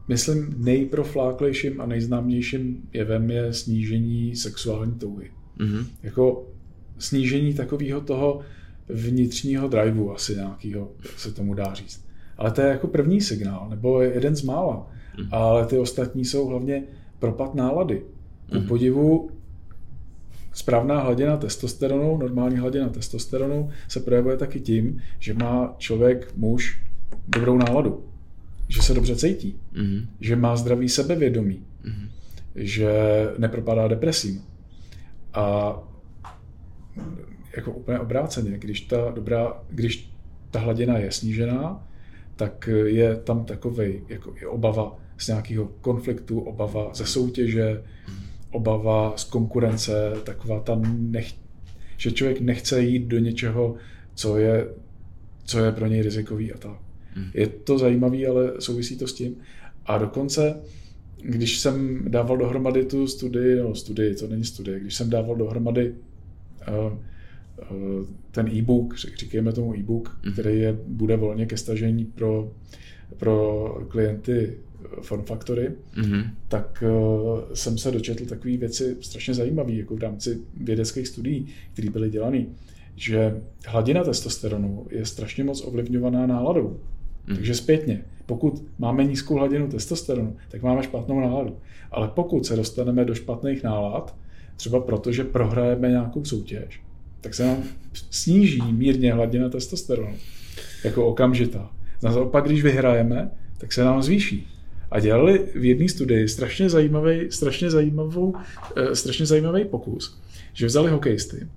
myslím 0.08 0.54
nejprofláklejším 0.56 1.80
a 1.80 1.86
nejznámějším 1.86 2.88
jevem 2.92 3.30
je 3.30 3.52
snížení 3.54 4.36
sexuální 4.36 4.94
touhy. 4.94 5.30
Mm-hmm. 5.58 5.86
Jako 6.02 6.46
snížení 7.00 7.54
takového 7.54 8.00
toho 8.00 8.40
vnitřního 8.88 9.68
driveu 9.68 10.10
asi 10.10 10.34
nějakého, 10.34 10.92
se 11.16 11.32
tomu 11.32 11.54
dá 11.54 11.74
říct. 11.74 12.04
Ale 12.38 12.50
to 12.50 12.60
je 12.60 12.68
jako 12.68 12.86
první 12.86 13.20
signál, 13.20 13.66
nebo 13.70 14.02
jeden 14.02 14.36
z 14.36 14.42
mála. 14.42 14.86
Mm. 15.18 15.28
Ale 15.30 15.66
ty 15.66 15.78
ostatní 15.78 16.24
jsou 16.24 16.46
hlavně 16.46 16.82
propad 17.18 17.54
nálady. 17.54 18.02
Ku 18.52 18.58
mm. 18.58 18.66
podivu 18.66 19.30
správná 20.52 21.00
hladina 21.00 21.36
testosteronu, 21.36 22.16
normální 22.16 22.56
hladina 22.56 22.88
testosteronu 22.88 23.70
se 23.88 24.00
projevuje 24.00 24.36
taky 24.36 24.60
tím, 24.60 25.02
že 25.18 25.34
má 25.34 25.74
člověk, 25.78 26.32
muž, 26.36 26.80
dobrou 27.28 27.58
náladu. 27.58 28.04
Že 28.68 28.82
se 28.82 28.94
dobře 28.94 29.16
cítí. 29.16 29.56
Mm. 29.72 30.06
Že 30.20 30.36
má 30.36 30.56
zdravý 30.56 30.88
sebevědomí. 30.88 31.62
Mm. 31.84 32.08
Že 32.54 32.92
nepropadá 33.38 33.88
depresím. 33.88 34.42
A 35.34 35.74
jako 37.56 37.72
úplně 37.72 37.98
obráceně. 37.98 38.58
Když 38.58 38.80
ta, 38.80 39.10
dobrá, 39.14 39.62
když 39.70 40.12
ta 40.50 40.58
hladina 40.58 40.98
je 40.98 41.12
snížená, 41.12 41.86
tak 42.36 42.68
je 42.84 43.16
tam 43.16 43.44
takový 43.44 44.00
jako 44.08 44.34
je 44.40 44.46
obava 44.46 44.98
z 45.18 45.28
nějakého 45.28 45.68
konfliktu, 45.80 46.40
obava 46.40 46.94
ze 46.94 47.06
soutěže, 47.06 47.82
obava 48.50 49.12
z 49.16 49.24
konkurence, 49.24 50.12
taková 50.24 50.60
ta 50.60 50.80
nech, 50.98 51.34
že 51.96 52.12
člověk 52.12 52.40
nechce 52.40 52.82
jít 52.82 53.06
do 53.06 53.18
něčeho, 53.18 53.74
co 54.14 54.38
je, 54.38 54.68
co 55.44 55.64
je 55.64 55.72
pro 55.72 55.86
něj 55.86 56.02
rizikový 56.02 56.52
a 56.52 56.58
tak. 56.58 56.78
Hmm. 57.14 57.30
Je 57.34 57.46
to 57.46 57.78
zajímavé, 57.78 58.26
ale 58.26 58.52
souvisí 58.58 58.98
to 58.98 59.06
s 59.06 59.12
tím. 59.12 59.36
A 59.86 59.98
dokonce, 59.98 60.60
když 61.22 61.58
jsem 61.58 62.04
dával 62.08 62.36
dohromady 62.36 62.84
tu 62.84 63.06
studii, 63.06 63.56
no 63.56 63.74
studii, 63.74 64.14
to 64.14 64.26
není 64.26 64.44
studie, 64.44 64.80
když 64.80 64.94
jsem 64.94 65.10
dával 65.10 65.36
dohromady 65.36 65.94
ten 68.30 68.48
e-book, 68.48 68.96
říkáme 68.96 69.52
tomu 69.52 69.74
e-book, 69.74 70.18
mm. 70.26 70.32
který 70.32 70.60
je, 70.60 70.78
bude 70.86 71.16
volně 71.16 71.46
ke 71.46 71.56
stažení 71.56 72.04
pro, 72.04 72.52
pro 73.16 73.64
klienty 73.88 74.54
eh, 74.54 75.02
Form 75.02 75.22
Factory, 75.22 75.70
mm-hmm. 75.96 76.30
tak 76.48 76.84
uh, 76.86 77.40
jsem 77.54 77.78
se 77.78 77.90
dočetl 77.90 78.26
takové 78.26 78.56
věci 78.56 78.96
strašně 79.00 79.34
zajímavé, 79.34 79.72
jako 79.72 79.96
v 79.96 80.02
rámci 80.02 80.38
vědeckých 80.56 81.08
studií, 81.08 81.46
které 81.72 81.90
byly 81.90 82.10
dělané, 82.10 82.46
že 82.96 83.40
hladina 83.66 84.04
testosteronu 84.04 84.86
je 84.90 85.06
strašně 85.06 85.44
moc 85.44 85.66
ovlivňovaná 85.66 86.26
náladou. 86.26 86.80
Mm. 87.26 87.36
Takže 87.36 87.54
zpětně, 87.54 88.04
pokud 88.26 88.64
máme 88.78 89.04
nízkou 89.04 89.34
hladinu 89.34 89.68
testosteronu, 89.68 90.36
tak 90.48 90.62
máme 90.62 90.82
špatnou 90.82 91.20
náladu. 91.20 91.56
Ale 91.90 92.08
pokud 92.08 92.46
se 92.46 92.56
dostaneme 92.56 93.04
do 93.04 93.14
špatných 93.14 93.62
nálad, 93.62 94.16
třeba 94.60 94.80
protože 94.80 95.24
prohrajeme 95.24 95.88
nějakou 95.88 96.24
soutěž, 96.24 96.80
tak 97.20 97.34
se 97.34 97.46
nám 97.46 97.62
sníží 98.10 98.62
mírně 98.72 99.12
hladina 99.12 99.48
testosteronu, 99.48 100.16
jako 100.84 101.06
okamžitá. 101.06 101.70
Naopak, 102.02 102.44
když 102.44 102.62
vyhrajeme, 102.62 103.30
tak 103.58 103.72
se 103.72 103.84
nám 103.84 104.02
zvýší. 104.02 104.48
A 104.90 105.00
dělali 105.00 105.46
v 105.54 105.64
jedné 105.64 105.88
studii 105.88 106.28
strašně 106.28 106.70
zajímavý, 106.70 107.26
strašně, 107.30 107.70
zajímavou, 107.70 108.34
eh, 108.76 108.96
strašně 108.96 109.26
zajímavý 109.26 109.64
pokus, 109.64 110.20
že 110.52 110.66
vzali 110.66 110.90
hokejisty 110.90 111.48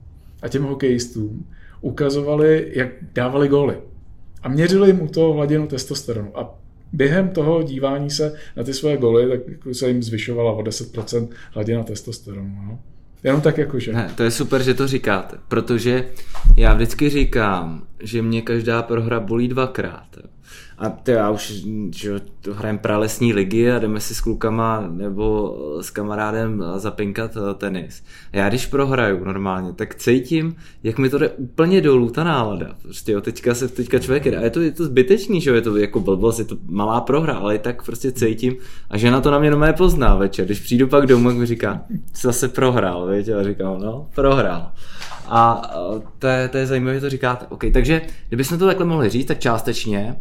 a 0.42 0.48
těm 0.48 0.64
hokejistům 0.64 1.46
ukazovali, 1.82 2.72
jak 2.76 2.90
dávali 3.14 3.48
góly. 3.48 3.78
A 4.44 4.50
měřili 4.50 4.90
jim 4.90 5.02
u 5.02 5.08
toho 5.08 5.34
hladinu 5.34 5.68
testosteronu. 5.68 6.40
A 6.40 6.60
během 6.94 7.30
toho 7.30 7.64
dívání 7.64 8.10
se 8.10 8.36
na 8.58 8.64
ty 8.64 8.74
svoje 8.74 8.98
góly, 8.98 9.30
tak 9.30 9.40
jako 9.48 9.74
se 9.74 9.88
jim 9.88 10.04
zvyšovala 10.04 10.52
o 10.52 10.62
10% 10.62 11.28
hladina 11.52 11.84
testosteronu. 11.84 12.56
No. 12.66 12.80
Jenom 13.24 13.42
tak 13.42 13.58
jakože. 13.58 13.94
Ne, 13.94 14.12
to 14.16 14.24
je 14.24 14.32
super, 14.32 14.64
že 14.64 14.74
to 14.74 14.88
říkáte, 14.88 15.38
protože 15.48 16.06
já 16.58 16.74
vždycky 16.74 17.10
říkám, 17.10 17.84
že 18.00 18.22
mě 18.22 18.42
každá 18.42 18.82
prohra 18.82 19.20
bolí 19.20 19.48
dvakrát. 19.48 20.08
A 20.84 20.90
to 20.90 21.12
já 21.12 21.30
už 21.30 21.54
že 21.92 22.22
hrajem 22.52 22.78
pralesní 22.78 23.34
ligy 23.34 23.72
a 23.72 23.80
jdeme 23.80 24.00
si 24.00 24.16
s 24.16 24.22
klukama 24.22 24.88
nebo 24.90 25.58
s 25.82 25.90
kamarádem 25.90 26.64
zapinkat 26.78 27.38
eh, 27.38 27.54
tenis. 27.54 28.04
A 28.34 28.38
já 28.38 28.50
když 28.50 28.66
prohraju 28.66 29.26
normálně, 29.26 29.74
tak 29.74 29.96
cítím, 29.96 30.56
jak 30.84 30.98
mi 30.98 31.10
to 31.10 31.18
jde 31.18 31.30
úplně 31.30 31.82
dolů 31.82 32.10
ta 32.10 32.24
nálada. 32.24 32.76
Prostě 32.82 33.12
jo, 33.12 33.22
teďka 33.22 33.56
se 33.56 33.68
teďka 33.68 34.00
člověk 34.00 34.26
jde. 34.26 34.38
A 34.38 34.42
je 34.42 34.50
to, 34.50 34.62
je 34.62 34.72
to 34.72 34.86
zbytečný, 34.86 35.42
že 35.42 35.52
je 35.52 35.62
to 35.62 35.78
jako 35.78 36.00
blbost, 36.00 36.40
je 36.40 36.46
to 36.46 36.58
malá 36.66 37.02
prohra, 37.02 37.34
ale 37.34 37.58
tak 37.58 37.86
prostě 37.86 38.12
cítím. 38.12 38.56
A 38.90 38.98
žena 38.98 39.22
to 39.22 39.32
na 39.32 39.40
mě 39.40 39.52
nomé 39.52 39.74
pozná 39.74 40.16
večer. 40.16 40.46
Když 40.46 40.60
přijdu 40.60 40.88
pak 40.88 41.08
domů, 41.08 41.30
tak 41.30 41.38
mi 41.38 41.46
říká, 41.46 41.82
zase 42.22 42.48
prohrál, 42.48 43.08
víte? 43.08 43.34
A 43.34 43.44
říkám, 43.44 43.82
no, 43.82 44.10
prohrál. 44.16 44.72
A 45.28 45.62
eh, 45.98 46.02
to 46.20 46.28
je, 46.28 46.48
to 46.48 46.58
je 46.58 46.68
zajímavé, 46.68 47.00
to 47.00 47.10
říkáte. 47.10 47.46
Okay, 47.50 47.72
takže 47.72 48.02
kdybychom 48.28 48.58
to 48.58 48.66
takhle 48.66 48.86
mohli 48.86 49.10
říct, 49.10 49.28
tak 49.28 49.40
částečně 49.40 50.16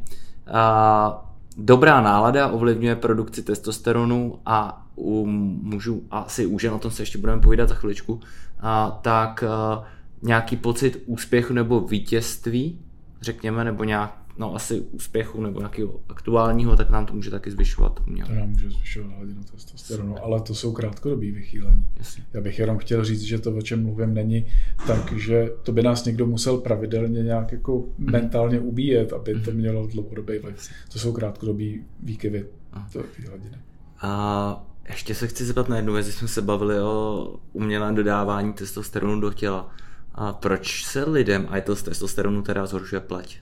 a 0.47 1.33
dobrá 1.57 2.01
nálada 2.01 2.49
ovlivňuje 2.49 2.97
produkci 2.97 3.43
testosteronu 3.43 4.39
a 4.47 4.87
u 4.97 5.27
mužů, 5.63 6.03
asi 6.11 6.47
u 6.47 6.59
žen, 6.59 6.73
o 6.73 6.79
tom 6.79 6.91
se 6.91 7.03
ještě 7.03 7.19
budeme 7.19 7.43
povídat 7.43 7.69
za 7.69 7.75
chviličku, 7.75 8.21
a, 8.61 8.99
tak 9.03 9.43
a, 9.43 9.85
nějaký 10.23 10.57
pocit 10.57 11.03
úspěchu 11.07 11.53
nebo 11.53 11.81
vítězství, 11.81 12.81
řekněme, 13.21 13.65
nebo 13.65 13.85
nějak, 13.85 14.17
no 14.39 14.55
asi 14.55 14.81
úspěchu 14.81 15.43
nebo 15.43 15.59
nějakého 15.59 16.01
aktuálního, 16.09 16.77
tak 16.77 16.91
nám 16.91 17.07
to 17.07 17.15
může 17.15 17.31
taky 17.31 17.51
zvyšovat 17.51 18.01
uměle. 18.09 18.29
To 18.29 18.35
nám 18.35 18.49
může 18.49 18.71
zvyšovat 18.71 19.13
hladinu 19.17 19.43
testosteronu, 19.53 20.25
ale 20.25 20.41
to 20.41 20.55
jsou 20.55 20.73
krátkodobý 20.73 21.31
vychýlení. 21.31 21.85
Jasně. 21.97 22.25
Já 22.33 22.41
bych 22.41 22.59
jenom 22.59 22.79
chtěl 22.79 23.05
říct, 23.05 23.23
že 23.23 23.39
to, 23.39 23.53
o 23.53 23.63
čem 23.63 23.83
mluvím, 23.83 24.15
není 24.15 24.47
tak, 24.87 25.13
že 25.13 25.51
to 25.63 25.73
by 25.73 25.83
nás 25.83 26.05
někdo 26.05 26.27
musel 26.27 26.59
pravidelně 26.59 27.23
nějak 27.23 27.53
jako 27.53 27.85
mm. 27.99 28.13
mentálně 28.13 28.61
ubíjet, 28.61 29.13
aby 29.13 29.41
to 29.41 29.51
mhm. 29.51 29.61
mělo 29.61 29.87
dlouhodobý 29.87 30.39
vliv. 30.39 30.69
To 30.93 30.99
jsou 30.99 31.13
krátkodobý 31.13 31.85
výkyvy 32.03 32.47
to 32.93 33.03
hladiny. 33.29 33.59
A 34.01 34.65
ještě 34.89 35.15
se 35.15 35.29
chci 35.29 35.45
zeptat 35.45 35.69
na 35.69 35.77
jednu 35.77 35.93
věc, 35.93 36.07
jsme 36.07 36.29
se 36.29 36.43
bavili 36.43 36.81
o 36.81 37.37
umělém 37.53 37.95
dodávání 37.95 38.53
testosteronu 38.53 39.21
do 39.21 39.33
těla. 39.33 39.71
A 40.15 40.33
proč 40.33 40.85
se 40.85 41.11
lidem 41.11 41.47
a 41.51 41.57
je 41.57 41.63
to 41.63 41.77
z 41.77 41.83
testosteronu 41.83 42.43
teda 42.43 42.67
zhoršuje 42.67 43.01
pleť? 43.01 43.41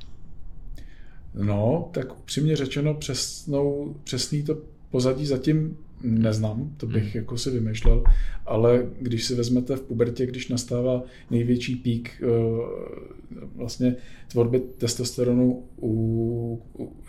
No, 1.34 1.90
tak 1.92 2.18
upřímně 2.18 2.56
řečeno, 2.56 2.94
přesnou, 2.94 3.96
přesný 4.04 4.42
to 4.42 4.58
pozadí 4.90 5.26
zatím 5.26 5.76
neznám, 6.02 6.70
to 6.76 6.86
bych 6.86 7.02
hmm. 7.02 7.12
jako 7.14 7.38
si 7.38 7.50
vymýšlel, 7.50 8.04
ale 8.46 8.86
když 9.00 9.24
si 9.24 9.34
vezmete 9.34 9.76
v 9.76 9.82
pubertě, 9.82 10.26
když 10.26 10.48
nastává 10.48 11.02
největší 11.30 11.76
pík 11.76 12.22
uh, 12.22 13.48
vlastně 13.56 13.96
tvorby 14.28 14.60
testosteronu 14.60 15.64
u, 15.82 16.62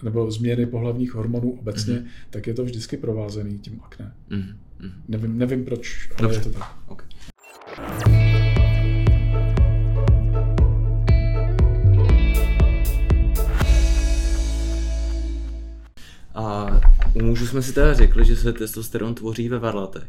nebo 0.03 0.31
změny 0.31 0.65
pohlavních 0.65 1.13
hormonů 1.13 1.51
obecně, 1.51 1.93
hmm. 1.93 2.05
tak 2.29 2.47
je 2.47 2.53
to 2.53 2.63
vždycky 2.63 2.97
provázený 2.97 3.59
tím 3.59 3.79
akné. 3.83 4.13
Hmm. 4.29 4.43
Hmm. 4.79 4.91
Nevím, 5.07 5.37
nevím 5.37 5.65
proč, 5.65 6.09
ale 6.17 6.21
Dobře. 6.21 6.39
je 6.39 6.43
to 6.43 6.59
tak. 6.59 6.75
Okay. 6.87 8.30
A 16.41 16.81
u 17.15 17.23
mužů 17.23 17.47
jsme 17.47 17.61
si 17.61 17.73
teda 17.73 17.93
řekli, 17.93 18.25
že 18.25 18.35
se 18.35 18.53
testosteron 18.53 19.15
tvoří 19.15 19.49
ve 19.49 19.59
varlatech. 19.59 20.07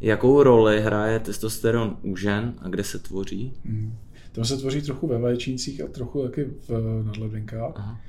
Jakou 0.00 0.42
roli 0.42 0.80
hraje 0.80 1.20
testosteron 1.20 1.96
u 2.02 2.16
žen 2.16 2.54
a 2.62 2.68
kde 2.68 2.84
se 2.84 2.98
tvoří? 2.98 3.52
Hmm. 3.64 3.94
To 4.32 4.44
se 4.44 4.56
tvoří 4.56 4.82
trochu 4.82 5.06
ve 5.06 5.18
vaječnících 5.18 5.80
a 5.80 5.86
trochu 5.86 6.22
taky 6.22 6.44
v 6.68 7.02
nadlevinkách. 7.04 7.72
Aha. 7.76 8.00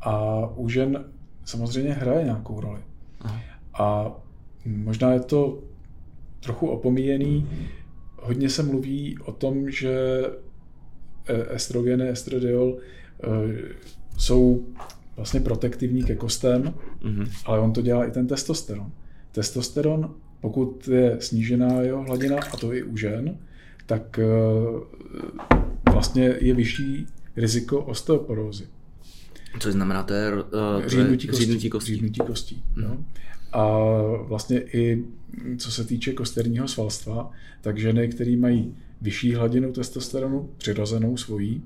A 0.00 0.46
u 0.56 0.68
žen 0.68 1.04
samozřejmě 1.44 1.92
hraje 1.92 2.24
nějakou 2.24 2.60
roli. 2.60 2.80
Aha. 3.20 3.40
A 3.78 4.12
možná 4.64 5.12
je 5.12 5.20
to 5.20 5.58
trochu 6.40 6.68
opomíjený. 6.68 7.48
Hodně 8.22 8.50
se 8.50 8.62
mluví 8.62 9.18
o 9.18 9.32
tom, 9.32 9.70
že 9.70 10.24
e, 11.26 11.54
estrogeny, 11.54 12.08
estradiol 12.08 12.78
e, 12.78 13.28
jsou 14.18 14.66
vlastně 15.20 15.40
protektivní 15.40 16.02
ke 16.04 16.14
kostem, 16.16 16.62
mm-hmm. 17.02 17.28
ale 17.44 17.60
on 17.60 17.72
to 17.72 17.82
dělá 17.82 18.04
i 18.04 18.10
ten 18.10 18.26
testosteron. 18.26 18.92
Testosteron, 19.32 20.14
pokud 20.40 20.88
je 20.88 21.16
snížená 21.20 21.80
jeho 21.80 22.02
hladina, 22.02 22.36
a 22.52 22.56
to 22.56 22.72
i 22.72 22.82
u 22.82 22.96
žen, 22.96 23.36
tak 23.86 24.18
eh, 24.18 24.24
vlastně 25.92 26.36
je 26.40 26.54
vyšší 26.54 27.06
riziko 27.36 27.80
osteoporózy. 27.80 28.66
Co 29.58 29.72
znamená, 29.72 30.02
to 30.02 30.14
je, 30.14 30.32
uh, 30.34 30.42
řídnutí, 30.86 31.28
kostí, 31.28 31.44
řídnutí 31.44 31.70
kostí. 31.70 31.94
Řídnutí 31.94 32.20
kostí 32.20 32.62
mm. 32.76 32.82
no. 32.82 33.04
A 33.52 33.66
vlastně 34.22 34.60
i 34.60 35.04
co 35.58 35.72
se 35.72 35.84
týče 35.84 36.12
kosterního 36.12 36.68
svalstva, 36.68 37.30
tak 37.60 37.78
ženy, 37.78 38.08
které 38.08 38.36
mají 38.36 38.74
vyšší 39.00 39.34
hladinu 39.34 39.72
testosteronu, 39.72 40.50
přirozenou 40.56 41.16
svojí, 41.16 41.62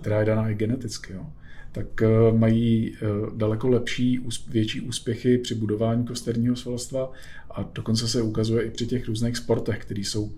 která 0.00 0.20
je 0.20 0.26
daná 0.26 0.50
i 0.50 0.54
geneticky, 0.54 1.12
jo, 1.12 1.26
tak 1.72 2.02
eh, 2.02 2.08
mají 2.32 2.94
eh, 2.94 3.06
daleko 3.36 3.68
lepší, 3.68 4.20
větší 4.48 4.80
úspěchy 4.80 5.38
při 5.38 5.54
budování 5.54 6.06
kosterního 6.06 6.56
svalstva 6.56 7.12
a 7.50 7.70
dokonce 7.74 8.08
se 8.08 8.22
ukazuje 8.22 8.64
i 8.64 8.70
při 8.70 8.86
těch 8.86 9.08
různých 9.08 9.36
sportech, 9.36 9.78
které 9.78 10.00
jsou 10.00 10.32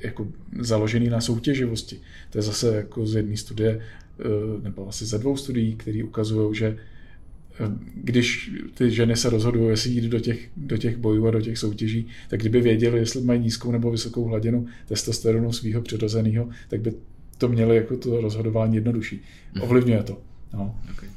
jako 0.00 0.28
založený 0.60 1.08
na 1.08 1.20
soutěživosti. 1.20 2.00
To 2.30 2.38
je 2.38 2.42
zase 2.42 2.76
jako 2.76 3.06
z 3.06 3.14
jedné 3.14 3.36
studie, 3.36 3.80
eh, 3.80 4.24
nebo 4.62 4.88
asi 4.88 5.06
ze 5.06 5.18
dvou 5.18 5.36
studií, 5.36 5.76
které 5.76 6.04
ukazují, 6.04 6.54
že 6.54 6.78
když 7.94 8.50
ty 8.74 8.90
ženy 8.90 9.16
se 9.16 9.30
rozhodují, 9.30 9.68
jestli 9.68 9.90
jít 9.90 10.04
do 10.04 10.20
těch, 10.20 10.50
do 10.56 10.76
těch 10.76 10.96
bojů 10.96 11.26
a 11.26 11.30
do 11.30 11.40
těch 11.40 11.58
soutěží, 11.58 12.06
tak 12.28 12.40
kdyby 12.40 12.60
věděli, 12.60 12.98
jestli 12.98 13.20
mají 13.20 13.40
nízkou 13.40 13.72
nebo 13.72 13.90
vysokou 13.90 14.24
hladinu 14.24 14.66
testosteronu 14.86 15.52
svého 15.52 15.82
přirozeného, 15.82 16.48
tak 16.68 16.80
by 16.80 16.92
to 17.38 17.48
měli 17.48 17.76
jako 17.76 17.96
to 17.96 18.20
rozhodování 18.20 18.74
jednodušší. 18.74 19.20
Mhm. 19.54 19.64
Ovlivňuje 19.64 20.02
to. 20.02 20.31
No. 20.54 20.74
Okay. 20.92 21.08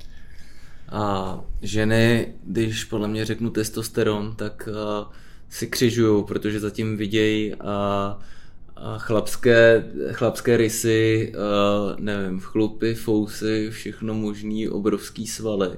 A 0.89 1.39
ženy, 1.61 2.33
když 2.43 2.83
podle 2.83 3.07
mě 3.07 3.25
řeknu 3.25 3.49
testosteron, 3.49 4.36
tak 4.36 4.69
uh, 4.71 5.13
si 5.49 5.67
křižují, 5.67 6.23
protože 6.23 6.59
zatím 6.59 6.97
vidějí 6.97 7.53
uh, 7.53 7.59
uh, 7.59 8.97
chlapské, 8.97 9.83
chlapské 10.11 10.57
rysy, 10.57 11.33
uh, 11.36 11.99
nevím, 11.99 12.39
chlupy, 12.39 12.95
fousy, 12.95 13.69
všechno 13.71 14.13
možný, 14.13 14.69
obrovský 14.69 15.27
svaly. 15.27 15.77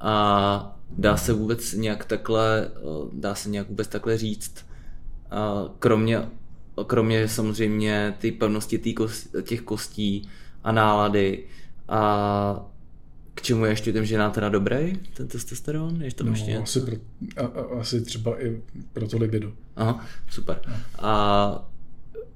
A 0.00 0.80
dá 0.90 1.16
se 1.16 1.32
vůbec 1.32 1.72
nějak 1.72 2.04
takhle, 2.04 2.70
uh, 2.82 3.08
dá 3.12 3.34
se 3.34 3.48
nějak 3.48 3.68
vůbec 3.68 3.88
takhle 3.88 4.18
říct, 4.18 4.66
uh, 5.32 5.70
kromě, 5.78 6.28
kromě 6.86 7.28
samozřejmě 7.28 8.14
ty 8.18 8.32
pevnosti 8.32 8.78
tý 8.78 8.94
kost, 8.94 9.36
těch 9.42 9.60
kostí 9.60 10.28
a 10.64 10.72
nálady, 10.72 11.44
a 11.88 12.71
k 13.34 13.42
čemu 13.42 13.64
je 13.64 13.70
ještě 13.70 13.92
těm 13.92 14.04
ženám 14.04 14.32
teda 14.32 14.48
dobrý, 14.48 14.92
ten 15.14 15.28
testosteron? 15.28 16.02
Je 16.02 16.12
to 16.12 16.24
no, 16.24 16.30
ještě 16.30 16.56
asi, 16.56 16.80
pro, 16.80 16.96
a, 17.36 17.46
a, 17.46 17.80
asi 17.80 18.00
třeba 18.00 18.42
i 18.42 18.62
pro 18.92 19.08
to 19.08 19.18
libido. 19.18 19.52
Aha, 19.76 20.06
super. 20.30 20.60
No. 20.68 20.74
A 20.98 21.72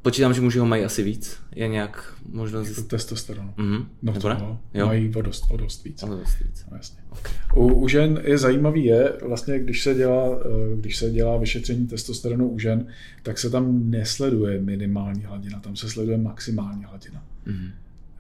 počítám, 0.02 0.34
že 0.34 0.40
muži 0.40 0.58
ho 0.58 0.66
mají 0.66 0.84
asi 0.84 1.02
víc. 1.02 1.36
Je 1.54 1.68
nějak 1.68 2.14
možnost... 2.28 2.68
Jako 2.68 2.82
testosteron. 2.82 3.52
Mm-hmm. 3.56 3.86
No 4.02 4.12
to 4.12 4.28
no, 4.28 4.60
jo? 4.74 4.86
mají 4.86 5.14
o 5.16 5.22
dost, 5.22 5.44
o 5.50 5.56
dost 5.56 5.84
víc. 5.84 6.02
O 6.02 6.06
dost 6.08 6.38
víc. 6.38 6.64
No, 6.70 6.76
jasně. 6.76 6.98
Okay. 7.10 7.32
U, 7.56 7.74
u, 7.74 7.88
žen 7.88 8.22
je 8.24 8.38
zajímavý 8.38 8.84
je, 8.84 9.12
vlastně 9.22 9.58
když 9.58 9.82
se, 9.82 9.94
dělá, 9.94 10.38
eh, 10.38 10.76
když 10.76 10.96
se 10.96 11.10
dělá 11.10 11.36
vyšetření 11.36 11.86
testosteronu 11.86 12.48
u 12.48 12.58
žen, 12.58 12.86
tak 13.22 13.38
se 13.38 13.50
tam 13.50 13.90
nesleduje 13.90 14.60
minimální 14.60 15.24
hladina, 15.24 15.60
tam 15.60 15.76
se 15.76 15.90
sleduje 15.90 16.18
maximální 16.18 16.84
hladina. 16.84 17.24
Mm-hmm. 17.46 17.70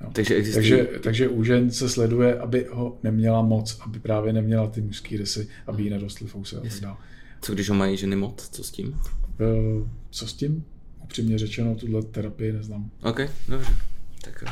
Jo. 0.00 0.10
Takže, 0.12 0.34
existují... 0.34 0.70
takže, 0.70 0.98
takže 1.02 1.28
u 1.28 1.44
žen 1.44 1.70
se 1.70 1.88
sleduje, 1.88 2.38
aby 2.38 2.66
ho 2.72 2.98
neměla 3.02 3.42
moc, 3.42 3.78
aby 3.80 3.98
právě 3.98 4.32
neměla 4.32 4.66
ty 4.66 4.80
mužské 4.80 5.16
rysy, 5.16 5.48
aby 5.66 5.82
jí 5.82 5.90
nedostly 5.90 6.26
fousy 6.26 6.56
a 6.56 6.60
tak 6.60 6.80
dále. 6.80 6.96
Co 7.42 7.54
když 7.54 7.68
ho 7.68 7.74
mají 7.74 7.96
ženy 7.96 8.16
moc, 8.16 8.48
co 8.48 8.64
s 8.64 8.70
tím? 8.70 8.88
Uh, 8.88 9.88
co 10.10 10.26
s 10.26 10.32
tím? 10.32 10.64
Upřímně 11.04 11.38
řečeno, 11.38 11.74
tuhle 11.74 12.02
terapii 12.02 12.52
neznám. 12.52 12.90
OK, 13.02 13.20
dobře. 13.48 13.72
Tak 14.20 14.44
eh, 14.46 14.50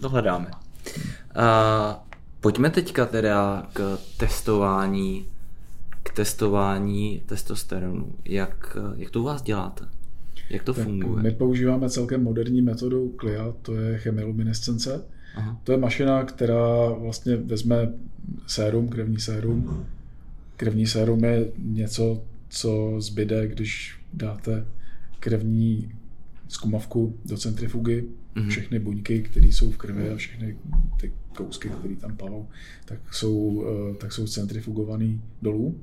dohledáme. 0.00 0.50
Uh, 0.50 1.94
pojďme 2.40 2.70
teďka 2.70 3.06
teda 3.06 3.68
k 3.72 3.98
testování 4.16 5.26
k 6.02 6.10
testování 6.14 7.22
testosteronu. 7.26 8.14
Jak, 8.24 8.76
jak 8.96 9.10
to 9.10 9.20
u 9.20 9.22
vás 9.22 9.42
děláte? 9.42 9.84
Jak 10.50 10.62
to 10.62 10.74
tak 10.74 10.84
funguje? 10.84 11.22
My 11.22 11.30
používáme 11.30 11.90
celkem 11.90 12.22
moderní 12.22 12.62
metodu 12.62 13.14
CLIA, 13.20 13.54
to 13.62 13.74
je 13.74 13.98
chemiluminescence. 13.98 15.04
Aha. 15.34 15.60
To 15.64 15.72
je 15.72 15.78
mašina, 15.78 16.24
která 16.24 16.88
vlastně 16.88 17.36
vezme 17.36 17.92
sérum, 18.46 18.88
krevní 18.88 19.20
sérum. 19.20 19.86
Krevní 20.56 20.86
sérum 20.86 21.24
je 21.24 21.52
něco, 21.58 22.22
co 22.48 22.94
zbyde, 22.98 23.48
když 23.48 24.00
dáte 24.12 24.66
krevní 25.20 25.92
zkumavku 26.48 27.16
do 27.24 27.36
centrifugy. 27.36 28.04
Mm-hmm. 28.36 28.48
Všechny 28.48 28.78
buňky, 28.78 29.22
které 29.22 29.46
jsou 29.46 29.70
v 29.70 29.76
krvi 29.76 30.10
a 30.10 30.16
všechny 30.16 30.56
ty 31.00 31.12
kousky, 31.36 31.68
které 31.68 31.96
tam 31.96 32.16
plavou, 32.16 32.48
tak 32.84 33.14
jsou, 33.14 33.64
eh, 33.66 33.94
tak 33.94 34.12
jsou 34.12 34.26
centrifugované 34.26 35.18
dolů 35.42 35.76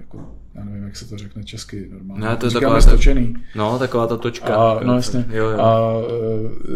jako, 0.00 0.34
já 0.54 0.64
nevím, 0.64 0.82
jak 0.82 0.96
se 0.96 1.08
to 1.08 1.18
řekne 1.18 1.44
česky 1.44 1.88
normálně. 1.92 2.24
Ne, 2.24 2.36
to 2.36 2.46
je 2.46 2.52
taková 2.52 2.80
stočený. 2.80 3.34
No, 3.54 3.78
taková 3.78 4.06
ta 4.06 4.16
točka. 4.16 4.56
A, 4.56 4.84
no 4.84 4.94
jasně. 4.94 5.26
Jo, 5.30 5.48
jo. 5.50 5.60
A 5.60 5.92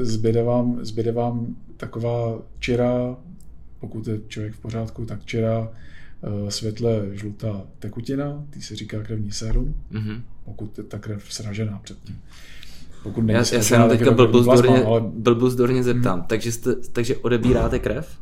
e, 0.01 0.05
zbyde 0.05 0.43
vám, 0.43 0.79
zbyde 0.83 1.13
vám 1.13 1.47
taková 1.77 2.39
čira, 2.59 3.17
pokud 3.81 4.07
je 4.07 4.21
člověk 4.29 4.55
v 4.55 4.59
pořádku, 4.59 5.05
tak 5.05 5.25
čira 5.25 5.69
e, 6.23 6.51
světle 6.51 7.07
žlutá 7.13 7.63
tekutina, 7.79 8.45
ty 8.51 8.63
se 8.63 8.77
říká 8.77 9.03
krevní 9.03 9.33
sérum, 9.33 9.75
mm-hmm. 9.93 10.21
pokud 10.45 10.79
je 10.79 10.85
ta 10.85 10.99
krev 10.99 11.33
sražená 11.33 11.81
předtím. 11.83 12.19
Pokud 13.03 13.29
já, 13.29 13.37
já 13.37 13.45
se 13.45 13.89
teďka 13.89 14.11
blbozdorně, 14.11 14.85
ale... 14.85 15.01
blbozdorně 15.01 15.83
zeptám, 15.83 16.19
hmm. 16.19 16.29
takže, 16.29 16.53
jste, 16.53 16.75
takže 16.93 17.17
odebíráte 17.17 17.79
krev? 17.79 18.19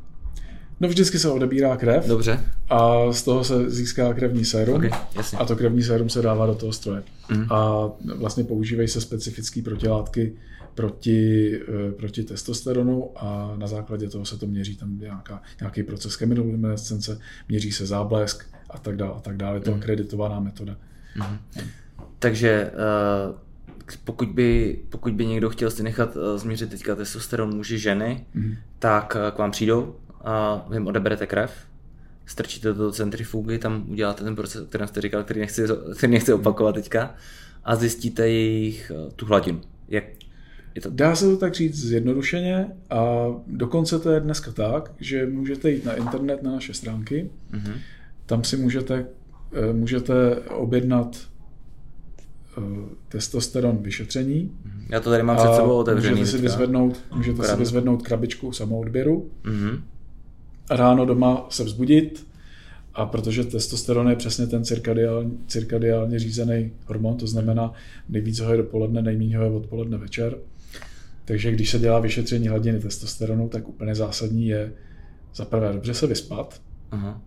No 0.81 0.89
vždycky 0.89 1.19
se 1.19 1.31
odebírá 1.31 1.77
krev. 1.77 2.07
Dobře. 2.07 2.41
A 2.69 3.13
z 3.13 3.23
toho 3.23 3.45
se 3.45 3.71
získá 3.71 4.15
krevní 4.15 4.45
sérum. 4.45 4.77
Okay, 4.77 4.91
jasně. 5.17 5.39
A 5.39 5.45
to 5.45 5.57
krevní 5.57 5.83
sérum 5.83 6.09
se 6.09 6.23
dává 6.23 6.47
do 6.47 6.55
toho 6.55 6.73
stroje. 6.73 7.03
Mm. 7.31 7.53
A 7.53 7.91
vlastně 8.19 8.45
používají 8.45 8.89
se 8.89 9.01
specifické 9.01 9.63
protilátky 9.63 10.33
proti, 10.75 11.53
eh, 11.69 11.93
proti 11.93 12.23
testosteronu 12.23 13.11
a 13.17 13.55
na 13.57 13.67
základě 13.67 14.09
toho 14.09 14.25
se 14.25 14.39
to 14.39 14.47
měří 14.47 14.77
tam 14.77 14.99
nějaká, 14.99 15.43
nějaký 15.61 15.83
proces 15.83 16.15
chemiluminescence, 16.15 17.19
měří 17.49 17.73
se 17.73 17.87
záblesk 17.87 18.47
a 18.71 18.79
tak 18.79 18.97
dále 18.97 19.13
a 19.17 19.21
tak 19.21 19.37
dále. 19.37 19.57
Je 19.57 19.61
to 19.61 19.71
mm. 19.71 19.77
akreditovaná 19.77 20.41
metoda. 20.41 20.77
Mm. 21.17 21.39
Takže 22.19 22.71
uh 23.29 23.47
pokud 24.05 24.29
by, 24.29 24.79
pokud 24.89 25.13
by 25.13 25.27
někdo 25.27 25.51
chtěl 25.51 25.71
si 25.71 25.83
nechat 25.83 26.17
uh, 26.17 26.23
změřit 26.37 26.71
teďka 26.71 26.95
testosteron 26.95 27.55
muži 27.55 27.79
ženy, 27.79 28.27
mm. 28.35 28.55
tak 28.79 29.17
k 29.35 29.39
vám 29.39 29.51
přijdou 29.51 29.95
a 30.27 30.67
vy 30.69 30.77
jim 30.77 30.87
odeberete 30.87 31.27
krev, 31.27 31.53
strčíte 32.27 32.75
to 32.75 32.83
do 32.83 32.93
centrifugy, 32.93 33.59
tam 33.59 33.85
uděláte 33.89 34.25
ten 34.25 34.37
proces, 34.37 34.63
o 34.63 34.67
kterém 34.67 34.89
jste 34.89 35.01
říkal, 35.01 35.25
který 35.25 35.41
nechci, 35.41 35.65
který 35.97 36.13
nechci 36.13 36.33
opakovat 36.33 36.75
teďka, 36.75 37.15
a 37.65 37.77
zjistíte 37.77 38.29
jejich 38.29 38.93
uh, 38.95 39.13
tu 39.13 39.27
hladinu. 39.27 39.61
Jak 39.89 40.05
je 40.75 40.83
to... 40.83 40.91
Dá 40.91 41.17
se 41.17 41.25
to 41.25 41.37
tak 41.37 41.55
říct 41.55 41.85
zjednodušeně 41.85 42.67
a 42.91 43.27
dokonce 43.47 43.99
to 43.99 44.11
je 44.11 44.21
dneska 44.21 44.53
tak, 44.53 44.93
že 45.01 45.27
můžete 45.27 45.71
jít 45.71 45.85
na 45.85 45.95
internet 45.95 46.43
na 46.43 46.53
naše 46.53 46.75
stránky, 46.75 47.31
mm-hmm. 47.53 47.75
tam 48.27 48.45
si 48.45 48.57
můžete, 48.57 49.07
můžete 49.73 50.37
objednat 50.37 51.17
Eh, 52.59 52.89
testosteron 53.09 53.77
vyšetření. 53.77 54.53
Já 54.89 55.01
to 55.01 55.11
tady 55.11 55.23
mám 55.23 55.37
před 55.37 55.55
sebou 55.55 55.77
otevřený. 55.77 56.21
Můžete 56.21 56.37
si 56.37 56.43
vyzvednout, 56.43 57.01
můžete 57.15 57.43
si 57.43 57.57
vyzvednout 57.57 58.03
krabičku 58.03 58.53
samoodběru, 58.53 59.31
mm-hmm. 59.45 59.81
Ráno 60.71 61.07
doma 61.07 61.47
se 61.51 61.65
vzbudit 61.65 62.27
a 62.95 63.07
protože 63.07 63.45
testosteron 63.45 64.09
je 64.09 64.17
přesně 64.17 64.47
ten 64.47 64.65
cirkadiálně, 64.65 65.31
cirkadiálně 65.47 66.19
řízený 66.19 66.73
hormon, 66.87 67.17
to 67.17 67.27
znamená 67.27 67.73
nejvíc 68.09 68.39
ho 68.39 68.51
je 68.51 68.57
dopoledne, 68.57 69.03
nejméně 69.03 69.39
ho 69.39 69.45
je 69.45 69.51
odpoledne 69.51 69.99
večer. 69.99 70.37
Takže 71.25 71.53
když 71.53 71.71
se 71.71 71.79
dělá 71.79 72.01
vyšetření 72.01 72.49
hladiny 72.49 72.79
testosteronu, 72.79 73.49
tak 73.49 73.69
úplně 73.69 73.95
zásadní 73.95 74.47
je 74.47 74.73
za 75.35 75.45
prvé 75.45 75.73
dobře 75.73 75.95
se 75.95 76.07
vyspat, 76.07 76.61
Aha. 76.91 77.23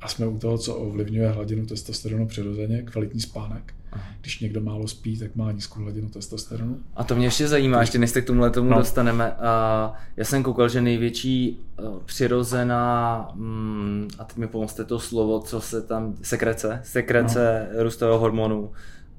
a 0.00 0.08
jsme 0.08 0.26
u 0.26 0.38
toho, 0.38 0.58
co 0.58 0.74
ovlivňuje 0.74 1.28
hladinu 1.28 1.66
testosteronu 1.66 2.26
přirozeně, 2.26 2.82
kvalitní 2.82 3.20
spánek. 3.20 3.74
Když 4.20 4.40
někdo 4.40 4.60
málo 4.60 4.88
spí, 4.88 5.18
tak 5.18 5.36
má 5.36 5.52
nízkou 5.52 5.80
hladinu 5.80 6.08
testosteronu. 6.08 6.80
A 6.96 7.04
to 7.04 7.16
mě 7.16 7.26
ještě 7.26 7.48
zajímá, 7.48 7.80
ještě 7.80 7.98
než 7.98 8.10
se 8.10 8.22
k 8.22 8.26
tomu 8.26 8.50
tomu 8.50 8.70
no. 8.70 8.78
dostaneme. 8.78 9.32
A 9.32 9.92
já 10.16 10.24
jsem 10.24 10.42
koukal, 10.42 10.68
že 10.68 10.80
největší 10.80 11.60
eh, 11.78 11.82
přirozená, 12.04 13.28
mm, 13.34 14.08
a 14.18 14.24
teď 14.24 14.36
mi 14.36 14.46
pomozte 14.46 14.84
to 14.84 15.00
slovo, 15.00 15.40
co 15.40 15.60
se 15.60 15.82
tam, 15.82 16.14
sekrece, 16.22 16.80
sekrece 16.84 17.68
no. 17.76 17.82
růstového 17.82 18.18
hormonu. 18.18 18.72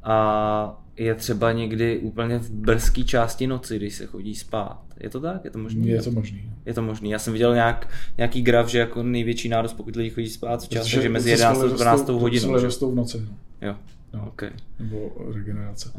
A 0.06 0.82
je 0.98 1.16
třeba 1.16 1.52
někdy 1.52 2.00
úplně 2.00 2.40
v 2.40 2.52
brzké 2.52 3.04
části 3.04 3.48
noci, 3.48 3.76
když 3.78 3.96
se 3.96 4.06
chodí 4.06 4.36
spát. 4.36 4.82
Je 5.00 5.10
to 5.10 5.20
tak? 5.20 5.46
Je 5.46 5.52
to 5.52 5.60
možné? 5.60 5.88
Je 5.88 6.02
to 6.02 6.12
možný. 6.12 6.52
Je 6.66 6.74
to 6.74 6.82
možný. 6.82 7.10
Já 7.10 7.20
jsem 7.20 7.34
viděl 7.34 7.54
nějak, 7.54 7.90
nějaký 8.18 8.42
graf, 8.42 8.70
že 8.70 8.80
jako 8.80 9.04
největší 9.04 9.50
nárost, 9.50 9.74
pokud 9.74 9.96
lidi 9.96 10.10
chodí 10.10 10.30
spát 10.30 10.64
v 10.64 10.70
čase, 10.70 10.90
že 10.90 11.10
mezi 11.10 11.30
11 11.30 11.64
a 11.64 11.68
12 11.68 12.10
hodinou. 12.10 12.70
To 12.80 12.92
v 12.92 12.96
noci. 12.96 13.28
Jo. 13.62 13.76
No, 14.14 14.28
okay. 14.28 14.50
Nebo 14.80 15.12
regenerace. 15.34 15.92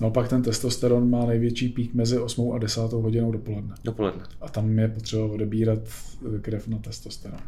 No 0.00 0.10
pak 0.10 0.28
ten 0.28 0.42
testosteron 0.42 1.10
má 1.10 1.26
největší 1.26 1.68
pík 1.68 1.94
mezi 1.94 2.18
8 2.18 2.52
a 2.52 2.58
10 2.58 2.80
hodinou 2.80 3.32
dopoledne. 3.32 3.74
Dopoledne. 3.84 4.22
A 4.40 4.48
tam 4.48 4.78
je 4.78 4.88
potřeba 4.88 5.24
odebírat 5.24 5.78
krev 6.40 6.68
na 6.68 6.78
testosteron. 6.78 7.40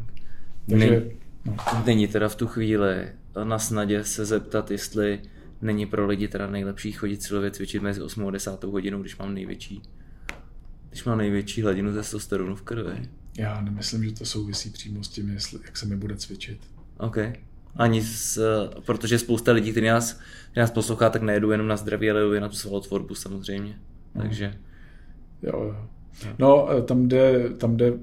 Takže, 0.69 0.89
není, 0.89 1.11
no. 1.45 1.55
není 1.85 2.07
teda 2.07 2.29
v 2.29 2.35
tu 2.35 2.47
chvíli 2.47 3.07
na 3.43 3.59
snadě 3.59 4.03
se 4.03 4.25
zeptat, 4.25 4.71
jestli 4.71 5.19
není 5.61 5.85
pro 5.85 6.07
lidi 6.07 6.27
teda 6.27 6.47
nejlepší 6.47 6.91
chodit 6.91 7.23
silově 7.23 7.51
cvičit 7.51 7.81
mezi 7.81 8.01
8 8.01 8.27
a 8.27 8.31
10 8.31 8.63
hodinou, 8.63 9.01
když 9.01 9.17
mám 9.17 9.33
největší 9.33 9.81
když 10.89 11.03
mám 11.03 11.17
největší 11.17 11.61
hladinu 11.61 11.93
testosteronu 11.93 12.55
v 12.55 12.61
krvi. 12.61 13.09
Já 13.37 13.61
nemyslím, 13.61 14.03
že 14.03 14.11
to 14.11 14.25
souvisí 14.25 14.69
přímo 14.69 15.03
s 15.03 15.07
tím, 15.07 15.29
jestli, 15.29 15.59
jak 15.65 15.77
se 15.77 15.85
mi 15.85 15.95
bude 15.95 16.15
cvičit. 16.15 16.59
Okay 16.97 17.33
ani 17.75 18.01
s, 18.01 18.41
protože 18.85 19.19
spousta 19.19 19.51
lidí, 19.51 19.71
kteří 19.71 19.85
nás, 19.85 20.13
kteří 20.13 20.59
nás 20.59 20.71
poslouchá, 20.71 21.09
tak 21.09 21.21
nejedu 21.21 21.51
jenom 21.51 21.67
na 21.67 21.77
zdraví, 21.77 22.11
ale 22.11 22.21
jedu 22.21 22.39
na 22.39 22.49
tu 22.49 22.55
svalotvorbu 22.55 23.15
samozřejmě. 23.15 23.79
Mm. 24.15 24.21
Takže... 24.21 24.53
Jo, 25.43 25.63
jo. 25.63 25.75
No, 26.39 26.77
e, 26.77 26.81
tam 26.81 27.07
jde, 27.07 27.49
tam 27.57 27.77
jde, 27.77 27.93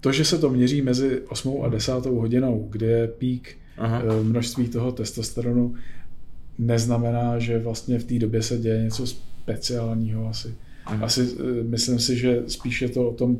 to, 0.00 0.12
že 0.12 0.24
se 0.24 0.38
to 0.38 0.50
měří 0.50 0.82
mezi 0.82 1.20
8 1.20 1.64
a 1.64 1.68
10 1.68 2.06
hodinou, 2.06 2.68
kde 2.70 2.86
je 2.86 3.08
pík 3.08 3.58
Aha. 3.78 4.02
E, 4.02 4.22
množství 4.22 4.68
toho 4.68 4.92
testosteronu, 4.92 5.74
neznamená, 6.60 7.38
že 7.38 7.58
vlastně 7.58 7.98
v 7.98 8.04
té 8.04 8.18
době 8.18 8.42
se 8.42 8.58
děje 8.58 8.84
něco 8.84 9.06
speciálního 9.06 10.28
asi. 10.28 10.54
Aha. 10.84 11.06
Asi 11.06 11.20
e, 11.20 11.62
myslím 11.62 11.98
si, 11.98 12.16
že 12.16 12.42
spíš 12.46 12.82
je 12.82 12.88
to 12.88 13.08
o 13.08 13.14
tom 13.14 13.38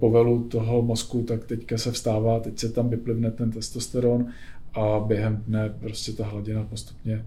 povelu 0.00 0.42
toho 0.42 0.82
mozku, 0.82 1.22
tak 1.22 1.44
teďka 1.44 1.78
se 1.78 1.92
vstává, 1.92 2.40
teď 2.40 2.58
se 2.58 2.68
tam 2.68 2.88
vyplivne 2.88 3.30
ten 3.30 3.50
testosteron 3.50 4.26
a 4.74 5.00
během 5.06 5.42
dne 5.46 5.74
prostě 5.80 6.12
ta 6.12 6.26
hladina 6.26 6.64
postupně 6.64 7.24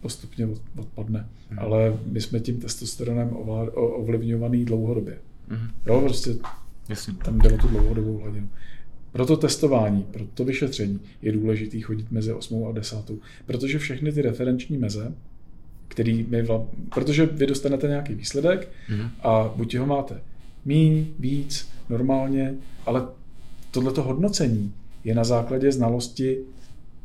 postupně 0.00 0.48
odpadne. 0.76 1.28
Mm. 1.50 1.58
Ale 1.58 1.98
my 2.06 2.20
jsme 2.20 2.40
tím 2.40 2.60
testosteronem 2.60 3.30
ovlivňovaný 3.74 4.64
dlouhodobě. 4.64 5.18
Mm. 5.48 5.68
Jo, 5.86 6.00
prostě 6.00 6.30
Jasně. 6.88 7.14
tam 7.24 7.38
jde 7.38 7.52
o 7.52 7.58
tu 7.58 7.68
dlouhodobou 7.68 8.18
hladinu. 8.18 8.48
Proto 9.16 9.36
testování, 9.36 10.02
proto 10.10 10.44
vyšetření 10.44 11.00
je 11.22 11.32
důležité 11.32 11.80
chodit 11.80 12.10
mezi 12.10 12.32
8 12.32 12.68
a 12.68 12.72
10, 12.72 13.10
protože 13.46 13.78
všechny 13.78 14.12
ty 14.12 14.22
referenční 14.22 14.78
meze, 14.78 15.14
který 15.88 16.26
my 16.28 16.42
vla... 16.42 16.66
protože 16.94 17.26
vy 17.26 17.46
dostanete 17.46 17.88
nějaký 17.88 18.14
výsledek 18.14 18.68
mm. 18.88 19.08
a 19.22 19.52
buď 19.56 19.74
ho 19.74 19.86
máte 19.86 20.20
míň, 20.64 21.06
víc, 21.18 21.68
normálně, 21.88 22.54
ale 22.86 23.06
tohleto 23.70 24.02
hodnocení 24.02 24.72
je 25.04 25.14
na 25.14 25.24
základě 25.24 25.72
znalosti 25.72 26.38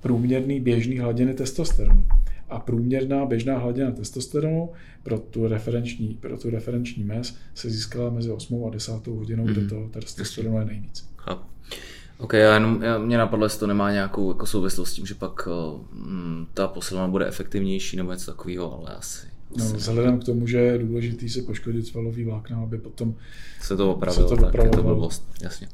průměrný 0.01 0.59
běžný 0.59 0.97
hladiny 0.97 1.34
testosteronu. 1.34 2.05
A 2.49 2.59
průměrná 2.59 3.26
běžná 3.26 3.57
hladina 3.57 3.91
testosteronu 3.91 4.70
pro 5.03 5.20
tu 5.20 5.47
referenční, 5.47 6.18
pro 6.22 6.38
tu 6.38 6.49
referenční 6.49 7.03
mez 7.03 7.38
se 7.55 7.70
získala 7.70 8.09
mezi 8.09 8.32
8 8.32 8.66
a 8.68 8.70
10 8.70 9.07
hodinou, 9.07 9.45
mm-hmm. 9.45 9.51
kde 9.51 9.62
mhm. 9.62 9.70
to 9.70 9.99
testosteronu 9.99 10.59
je 10.59 10.66
nejvíc. 10.66 11.09
Chápu. 11.18 11.51
Ok, 12.22 12.34
já 12.34 12.53
jenom, 12.53 12.84
já, 12.84 12.97
mě 12.97 13.17
napadlo, 13.17 13.45
jestli 13.45 13.59
to 13.59 13.67
nemá 13.67 13.91
nějakou 13.91 14.32
jako 14.32 14.45
souvislost 14.45 14.89
s 14.89 14.93
tím, 14.93 15.05
že 15.05 15.15
pak 15.15 15.47
o, 15.47 15.82
m, 15.93 16.47
ta 16.53 16.67
posilna 16.67 17.07
bude 17.07 17.28
efektivnější 17.28 17.97
nebo 17.97 18.11
něco 18.11 18.32
takového, 18.32 18.80
ale 18.80 18.95
asi 18.95 19.32
No, 19.57 19.65
vzhledem 19.65 20.19
k 20.19 20.24
tomu, 20.24 20.47
že 20.47 20.57
je 20.57 20.78
důležitý 20.78 21.30
si 21.30 21.41
poškodit 21.41 21.88
svalový 21.88 22.24
vlákna, 22.24 22.57
aby 22.57 22.78
potom 22.78 23.15
se 23.61 23.78
to 23.78 23.91
opravilo, 23.91 24.30
se 24.30 24.36
to 24.36 24.41
tak 24.41 24.63
je 24.63 24.69
to 24.69 24.84
blbost, 24.84 25.32
jasně. 25.43 25.67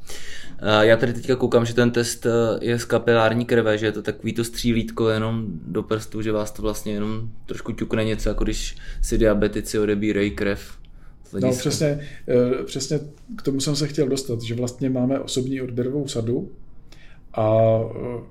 Já 0.80 0.96
tady 0.96 1.12
teďka 1.12 1.36
koukám, 1.36 1.66
že 1.66 1.74
ten 1.74 1.90
test 1.90 2.26
e, 2.26 2.30
je 2.60 2.78
z 2.78 2.84
kapilární 2.84 3.44
krve, 3.44 3.78
že 3.78 3.86
je 3.86 3.92
to 3.92 4.02
takový 4.02 4.32
to 4.32 4.44
střílítko 4.44 5.08
jenom 5.08 5.46
do 5.48 5.82
prstu, 5.82 6.22
že 6.22 6.32
vás 6.32 6.50
to 6.50 6.62
vlastně 6.62 6.92
jenom 6.92 7.30
trošku 7.46 7.72
ťukne 7.72 8.04
něco, 8.04 8.28
jako 8.28 8.44
když 8.44 8.76
si 9.02 9.18
diabetici 9.18 9.78
odebírají 9.78 10.30
krev. 10.30 10.78
No 11.40 11.50
přesně, 11.50 11.86
e, 12.28 12.64
přesně 12.64 13.00
k 13.36 13.42
tomu 13.42 13.60
jsem 13.60 13.76
se 13.76 13.88
chtěl 13.88 14.08
dostat, 14.08 14.42
že 14.42 14.54
vlastně 14.54 14.90
máme 14.90 15.20
osobní 15.20 15.60
odběrovou 15.60 16.08
sadu 16.08 16.52
a 17.32 17.78
e, 17.80 18.22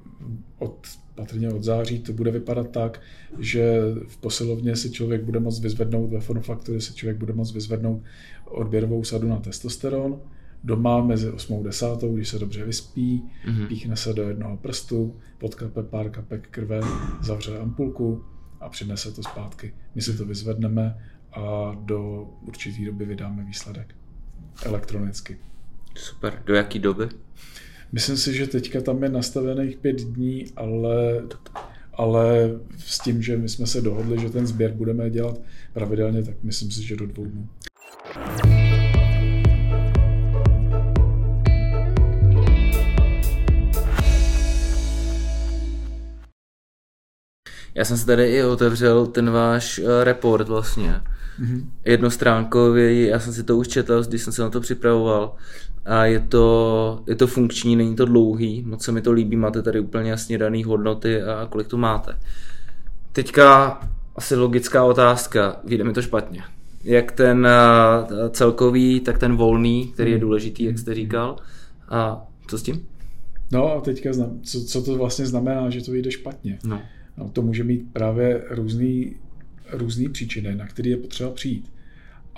od 0.60 0.88
patrně 1.16 1.50
od 1.50 1.64
září 1.64 2.00
to 2.00 2.14
bude 2.14 2.32
vypadat 2.32 2.72
tak, 2.72 3.02
že 3.40 3.82
v 4.08 4.18
posilovně 4.18 4.76
si 4.76 4.92
člověk 4.92 5.24
bude 5.24 5.40
moct 5.40 5.60
vyzvednout, 5.60 6.12
ve 6.12 6.20
formfaktory 6.20 6.82
si 6.82 6.94
člověk 6.94 7.18
bude 7.18 7.34
moct 7.34 7.54
vyzvednout 7.54 8.02
odběrovou 8.46 9.04
sadu 9.04 9.28
na 9.28 9.40
testosteron, 9.40 10.22
doma 10.64 11.04
mezi 11.04 11.30
8 11.30 11.60
a 11.60 11.64
10, 11.64 11.88
když 12.14 12.30
se 12.30 12.40
dobře 12.40 12.66
vyspí, 12.66 13.24
mm-hmm. 13.48 13.68
píchne 13.68 13.96
se 13.96 14.14
do 14.14 14.28
jednoho 14.28 14.58
prstu, 14.58 15.16
podkape 15.38 15.84
pár 15.84 16.10
kapek 16.10 16.48
krve, 16.52 16.82
zavře 17.22 17.60
ampulku 17.60 18.24
a 18.60 18.70
přinese 18.70 19.12
to 19.12 19.24
zpátky. 19.24 19.74
My 19.96 20.02
si 20.02 20.18
to 20.18 20.26
vyzvedneme 20.26 20.98
a 21.38 21.76
do 21.80 22.30
určité 22.42 22.86
doby 22.86 23.06
vydáme 23.06 23.44
výsledek 23.44 23.96
elektronicky. 24.64 25.38
Super. 25.96 26.42
Do 26.46 26.54
jaké 26.54 26.80
doby? 26.80 27.10
Myslím 27.92 28.18
si, 28.18 28.34
že 28.34 28.48
teďka 28.48 28.82
tam 28.82 29.04
je 29.04 29.10
nastavených 29.10 29.78
pět 29.78 30.02
dní, 30.02 30.46
ale, 30.56 31.24
ale 31.94 32.50
s 32.78 33.00
tím, 33.00 33.22
že 33.22 33.38
my 33.38 33.50
jsme 33.50 33.68
se 33.68 33.82
dohodli, 33.82 34.20
že 34.20 34.30
ten 34.30 34.48
sběr 34.48 34.72
budeme 34.72 35.10
dělat 35.10 35.40
pravidelně, 35.74 36.24
tak 36.24 36.36
myslím 36.44 36.72
si, 36.72 36.84
že 36.84 36.96
do 36.96 37.06
dvou 37.06 37.26
dnů. 37.26 37.50
Já 47.76 47.86
jsem 47.86 47.98
si 47.98 48.06
tady 48.06 48.26
i 48.26 48.44
otevřel 48.44 49.08
ten 49.08 49.30
váš 49.30 49.80
uh, 49.80 49.86
report 50.04 50.48
vlastně 50.48 51.02
mm-hmm. 51.40 51.66
jednostránkově, 51.86 53.08
já 53.08 53.20
jsem 53.20 53.34
si 53.34 53.44
to 53.44 53.58
už 53.58 53.68
četl, 53.68 54.04
když 54.04 54.22
jsem 54.22 54.34
se 54.34 54.42
na 54.42 54.50
to 54.50 54.62
připravoval 54.62 55.36
a 55.86 56.06
je 56.06 56.20
to, 56.20 57.04
je 57.08 57.16
to 57.16 57.28
funkční, 57.28 57.76
není 57.76 57.96
to 57.96 58.06
dlouhý, 58.06 58.64
moc 58.68 58.84
se 58.84 58.92
mi 58.92 59.02
to 59.02 59.12
líbí, 59.12 59.36
máte 59.36 59.62
tady 59.62 59.80
úplně 59.80 60.10
jasně 60.10 60.38
dané 60.38 60.66
hodnoty 60.66 61.22
a 61.22 61.48
kolik 61.50 61.68
to 61.68 61.78
máte. 61.78 62.18
Teďka 63.12 63.80
asi 64.16 64.36
logická 64.36 64.84
otázka, 64.84 65.60
vyjde 65.64 65.84
mi 65.84 65.94
to 65.94 66.02
špatně. 66.02 66.44
Jak 66.84 67.12
ten 67.12 67.48
uh, 67.48 68.30
celkový, 68.30 69.00
tak 69.00 69.18
ten 69.18 69.36
volný, 69.36 69.88
který 69.94 70.12
je 70.12 70.18
mhm. 70.18 70.22
důležitý, 70.22 70.64
jak 70.64 70.80
jste 70.80 70.94
říkal. 70.94 71.36
A 71.90 72.28
co 72.48 72.58
s 72.58 72.64
tím? 72.64 72.86
No 73.52 73.74
a 73.74 73.82
teďka 73.82 74.10
co, 74.44 74.66
co 74.66 74.82
to 74.82 74.96
vlastně 74.96 75.26
znamená, 75.26 75.70
že 75.70 75.82
to 75.82 75.92
vyjde 75.92 76.12
špatně. 76.12 76.60
No. 76.64 76.82
no 77.18 77.30
to 77.30 77.42
může 77.42 77.64
mít 77.64 77.94
právě 77.94 78.44
různý, 78.50 79.16
různý 79.72 80.10
příčiny, 80.10 80.56
na 80.56 80.68
které 80.68 80.90
je 80.90 80.98
potřeba 80.98 81.32
přijít. 81.32 81.72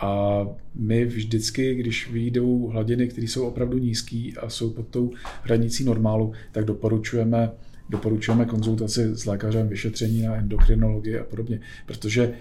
A 0.01 0.41
my 0.75 1.05
vždycky, 1.05 1.75
když 1.75 2.11
vyjdou 2.11 2.67
hladiny, 2.67 3.07
které 3.07 3.27
jsou 3.27 3.47
opravdu 3.47 3.77
nízké 3.77 4.31
a 4.39 4.49
jsou 4.49 4.69
pod 4.69 4.87
tou 4.87 5.11
hranicí 5.43 5.83
normálu, 5.83 6.33
tak 6.51 6.65
doporučujeme, 6.65 7.51
doporučujeme 7.89 8.45
konzultaci 8.45 9.15
s 9.15 9.25
lékařem, 9.25 9.67
vyšetření 9.67 10.21
na 10.21 10.35
endokrinologii 10.35 11.19
a 11.19 11.23
podobně. 11.23 11.59
Protože 11.85 12.33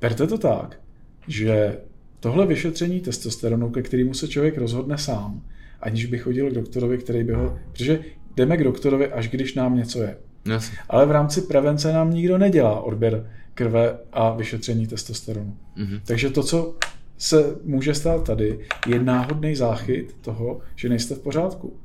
berte 0.00 0.26
to 0.26 0.38
tak, 0.38 0.80
že 1.28 1.78
tohle 2.20 2.46
vyšetření 2.46 3.00
testosteronu, 3.00 3.70
ke 3.70 3.82
kterému 3.82 4.14
se 4.14 4.28
člověk 4.28 4.58
rozhodne 4.58 4.98
sám, 4.98 5.42
aniž 5.80 6.06
by 6.06 6.18
chodil 6.18 6.50
k 6.50 6.54
doktorovi, 6.54 6.98
který 6.98 7.24
by 7.24 7.32
ho... 7.32 7.58
Protože 7.72 8.00
jdeme 8.36 8.56
k 8.56 8.64
doktorovi, 8.64 9.06
až 9.06 9.28
když 9.28 9.54
nám 9.54 9.76
něco 9.76 10.02
je. 10.02 10.16
Yes. 10.44 10.70
Ale 10.88 11.06
v 11.06 11.10
rámci 11.10 11.42
prevence 11.42 11.92
nám 11.92 12.14
nikdo 12.14 12.38
nedělá 12.38 12.80
odběr 12.80 13.30
krve 13.54 13.98
a 14.12 14.30
vyšetření 14.30 14.86
testosteronu. 14.86 15.56
Mm-hmm. 15.76 16.00
Takže 16.04 16.30
to, 16.30 16.42
co 16.42 16.74
se 17.18 17.56
může 17.64 17.94
stát 17.94 18.24
tady, 18.24 18.58
je 18.86 19.02
náhodný 19.02 19.54
záchyt 19.54 20.16
toho, 20.20 20.60
že 20.76 20.88
nejste 20.88 21.14
v 21.14 21.18
pořádku. 21.18 21.76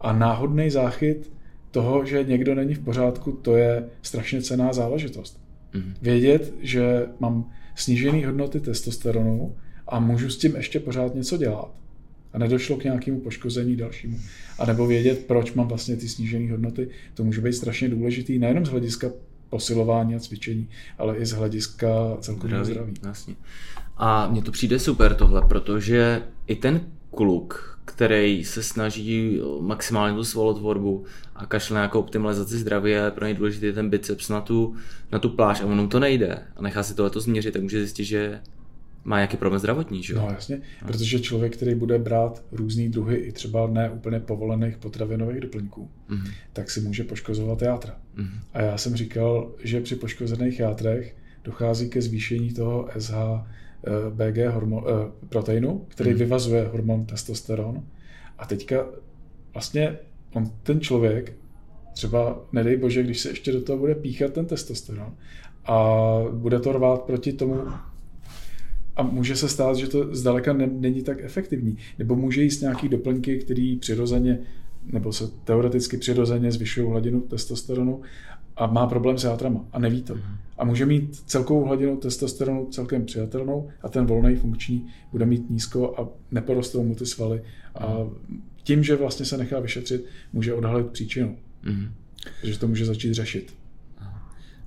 A 0.00 0.12
náhodný 0.12 0.70
záchyt 0.70 1.32
toho, 1.70 2.04
že 2.04 2.24
někdo 2.24 2.54
není 2.54 2.74
v 2.74 2.84
pořádku, 2.84 3.32
to 3.32 3.56
je 3.56 3.88
strašně 4.02 4.42
cená 4.42 4.72
záležitost. 4.72 5.40
Mm-hmm. 5.74 5.94
Vědět, 6.02 6.54
že 6.60 7.06
mám 7.20 7.50
snížené 7.74 8.26
hodnoty 8.26 8.60
testosteronu 8.60 9.56
a 9.86 10.00
můžu 10.00 10.30
s 10.30 10.38
tím 10.38 10.56
ještě 10.56 10.80
pořád 10.80 11.14
něco 11.14 11.36
dělat 11.36 11.81
a 12.32 12.38
nedošlo 12.38 12.76
k 12.76 12.84
nějakému 12.84 13.20
poškození 13.20 13.76
dalšímu. 13.76 14.18
A 14.58 14.66
nebo 14.66 14.86
vědět, 14.86 15.24
proč 15.26 15.52
mám 15.52 15.68
vlastně 15.68 15.96
ty 15.96 16.08
snížené 16.08 16.50
hodnoty, 16.50 16.88
to 17.14 17.24
může 17.24 17.40
být 17.40 17.52
strašně 17.52 17.88
důležitý, 17.88 18.38
nejenom 18.38 18.66
z 18.66 18.68
hlediska 18.68 19.10
posilování 19.50 20.14
a 20.14 20.18
cvičení, 20.18 20.68
ale 20.98 21.16
i 21.16 21.26
z 21.26 21.32
hlediska 21.32 21.88
celkového 22.20 22.64
zdraví. 22.64 22.94
Jasně. 23.06 23.34
A 23.96 24.28
mně 24.28 24.42
to 24.42 24.52
přijde 24.52 24.78
super 24.78 25.14
tohle, 25.14 25.42
protože 25.42 26.22
i 26.46 26.56
ten 26.56 26.80
kluk, 27.14 27.78
který 27.84 28.44
se 28.44 28.62
snaží 28.62 29.40
maximálně 29.60 30.16
tu 30.16 30.24
svalotvorbu 30.24 31.04
a 31.36 31.46
kašle 31.46 31.74
nějakou 31.74 31.98
optimalizaci 31.98 32.58
zdraví, 32.58 32.90
je 32.90 33.10
pro 33.10 33.24
něj 33.24 33.34
důležitý 33.34 33.72
ten 33.72 33.90
biceps 33.90 34.28
na 34.28 34.40
tu, 34.40 34.74
na 35.12 35.18
tu 35.18 35.28
pláž 35.28 35.60
a 35.60 35.66
ono 35.66 35.88
to 35.88 36.00
nejde 36.00 36.42
a 36.56 36.62
nechá 36.62 36.82
si 36.82 36.94
tohleto 36.94 37.20
změřit, 37.20 37.52
tak 37.52 37.62
může 37.62 37.78
zjistit, 37.78 38.04
že 38.04 38.40
má 39.04 39.16
nějaký 39.16 39.36
problém 39.36 39.58
zdravotní, 39.58 40.02
že 40.02 40.14
jo? 40.14 40.20
No 40.20 40.28
jasně, 40.34 40.60
no. 40.82 40.88
protože 40.88 41.20
člověk, 41.20 41.56
který 41.56 41.74
bude 41.74 41.98
brát 41.98 42.44
různý 42.52 42.88
druhy 42.88 43.16
i 43.16 43.32
třeba 43.32 43.66
ne 43.66 43.90
úplně 43.90 44.20
povolených 44.20 44.76
potravinových 44.76 45.40
doplňků, 45.40 45.90
mm-hmm. 46.10 46.30
tak 46.52 46.70
si 46.70 46.80
může 46.80 47.04
poškozovat 47.04 47.62
játra. 47.62 47.96
Mm-hmm. 48.16 48.40
A 48.52 48.62
já 48.62 48.78
jsem 48.78 48.96
říkal, 48.96 49.52
že 49.64 49.80
při 49.80 49.96
poškozených 49.96 50.60
játrech 50.60 51.16
dochází 51.44 51.90
ke 51.90 52.02
zvýšení 52.02 52.52
toho 52.52 52.88
SHBG 52.98 54.38
eh, 54.38 54.48
hormon, 54.48 54.84
eh, 54.86 55.26
proteinu, 55.28 55.84
který 55.88 56.10
mm-hmm. 56.10 56.16
vyvazuje 56.16 56.68
hormon 56.72 57.06
testosteron. 57.06 57.82
A 58.38 58.46
teďka 58.46 58.86
vlastně 59.52 59.98
on, 60.32 60.50
ten 60.62 60.80
člověk 60.80 61.32
třeba, 61.92 62.40
nedej 62.52 62.76
bože, 62.76 63.02
když 63.02 63.20
se 63.20 63.28
ještě 63.28 63.52
do 63.52 63.62
toho 63.62 63.78
bude 63.78 63.94
píchat 63.94 64.32
ten 64.32 64.46
testosteron 64.46 65.14
a 65.64 65.96
bude 66.32 66.60
to 66.60 66.72
rvát 66.72 67.02
proti 67.02 67.32
tomu 67.32 67.62
a 68.96 69.02
může 69.02 69.36
se 69.36 69.48
stát, 69.48 69.76
že 69.76 69.88
to 69.88 70.14
zdaleka 70.14 70.52
ne, 70.52 70.66
není 70.66 71.02
tak 71.02 71.18
efektivní. 71.20 71.76
Nebo 71.98 72.16
může 72.16 72.42
jíst 72.42 72.60
nějaký 72.60 72.88
doplňky, 72.88 73.38
který 73.38 73.76
přirozeně 73.76 74.38
nebo 74.86 75.12
se 75.12 75.30
teoreticky 75.44 75.96
přirozeně 75.96 76.52
zvyšují 76.52 76.90
hladinu 76.90 77.20
testosteronu 77.20 78.00
a 78.56 78.66
má 78.66 78.86
problém 78.86 79.18
s 79.18 79.24
játrama 79.24 79.64
a 79.72 79.78
neví 79.78 80.02
to. 80.02 80.14
Mhm. 80.14 80.22
A 80.58 80.64
může 80.64 80.86
mít 80.86 81.22
celkovou 81.26 81.64
hladinu 81.64 81.96
testosteronu 81.96 82.66
celkem 82.66 83.04
přijatelnou 83.04 83.70
a 83.82 83.88
ten 83.88 84.06
volný 84.06 84.36
funkční 84.36 84.86
bude 85.12 85.26
mít 85.26 85.50
nízko 85.50 85.94
a 85.98 86.08
neporostou 86.30 86.82
mu 86.82 86.94
ty 86.94 87.06
svaly. 87.06 87.42
A 87.74 87.96
tím, 88.62 88.84
že 88.84 88.96
vlastně 88.96 89.26
se 89.26 89.36
nechá 89.36 89.60
vyšetřit, 89.60 90.04
může 90.32 90.54
odhalit 90.54 90.86
příčinu. 90.86 91.36
Mm-hmm. 91.64 91.88
Takže 92.40 92.58
to 92.58 92.68
může 92.68 92.84
začít 92.84 93.14
řešit. 93.14 93.54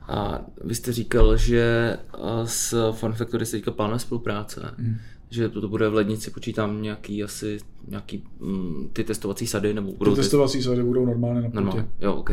A 0.07 0.41
vy 0.63 0.75
jste 0.75 0.93
říkal, 0.93 1.37
že 1.37 1.97
s 2.45 2.91
Fun 2.91 3.13
Factory 3.13 3.45
se 3.45 3.51
teďka 3.57 3.71
plánuje 3.71 3.99
spolupráce. 3.99 4.73
Mm. 4.77 4.95
Že 5.29 5.49
to, 5.49 5.67
bude 5.67 5.89
v 5.89 5.93
lednici, 5.93 6.31
počítám 6.31 6.81
nějaký 6.81 7.23
asi 7.23 7.57
nějaký 7.87 8.23
mm, 8.39 8.89
ty 8.93 9.03
testovací 9.03 9.47
sady 9.47 9.73
nebo 9.73 9.91
budou 9.91 10.15
ty 10.15 10.21
testovací 10.21 10.63
sady 10.63 10.83
budou 10.83 11.05
normálně 11.05 11.41
na 11.41 11.49
Normálně, 11.53 11.87
jo, 12.01 12.13
ok. 12.13 12.31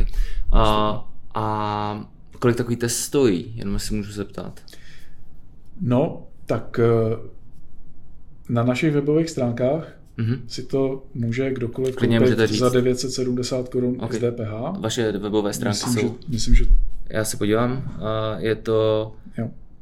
A, 0.52 0.64
a 1.34 2.10
kolik 2.38 2.56
takový 2.56 2.76
test 2.76 2.96
stojí, 2.96 3.52
jenom 3.56 3.78
si 3.78 3.94
můžu 3.94 4.12
zeptat. 4.12 4.60
No, 5.80 6.26
tak 6.46 6.80
eh, 6.82 7.16
na 8.48 8.64
našich 8.64 8.92
webových 8.94 9.30
stránkách 9.30 9.88
mm-hmm. 10.18 10.40
si 10.46 10.62
to 10.62 11.04
může 11.14 11.50
kdokoliv 11.50 11.96
Klidně 11.96 12.18
koupit 12.18 12.38
za 12.50 12.68
970 12.68 13.68
korun 13.68 13.96
okay. 14.00 14.18
z 14.18 14.22
DPH. 14.22 14.80
Vaše 14.80 15.12
webové 15.12 15.52
stránky 15.52 15.78
myslím, 15.86 16.08
jsou... 16.08 16.18
Že, 16.20 16.28
myslím, 16.28 16.54
že 16.54 16.64
já 17.10 17.24
se 17.24 17.36
podívám. 17.36 17.98
Je 18.38 18.54
to 18.54 19.12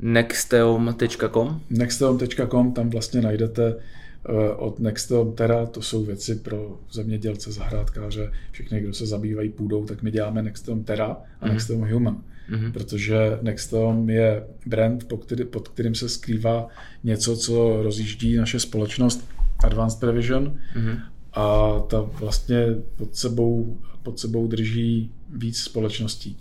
nexteom.com 0.00 1.60
nexteom.com, 1.70 2.72
tam 2.72 2.90
vlastně 2.90 3.20
najdete 3.20 3.74
eh, 3.74 4.54
od 4.56 4.80
Nexteom 4.80 5.32
Terra, 5.32 5.66
to 5.66 5.82
jsou 5.82 6.04
věci 6.04 6.34
pro 6.34 6.78
zemědělce, 6.92 7.52
zahrádkáře, 7.52 8.32
všechny, 8.50 8.80
kdo 8.80 8.94
se 8.94 9.06
zabývají 9.06 9.48
půdou, 9.48 9.84
tak 9.84 10.02
my 10.02 10.10
děláme 10.10 10.42
Nexteom 10.42 10.84
Terra 10.84 11.06
a 11.40 11.46
mm-hmm. 11.46 11.52
Nexteom 11.52 11.92
Human. 11.92 12.22
Mm-hmm. 12.50 12.72
Protože 12.72 13.38
Nexteom 13.42 14.10
je 14.10 14.44
brand, 14.66 15.04
pod, 15.04 15.24
který, 15.24 15.44
pod 15.44 15.68
kterým 15.68 15.94
se 15.94 16.08
skrývá 16.08 16.68
něco, 17.04 17.36
co 17.36 17.82
rozjíždí 17.82 18.36
naše 18.36 18.60
společnost 18.60 19.28
Advanced 19.64 20.00
Prevision 20.00 20.58
mm-hmm. 20.76 21.00
a 21.32 21.78
ta 21.80 22.00
vlastně 22.00 22.66
pod 22.96 23.16
sebou, 23.16 23.78
pod 24.02 24.18
sebou 24.18 24.46
drží 24.46 25.12
víc 25.36 25.60
společností 25.60 26.38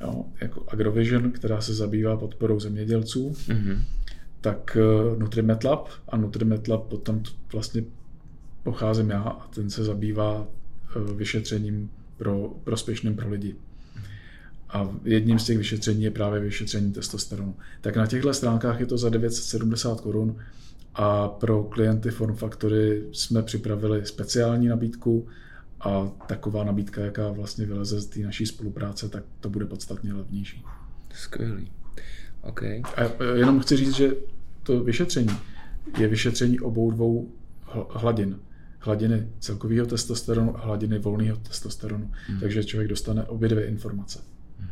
jo, 0.00 0.24
jako 0.40 0.64
Agrovision, 0.68 1.30
která 1.30 1.60
se 1.60 1.74
zabývá 1.74 2.16
podporou 2.16 2.60
zemědělců, 2.60 3.30
mm-hmm. 3.30 3.78
tak 4.40 4.76
uh, 4.80 5.18
Nutrimetlab 5.18 5.88
a 6.08 6.16
Nutrimetlab 6.16 6.82
potom 6.82 7.22
vlastně 7.52 7.84
pocházím 8.62 9.10
já 9.10 9.22
a 9.22 9.48
ten 9.48 9.70
se 9.70 9.84
zabývá 9.84 10.46
uh, 10.96 11.10
vyšetřením 11.12 11.90
pro, 12.16 12.54
prospěšným 12.64 13.16
pro 13.16 13.28
lidi. 13.30 13.56
A 14.68 14.88
jedním 15.04 15.38
z 15.38 15.44
těch 15.44 15.58
vyšetření 15.58 16.02
je 16.02 16.10
právě 16.10 16.40
vyšetření 16.40 16.92
testosteronu. 16.92 17.54
Tak 17.80 17.96
na 17.96 18.06
těchto 18.06 18.34
stránkách 18.34 18.80
je 18.80 18.86
to 18.86 18.98
za 18.98 19.08
970 19.08 20.00
korun 20.00 20.36
a 20.94 21.28
pro 21.28 21.62
klienty 21.62 22.10
Form 22.10 22.36
Factory 22.36 23.04
jsme 23.12 23.42
připravili 23.42 24.06
speciální 24.06 24.68
nabídku, 24.68 25.26
a 25.80 26.12
taková 26.26 26.64
nabídka, 26.64 27.00
jaká 27.00 27.30
vlastně 27.30 27.66
vyleze 27.66 28.00
z 28.00 28.06
té 28.06 28.20
naší 28.20 28.46
spolupráce, 28.46 29.08
tak 29.08 29.24
to 29.40 29.50
bude 29.50 29.66
podstatně 29.66 30.12
levnější. 30.12 30.64
Skvělý. 31.14 31.70
Okay. 32.40 32.82
A 32.96 33.24
jenom 33.34 33.60
chci 33.60 33.76
říct, 33.76 33.94
že 33.94 34.10
to 34.62 34.84
vyšetření 34.84 35.38
je 35.98 36.08
vyšetření 36.08 36.60
obou 36.60 36.90
dvou 36.90 37.32
hladin. 37.90 38.38
Hladiny 38.80 39.28
celkového 39.40 39.86
testosteronu 39.86 40.56
a 40.56 40.60
hladiny 40.60 40.98
volného 40.98 41.36
testosteronu. 41.36 42.10
Hmm. 42.26 42.40
Takže 42.40 42.64
člověk 42.64 42.90
dostane 42.90 43.24
obě 43.24 43.48
dvě 43.48 43.66
informace. 43.66 44.18
Hmm. 44.58 44.70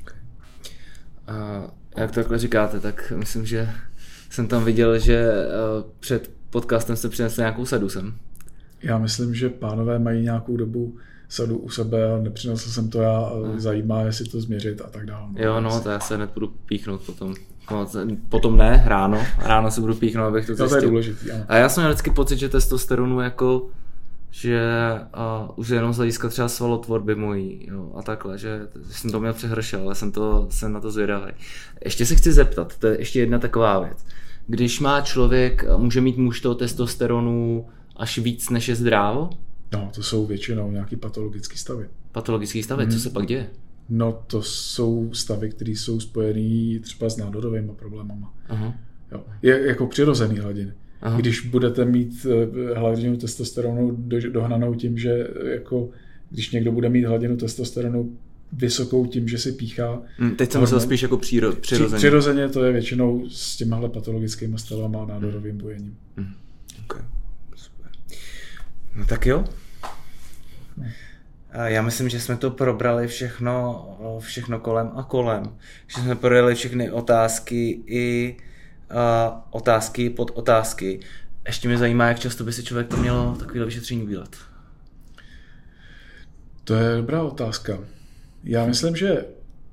Okay. 0.00 0.18
A 1.26 1.70
jak 1.96 2.10
to 2.10 2.14
takhle 2.14 2.38
říkáte, 2.38 2.80
tak 2.80 3.12
myslím, 3.16 3.46
že 3.46 3.70
jsem 4.30 4.48
tam 4.48 4.64
viděl, 4.64 4.98
že 4.98 5.16
eh, 5.16 5.48
před 6.00 6.30
podcastem 6.50 6.96
jste 6.96 7.08
přinesli 7.08 7.40
nějakou 7.40 7.66
sadu 7.66 7.88
sem. 7.88 8.14
Já 8.84 8.98
myslím, 8.98 9.34
že 9.34 9.48
pánové 9.48 9.98
mají 9.98 10.22
nějakou 10.22 10.56
dobu 10.56 10.96
sadu 11.28 11.58
u 11.58 11.68
sebe 11.68 12.14
a 12.14 12.18
nepřinesl 12.18 12.70
jsem 12.70 12.90
to 12.90 13.00
já, 13.00 13.32
hmm. 13.34 13.60
zajímá, 13.60 14.00
jestli 14.00 14.24
to 14.24 14.40
změřit 14.40 14.80
a 14.80 14.88
tak 14.88 15.06
dále. 15.06 15.28
Jo, 15.36 15.60
no, 15.60 15.80
to 15.80 15.90
já 15.90 16.00
se 16.00 16.16
hned 16.16 16.30
budu 16.34 16.52
píchnout 16.66 17.00
potom. 17.00 17.34
No, 17.70 17.86
potom 18.28 18.56
ne, 18.56 18.82
ráno. 18.86 19.18
Ráno 19.38 19.70
se 19.70 19.80
budu 19.80 19.94
píchnout, 19.94 20.26
abych 20.26 20.46
to 20.46 20.54
zjistil. 20.54 20.68
To 20.68 20.84
je 20.84 20.90
důležitý, 20.90 21.30
ano. 21.30 21.44
A 21.48 21.56
já 21.56 21.68
jsem 21.68 21.82
měl 21.82 21.90
vždycky 21.90 22.10
pocit, 22.10 22.38
že 22.38 22.48
testosteronu 22.48 23.20
jako 23.20 23.68
že 24.30 24.60
uh, 25.16 25.50
už 25.56 25.68
jenom 25.68 25.92
z 25.92 25.96
hlediska 25.96 26.28
třeba 26.28 26.48
svalotvorby 26.48 27.14
mojí 27.14 27.66
jo, 27.70 27.92
a 27.96 28.02
takhle, 28.02 28.38
že 28.38 28.60
jsem 28.90 29.10
to 29.10 29.20
měl 29.20 29.32
přehršel, 29.32 29.80
ale 29.80 29.94
jsem, 29.94 30.12
to, 30.12 30.46
jsem 30.50 30.72
na 30.72 30.80
to 30.80 30.90
zvědavý. 30.90 31.32
Ještě 31.84 32.06
se 32.06 32.14
chci 32.14 32.32
zeptat, 32.32 32.78
to 32.78 32.86
je 32.86 32.98
ještě 32.98 33.20
jedna 33.20 33.38
taková 33.38 33.80
věc. 33.80 34.06
Když 34.46 34.80
má 34.80 35.00
člověk, 35.00 35.64
může 35.76 36.00
mít 36.00 36.16
muž 36.16 36.40
toho 36.40 36.54
testosteronu 36.54 37.66
až 37.96 38.18
víc 38.18 38.50
než 38.50 38.68
je 38.68 38.74
zdrávo? 38.74 39.30
No, 39.72 39.90
to 39.94 40.02
jsou 40.02 40.26
většinou 40.26 40.70
nějaký 40.70 40.96
patologické 40.96 41.56
stavy. 41.56 41.88
Patologické 42.12 42.62
stavy, 42.62 42.84
hmm. 42.84 42.92
co 42.92 43.00
se 43.00 43.10
pak 43.10 43.26
děje? 43.26 43.46
No, 43.88 44.22
to 44.26 44.42
jsou 44.42 45.10
stavy, 45.12 45.50
které 45.50 45.70
jsou 45.70 46.00
spojené 46.00 46.80
třeba 46.80 47.10
s 47.10 47.16
nádorovými 47.16 47.72
problémama. 47.76 48.34
Aha. 48.48 48.74
Jo. 49.12 49.24
Je 49.42 49.66
jako 49.66 49.86
přirozený 49.86 50.38
hladiny. 50.38 50.72
Aha. 51.02 51.20
Když 51.20 51.40
budete 51.40 51.84
mít 51.84 52.26
eh, 52.26 52.74
hladinu 52.74 53.16
testosteronu 53.16 53.96
dohnanou 54.32 54.74
tím, 54.74 54.98
že 54.98 55.28
jako 55.44 55.88
když 56.30 56.50
někdo 56.50 56.72
bude 56.72 56.88
mít 56.88 57.04
hladinu 57.04 57.36
testosteronu 57.36 58.16
vysokou 58.52 59.06
tím, 59.06 59.28
že 59.28 59.38
si 59.38 59.52
píchá. 59.52 60.02
Hmm, 60.16 60.36
teď 60.36 60.52
jsem 60.52 60.60
myslel 60.60 60.80
spíš 60.80 61.02
jako 61.02 61.16
příro, 61.16 61.52
přirozeně. 61.52 61.98
Přirozeně 61.98 62.48
to 62.48 62.64
je 62.64 62.72
většinou 62.72 63.28
s 63.28 63.56
těmahle 63.56 63.88
patologickými 63.88 64.58
stavama 64.58 65.02
a 65.02 65.06
nádorovým 65.06 65.58
bojením. 65.58 65.96
Hmm. 66.16 66.34
Okay. 66.84 67.02
No 68.94 69.06
tak 69.06 69.26
jo. 69.26 69.44
Já 71.64 71.82
myslím, 71.82 72.08
že 72.08 72.20
jsme 72.20 72.36
to 72.36 72.50
probrali 72.50 73.08
všechno, 73.08 74.18
všechno 74.20 74.60
kolem 74.60 74.90
a 74.94 75.02
kolem. 75.02 75.56
Že 75.86 76.02
jsme 76.02 76.14
probrali 76.14 76.54
všechny 76.54 76.90
otázky 76.90 77.82
i 77.86 78.36
uh, 78.90 79.40
otázky 79.50 80.10
pod 80.10 80.30
otázky. 80.34 81.00
Ještě 81.46 81.68
mě 81.68 81.78
zajímá, 81.78 82.08
jak 82.08 82.18
často 82.18 82.44
by 82.44 82.52
si 82.52 82.64
člověk 82.64 82.88
to 82.88 82.96
mělo 82.96 83.36
takovéhle 83.38 83.66
vyšetření 83.66 84.02
udělat. 84.02 84.36
To 86.64 86.74
je 86.74 86.96
dobrá 86.96 87.22
otázka. 87.22 87.78
Já 88.44 88.66
myslím, 88.66 88.96
že 88.96 89.24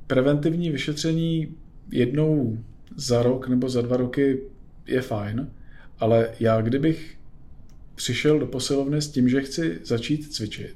preventivní 0.07 0.69
vyšetření 0.69 1.55
jednou 1.91 2.57
za 2.95 3.23
rok 3.23 3.47
nebo 3.47 3.69
za 3.69 3.81
dva 3.81 3.97
roky 3.97 4.41
je 4.85 5.01
fajn, 5.01 5.51
ale 5.99 6.29
já 6.39 6.61
kdybych 6.61 7.17
přišel 8.01 8.39
do 8.39 8.45
posilovny 8.45 9.01
s 9.01 9.07
tím, 9.07 9.29
že 9.29 9.41
chci 9.41 9.79
začít 9.83 10.33
cvičit, 10.33 10.75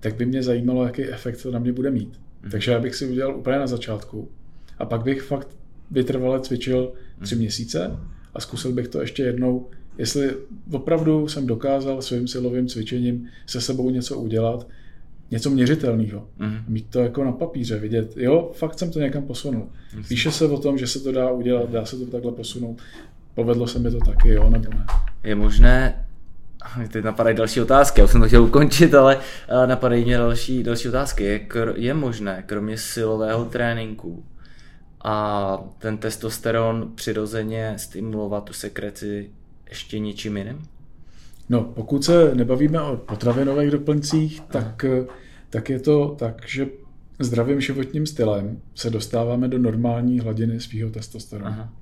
tak 0.00 0.16
by 0.16 0.26
mě 0.26 0.42
zajímalo, 0.42 0.84
jaký 0.84 1.04
efekt 1.04 1.42
to 1.42 1.50
na 1.50 1.58
mě 1.58 1.72
bude 1.72 1.90
mít. 1.90 2.20
Hmm. 2.42 2.50
Takže 2.50 2.72
já 2.72 2.80
bych 2.80 2.94
si 2.94 3.06
udělal 3.06 3.36
úplně 3.36 3.58
na 3.58 3.66
začátku 3.66 4.28
a 4.78 4.84
pak 4.84 5.02
bych 5.02 5.22
fakt 5.22 5.48
vytrvale 5.90 6.40
cvičil 6.40 6.92
tři 7.22 7.34
hmm. 7.34 7.42
měsíce 7.42 7.96
a 8.34 8.40
zkusil 8.40 8.72
bych 8.72 8.88
to 8.88 9.00
ještě 9.00 9.22
jednou, 9.22 9.68
jestli 9.98 10.36
opravdu 10.70 11.28
jsem 11.28 11.46
dokázal 11.46 12.02
svým 12.02 12.28
silovým 12.28 12.68
cvičením 12.68 13.28
se 13.46 13.60
sebou 13.60 13.90
něco 13.90 14.18
udělat, 14.18 14.68
něco 15.30 15.50
měřitelného. 15.50 16.28
Mm. 16.38 16.56
Mít 16.68 16.86
to 16.90 17.00
jako 17.00 17.24
na 17.24 17.32
papíře, 17.32 17.78
vidět, 17.78 18.16
jo, 18.16 18.52
fakt 18.54 18.78
jsem 18.78 18.90
to 18.90 19.00
někam 19.00 19.22
posunul. 19.22 19.68
Mm. 19.96 20.04
Píše 20.04 20.30
se 20.30 20.44
o 20.44 20.58
tom, 20.58 20.78
že 20.78 20.86
se 20.86 21.00
to 21.00 21.12
dá 21.12 21.30
udělat, 21.30 21.70
dá 21.70 21.84
se 21.84 21.96
to 21.96 22.06
takhle 22.06 22.32
posunout. 22.32 22.78
Povedlo 23.34 23.66
se 23.66 23.78
mi 23.78 23.90
to 23.90 23.98
taky, 23.98 24.28
jo, 24.28 24.50
nebo 24.50 24.70
ne? 24.70 24.86
Je 25.24 25.34
možné 25.34 26.05
Teď 26.88 27.04
napadají 27.04 27.36
další 27.36 27.60
otázky, 27.60 28.00
já 28.00 28.04
už 28.04 28.10
jsem 28.10 28.20
to 28.20 28.26
chtěl 28.26 28.44
ukončit, 28.44 28.94
ale 28.94 29.18
eh, 29.48 29.66
napadají 29.66 30.04
mě 30.04 30.18
další, 30.18 30.62
další 30.62 30.88
otázky. 30.88 31.24
Je, 31.24 31.46
je 31.74 31.94
možné, 31.94 32.44
kromě 32.46 32.78
silového 32.78 33.44
tréninku 33.44 34.24
a 35.04 35.58
ten 35.78 35.98
testosteron 35.98 36.92
přirozeně 36.94 37.74
stimulovat 37.76 38.44
tu 38.44 38.52
sekreci 38.52 39.30
ještě 39.68 39.98
něčím 39.98 40.36
jiným? 40.36 40.62
No, 41.48 41.64
pokud 41.64 42.04
se 42.04 42.34
nebavíme 42.34 42.80
o 42.80 42.96
potravinových 42.96 43.70
doplňcích, 43.70 44.40
tak, 44.40 44.84
eh, 44.84 45.06
tak 45.50 45.70
je 45.70 45.80
to 45.80 46.16
tak, 46.18 46.48
že 46.48 46.66
zdravým 47.18 47.60
životním 47.60 48.06
stylem 48.06 48.60
se 48.74 48.90
dostáváme 48.90 49.48
do 49.48 49.58
normální 49.58 50.20
hladiny 50.20 50.60
svého 50.60 50.90
testosteronu. 50.90 51.46
Aha 51.46 51.72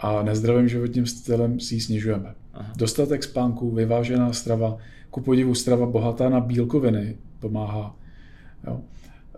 a 0.00 0.22
nezdravým 0.22 0.68
životním 0.68 1.06
stylem 1.06 1.60
si 1.60 1.74
ji 1.74 1.80
snižujeme. 1.80 2.34
Aha. 2.54 2.72
Dostatek 2.76 3.24
spánku, 3.24 3.70
vyvážená 3.70 4.32
strava, 4.32 4.76
ku 5.10 5.20
podivu 5.20 5.54
strava 5.54 5.86
bohatá 5.86 6.28
na 6.28 6.40
bílkoviny 6.40 7.16
pomáhá. 7.40 7.96
Jo. 8.66 8.80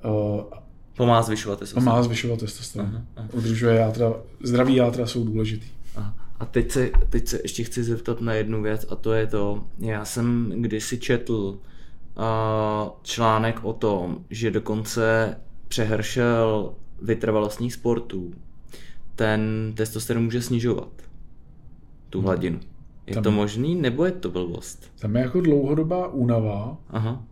Uh, 0.04 0.58
pomáhá 0.96 1.22
zvyšovat 1.22 1.58
testosteron. 1.58 1.84
Pomáhá 1.84 2.02
zvyšovat 2.02 2.40
testosteron. 2.40 3.06
Udržuje 3.32 3.74
játra, 3.74 4.14
zdraví 4.42 4.74
játra 4.74 5.06
jsou 5.06 5.24
důležitý. 5.24 5.66
Aha. 5.96 6.14
A 6.40 6.44
teď 6.44 6.70
se, 6.70 6.90
teď 7.08 7.28
se 7.28 7.40
ještě 7.42 7.64
chci 7.64 7.84
zeptat 7.84 8.20
na 8.20 8.32
jednu 8.34 8.62
věc 8.62 8.86
a 8.88 8.96
to 8.96 9.12
je 9.12 9.26
to, 9.26 9.64
já 9.78 10.04
jsem 10.04 10.52
kdysi 10.56 10.98
četl 10.98 11.34
uh, 11.34 12.24
článek 13.02 13.64
o 13.64 13.72
tom, 13.72 14.24
že 14.30 14.50
dokonce 14.50 15.36
přehršel 15.68 16.74
vytrvalostních 17.02 17.72
sportů 17.72 18.32
ten 19.16 19.72
testosteron 19.76 20.24
může 20.24 20.42
snižovat 20.42 20.92
tu 22.10 22.18
hmm. 22.18 22.26
hladinu. 22.26 22.60
Je 23.06 23.14
tam, 23.14 23.22
to 23.22 23.30
možný, 23.30 23.76
nebo 23.76 24.04
je 24.04 24.12
to 24.12 24.30
blbost? 24.30 24.92
Tam 24.98 25.16
je 25.16 25.22
jako 25.22 25.40
dlouhodobá 25.40 26.08
únava. 26.08 26.76
Aha. 26.90 27.24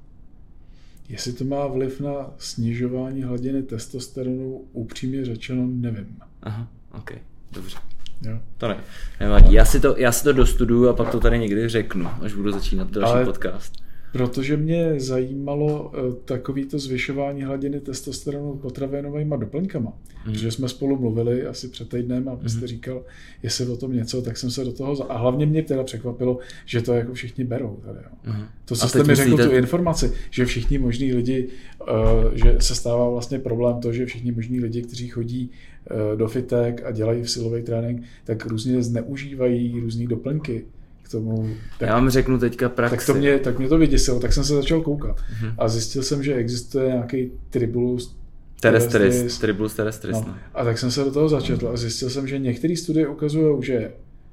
Jestli 1.09 1.33
to 1.33 1.45
má 1.45 1.67
vliv 1.67 2.01
na 2.01 2.31
snižování 2.39 3.23
hladiny 3.23 3.63
testosteronu, 3.63 4.65
upřímně 4.73 5.25
řečeno, 5.25 5.67
nevím. 5.67 6.17
Aha, 6.43 6.69
ok, 6.93 7.13
dobře. 7.53 7.79
Jo. 8.23 8.39
To 8.59 8.69
ne, 8.69 8.77
nevadí. 9.21 9.53
Já 9.53 9.65
si, 9.65 9.81
to, 9.81 9.95
já 9.99 10.13
si 10.13 10.25
to 10.25 10.33
dostuduju 10.33 10.89
a 10.89 10.93
pak 10.93 11.11
to 11.11 11.21
tady 11.21 11.39
někdy 11.39 11.69
řeknu, 11.69 12.09
až 12.23 12.35
budu 12.35 12.53
začínat 12.53 12.91
další 12.91 13.13
Ale 13.13 13.25
podcast. 13.25 13.73
Protože 14.13 14.57
mě 14.57 15.01
zajímalo 15.01 15.93
eh, 15.95 16.15
takovýto 16.25 16.79
zvyšování 16.79 17.43
hladiny 17.43 17.81
testosteronu 17.81 18.55
potravinovými 18.55 19.35
doplňkama. 19.39 19.93
Mm. 20.27 20.35
Že 20.35 20.51
jsme 20.51 20.69
spolu 20.69 20.99
mluvili 20.99 21.47
asi 21.47 21.69
před 21.69 21.89
týdnem 21.89 22.29
a 22.29 22.35
vy 22.35 22.49
jste 22.49 22.61
mm. 22.61 22.67
říkal, 22.67 23.05
jestli 23.43 23.67
o 23.67 23.77
tom 23.77 23.93
něco, 23.93 24.23
tak 24.23 24.37
jsem 24.37 24.51
se 24.51 24.65
do 24.65 24.73
toho... 24.73 25.13
A 25.13 25.19
hlavně 25.19 25.47
mě 25.47 25.63
teda 25.63 25.83
překvapilo, 25.83 26.39
že 26.65 26.83
to 26.83 26.95
jako 26.95 27.15
všichni 27.15 27.45
berou. 27.45 27.79
Tady, 27.85 27.99
jo. 27.99 28.33
Mm. 28.33 28.45
To, 28.65 28.77
co 28.77 28.85
a 28.85 28.89
jste 28.89 29.05
mi 29.05 29.15
řekl, 29.15 29.37
tu 29.37 29.51
informaci, 29.51 30.13
že 30.31 30.45
všichni 30.45 30.79
možní 30.79 31.13
lidi, 31.13 31.49
uh, 31.81 32.35
že 32.35 32.57
se 32.59 32.75
stává 32.75 33.09
vlastně 33.09 33.39
problém 33.39 33.81
to, 33.81 33.93
že 33.93 34.07
všichni 34.07 34.33
možní 34.33 34.61
lidi, 34.61 34.83
kteří 34.83 35.09
chodí 35.09 35.51
uh, 35.91 36.19
do 36.19 36.29
fitek 36.29 36.83
a 36.85 36.91
dělají 36.91 37.23
v 37.23 37.31
silový 37.31 37.63
trénink, 37.63 38.03
tak 38.25 38.47
různě 38.47 38.83
zneužívají 38.83 39.81
různé 39.81 40.07
doplňky 40.07 40.65
tomu. 41.11 41.49
Tak, 41.79 41.89
Já 41.89 41.95
vám 41.95 42.11
řeknu 42.11 42.39
teďka 42.39 42.69
praxi. 42.69 42.97
Tak, 42.97 43.07
to 43.07 43.15
mě, 43.15 43.39
tak 43.39 43.59
mě 43.59 43.69
to 43.69 43.79
vyděsilo, 43.79 44.21
tak 44.21 44.33
jsem 44.33 44.45
se 44.45 44.55
začal 44.55 44.81
koukat. 44.81 45.17
Mm-hmm. 45.17 45.55
A 45.59 45.69
zjistil 45.69 46.03
jsem, 46.03 46.23
že 46.23 46.35
existuje 46.35 46.89
nějaký 46.89 47.33
tribulus 47.51 48.17
terrestris, 48.61 48.93
terrestris. 48.93 49.39
tribulus 49.39 49.75
terrestris. 49.75 50.17
No. 50.17 50.25
no. 50.27 50.35
A 50.55 50.65
tak 50.65 50.79
jsem 50.79 50.91
se 50.91 51.05
do 51.05 51.13
toho 51.13 51.29
začetl 51.29 51.69
a 51.69 51.77
zjistil 51.77 52.11
jsem, 52.11 52.29
že 52.29 52.39
některé 52.39 52.77
studie 52.77 53.09
ukazují, 53.09 53.63
že 53.63 53.73
je 53.73 53.93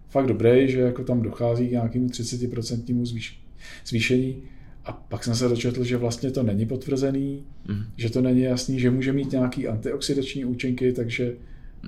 fakt 0.10 0.26
dobrý, 0.26 0.72
že 0.72 0.80
jako 0.80 1.04
tam 1.04 1.22
dochází 1.22 1.68
k 1.68 1.72
nějakému 1.72 2.08
30% 2.08 3.06
zvýš, 3.06 3.42
zvýšení. 3.86 4.44
A 4.86 4.92
pak 4.92 5.24
jsem 5.24 5.36
se 5.36 5.48
dočetl, 5.50 5.84
že 5.84 5.98
vlastně 5.98 6.32
to 6.32 6.44
není 6.44 6.66
potvrzený, 6.66 7.44
mm. 7.68 7.84
že 7.98 8.10
to 8.10 8.22
není 8.22 8.42
jasný, 8.42 8.80
že 8.80 8.92
může 8.92 9.14
mít 9.14 9.32
nějaký 9.32 9.68
antioxidační 9.68 10.46
účinky, 10.46 10.94
takže. 10.94 11.34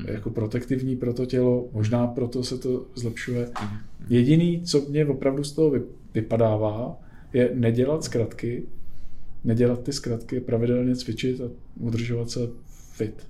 Jako 0.06 0.30
protektivní 0.30 0.96
pro 0.96 1.14
to 1.14 1.26
tělo, 1.26 1.68
možná 1.72 2.08
proto 2.08 2.44
se 2.44 2.58
to 2.58 2.86
zlepšuje. 2.96 3.50
Mm. 3.62 3.78
Jediný, 4.10 4.62
co 4.62 4.82
mě 4.90 5.06
opravdu 5.06 5.44
z 5.44 5.52
toho 5.52 5.72
vypadává, 6.14 6.98
je 7.34 7.52
nedělat 7.54 8.04
zkratky, 8.04 8.64
nedělat 9.44 9.84
ty 9.84 9.94
zkratky, 9.94 10.40
pravidelně 10.40 10.96
cvičit 10.96 11.42
a 11.42 11.44
udržovat 11.80 12.30
se 12.30 12.40
fit. 12.92 13.28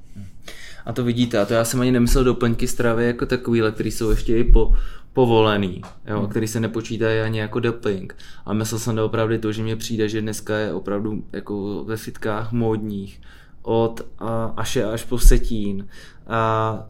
A 0.85 0.93
to 0.93 1.03
vidíte, 1.03 1.39
a 1.39 1.45
to 1.45 1.53
já 1.53 1.65
jsem 1.65 1.81
ani 1.81 1.91
nemyslel 1.91 2.23
doplňky 2.23 2.67
stravy 2.67 3.05
jako 3.05 3.25
takovýhle, 3.25 3.71
který 3.71 3.91
jsou 3.91 4.09
ještě 4.09 4.37
i 4.37 4.43
po, 4.43 4.73
povolený, 5.13 5.81
jo, 6.07 6.19
hmm. 6.19 6.29
který 6.29 6.47
se 6.47 6.59
nepočítají 6.59 7.19
ani 7.19 7.39
jako 7.39 7.59
doping. 7.59 8.15
A 8.45 8.53
myslel 8.53 8.79
jsem 8.79 8.99
opravdu 8.99 9.37
to, 9.37 9.51
že 9.51 9.63
mně 9.63 9.75
přijde, 9.75 10.09
že 10.09 10.21
dneska 10.21 10.57
je 10.57 10.73
opravdu 10.73 11.23
jako 11.33 11.83
ve 11.83 11.97
fitkách 11.97 12.51
módních 12.51 13.21
od 13.69 14.01
a, 14.19 14.53
až 14.57 14.77
až 14.77 15.03
po 15.03 15.19
setín. 15.19 15.87
A 16.27 16.89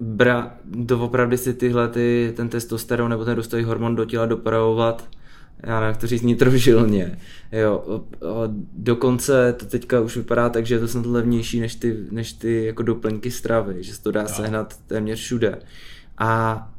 bra, 0.00 0.54
doopravdy 0.64 1.38
si 1.38 1.54
tyhle, 1.54 1.88
ty, 1.88 2.32
ten 2.36 2.48
testosteron 2.48 3.10
nebo 3.10 3.24
ten 3.24 3.34
růstový 3.34 3.64
hormon 3.64 3.96
do 3.96 4.04
těla 4.04 4.26
dopravovat 4.26 5.08
já 5.66 5.80
nevím, 5.80 5.88
jak 5.88 5.96
to 5.96 6.06
říct, 6.06 6.22
nitrožilně. 6.22 7.18
Jo, 7.52 8.04
dokonce 8.72 9.52
to 9.52 9.66
teďka 9.66 10.00
už 10.00 10.16
vypadá 10.16 10.48
tak, 10.48 10.66
že 10.66 10.74
je 10.74 10.80
to 10.80 10.88
snad 10.88 11.06
levnější 11.06 11.60
než 11.60 11.74
ty, 11.74 11.96
než 12.10 12.32
ty 12.32 12.64
jako 12.64 12.82
doplňky 12.82 13.30
stravy, 13.30 13.82
že 13.82 13.94
se 13.94 14.02
to 14.02 14.10
dá 14.10 14.22
no. 14.22 14.28
sehnat 14.28 14.76
téměř 14.86 15.18
všude. 15.18 15.58
A 16.18 16.72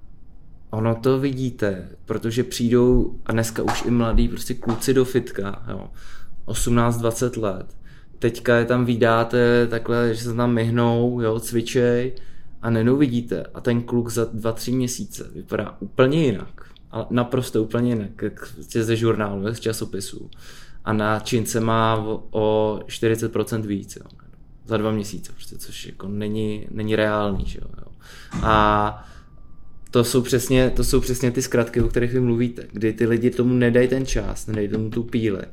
ono 0.69 0.95
to 0.95 1.19
vidíte, 1.19 1.89
protože 2.05 2.43
přijdou, 2.43 3.19
a 3.25 3.31
dneska 3.31 3.63
už 3.63 3.85
i 3.85 3.91
mladí 3.91 4.27
prostě 4.27 4.53
kluci 4.53 4.93
do 4.93 5.05
fitka, 5.05 5.63
jo, 5.69 5.89
18-20 6.47 7.41
let. 7.41 7.75
Teďka 8.19 8.57
je 8.57 8.65
tam 8.65 8.85
vydáte 8.85 9.67
takhle, 9.67 10.15
že 10.15 10.23
se 10.23 10.33
tam 10.33 10.53
myhnou, 10.53 11.21
jo, 11.21 11.39
cvičej, 11.39 12.13
a 12.61 12.69
nenou 12.69 12.97
vidíte 12.97 13.43
a 13.53 13.61
ten 13.61 13.81
kluk 13.81 14.09
za 14.09 14.25
dva, 14.33 14.51
tři 14.51 14.71
měsíce 14.71 15.29
vypadá 15.33 15.77
úplně 15.79 16.25
jinak 16.25 16.73
ale 16.93 17.05
naprosto 17.09 17.63
úplně 17.63 17.89
jinak, 17.89 18.21
jak 18.21 18.47
ze 18.57 18.95
žurnálu, 18.95 19.53
z 19.53 19.59
časopisů. 19.59 20.29
A 20.85 20.93
na 20.93 21.19
čince 21.19 21.59
má 21.59 22.05
o 22.31 22.79
40% 22.87 23.61
víc, 23.61 23.95
jo. 23.95 24.05
za 24.65 24.77
dva 24.77 24.91
měsíce, 24.91 25.31
prostě, 25.31 25.57
což 25.57 25.85
jako 25.85 26.07
není, 26.07 26.67
není 26.71 26.95
reálný. 26.95 27.45
Že 27.45 27.59
jo. 27.61 27.85
A 28.41 29.05
to 29.91 30.03
jsou, 30.03 30.21
přesně, 30.21 30.69
to 30.69 30.83
jsou 30.83 31.01
přesně 31.01 31.31
ty 31.31 31.41
zkratky, 31.41 31.81
o 31.81 31.87
kterých 31.87 32.13
vy 32.13 32.19
mluvíte, 32.19 32.67
kdy 32.71 32.93
ty 32.93 33.05
lidi 33.05 33.29
tomu 33.29 33.53
nedají 33.53 33.87
ten 33.87 34.05
čas, 34.05 34.47
nedají 34.47 34.67
tomu 34.67 34.89
tu 34.89 35.03
píli, 35.03 35.43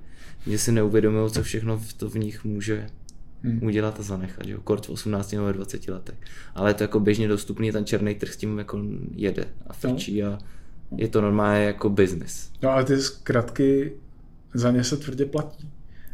že 0.46 0.58
si 0.58 0.72
neuvědomují, 0.72 1.30
co 1.30 1.42
všechno 1.42 1.82
to 1.96 2.10
v 2.10 2.14
nich 2.14 2.44
může 2.44 2.86
hmm. 3.42 3.62
udělat 3.62 4.00
a 4.00 4.02
zanechat, 4.02 4.46
jo, 4.46 4.60
kort 4.64 4.86
v 4.86 4.90
18 4.90 5.32
nebo 5.32 5.52
20 5.52 5.88
letech. 5.88 6.18
Ale 6.54 6.70
je 6.70 6.74
to 6.74 6.84
jako 6.84 7.00
běžně 7.00 7.28
dostupný, 7.28 7.72
ten 7.72 7.84
černý 7.84 8.14
trh 8.14 8.32
s 8.32 8.36
tím 8.36 8.58
jako 8.58 8.82
jede 9.14 9.44
a 9.66 9.72
frčí 9.72 10.20
no. 10.20 10.28
a 10.28 10.38
je 10.96 11.08
to 11.08 11.20
normálně 11.20 11.64
jako 11.64 11.90
business. 11.90 12.50
No 12.62 12.70
ale 12.70 12.84
ty 12.84 12.98
zkratky 12.98 13.92
za 14.54 14.70
ně 14.70 14.84
se 14.84 14.96
tvrdě 14.96 15.24
platí. 15.24 15.70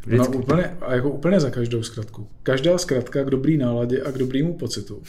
No, 0.06 0.28
úplně, 0.28 0.64
a 0.64 0.94
jako 0.94 1.10
úplně 1.10 1.40
za 1.40 1.50
každou 1.50 1.82
zkratku. 1.82 2.28
Každá 2.42 2.78
zkratka 2.78 3.24
k 3.24 3.30
dobrý 3.30 3.56
náladě 3.56 4.02
a 4.02 4.12
k 4.12 4.18
dobrýmu 4.18 4.54
pocitu. 4.54 5.02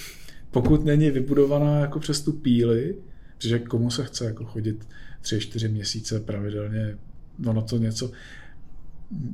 Pokud 0.52 0.86
není 0.86 1.12
vybudovaná 1.12 1.80
jako 1.80 2.00
přes 2.00 2.22
tu 2.22 2.32
píli, 2.32 2.96
protože 3.38 3.60
komu 3.60 3.92
se 3.92 4.04
chce 4.04 4.26
jako 4.26 4.46
chodit 4.46 4.88
tři, 5.22 5.40
čtyři 5.40 5.68
měsíce 5.68 6.20
pravidelně, 6.20 6.98
ono 7.46 7.62
to 7.62 7.78
něco, 7.78 8.12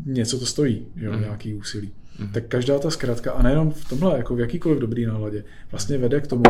něco 0.05 0.39
to 0.39 0.45
stojí, 0.45 0.87
jo, 0.95 1.13
mm. 1.13 1.21
nějaký 1.21 1.53
úsilí. 1.53 1.91
Mm. 2.19 2.27
Tak 2.27 2.47
každá 2.47 2.79
ta 2.79 2.89
zkratka, 2.89 3.31
a 3.31 3.43
nejenom 3.43 3.71
v 3.71 3.89
tomhle, 3.89 4.17
jako 4.17 4.35
v 4.35 4.39
jakýkoliv 4.39 4.79
dobrý 4.79 5.05
náladě, 5.05 5.43
vlastně 5.71 5.97
vede 5.97 6.21
k 6.21 6.27
tomu, 6.27 6.43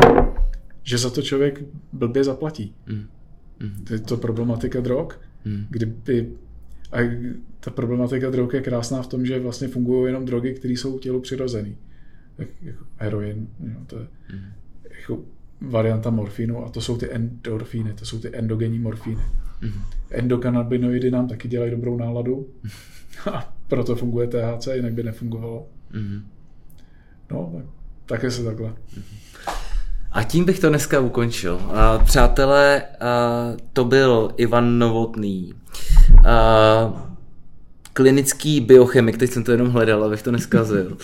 že 0.82 0.98
za 0.98 1.10
to 1.10 1.22
člověk 1.22 1.62
blbě 1.92 2.24
zaplatí. 2.24 2.74
Mm. 2.86 3.06
Mm. 3.60 3.84
Je 3.90 3.98
to 3.98 4.16
problematika 4.16 4.80
drog, 4.80 5.12
mm. 5.44 5.66
kdyby 5.70 6.32
a 6.92 6.98
ta 7.60 7.70
problematika 7.70 8.30
drog 8.30 8.54
je 8.54 8.60
krásná 8.60 9.02
v 9.02 9.06
tom, 9.06 9.26
že 9.26 9.40
vlastně 9.40 9.68
fungují 9.68 10.06
jenom 10.06 10.24
drogy, 10.24 10.54
které 10.54 10.74
jsou 10.74 10.98
tělu 10.98 11.20
přirozený. 11.20 11.76
Jak, 12.38 12.48
jako 12.62 12.84
heroin, 12.96 13.48
jo, 13.60 13.80
to 13.86 13.98
je 13.98 14.06
mm. 14.32 14.44
jako 15.00 15.22
varianta 15.60 16.10
morfínu 16.10 16.64
a 16.64 16.68
to 16.68 16.80
jsou 16.80 16.96
ty 16.96 17.12
endorfíny, 17.12 17.92
to 17.92 18.04
jsou 18.04 18.18
ty 18.18 18.36
endogenní 18.36 18.78
morfíny. 18.78 19.22
Mm. 19.62 19.72
Endokannabinoidy 20.14 21.10
nám 21.10 21.28
taky 21.28 21.48
dělají 21.48 21.70
dobrou 21.70 21.96
náladu 21.96 22.46
a 23.32 23.54
proto 23.68 23.96
funguje 23.96 24.26
THC, 24.26 24.66
jinak 24.66 24.92
by 24.92 25.02
nefungovalo. 25.02 25.66
Mm. 25.92 26.22
No, 27.30 27.52
tak, 27.54 27.64
také 28.06 28.30
se 28.30 28.44
takhle. 28.44 28.72
A 30.12 30.22
tím 30.22 30.44
bych 30.44 30.58
to 30.58 30.68
dneska 30.68 31.00
ukončil. 31.00 31.60
Přátelé, 32.04 32.82
to 33.72 33.84
byl 33.84 34.32
Ivan 34.36 34.78
Novotný. 34.78 35.54
Klinický 37.96 38.60
biochemik, 38.60 39.18
teď 39.18 39.30
jsem 39.30 39.44
to 39.44 39.52
jenom 39.52 39.68
hledal, 39.68 40.04
abych 40.04 40.22
to 40.22 40.32
neskazil. 40.32 40.96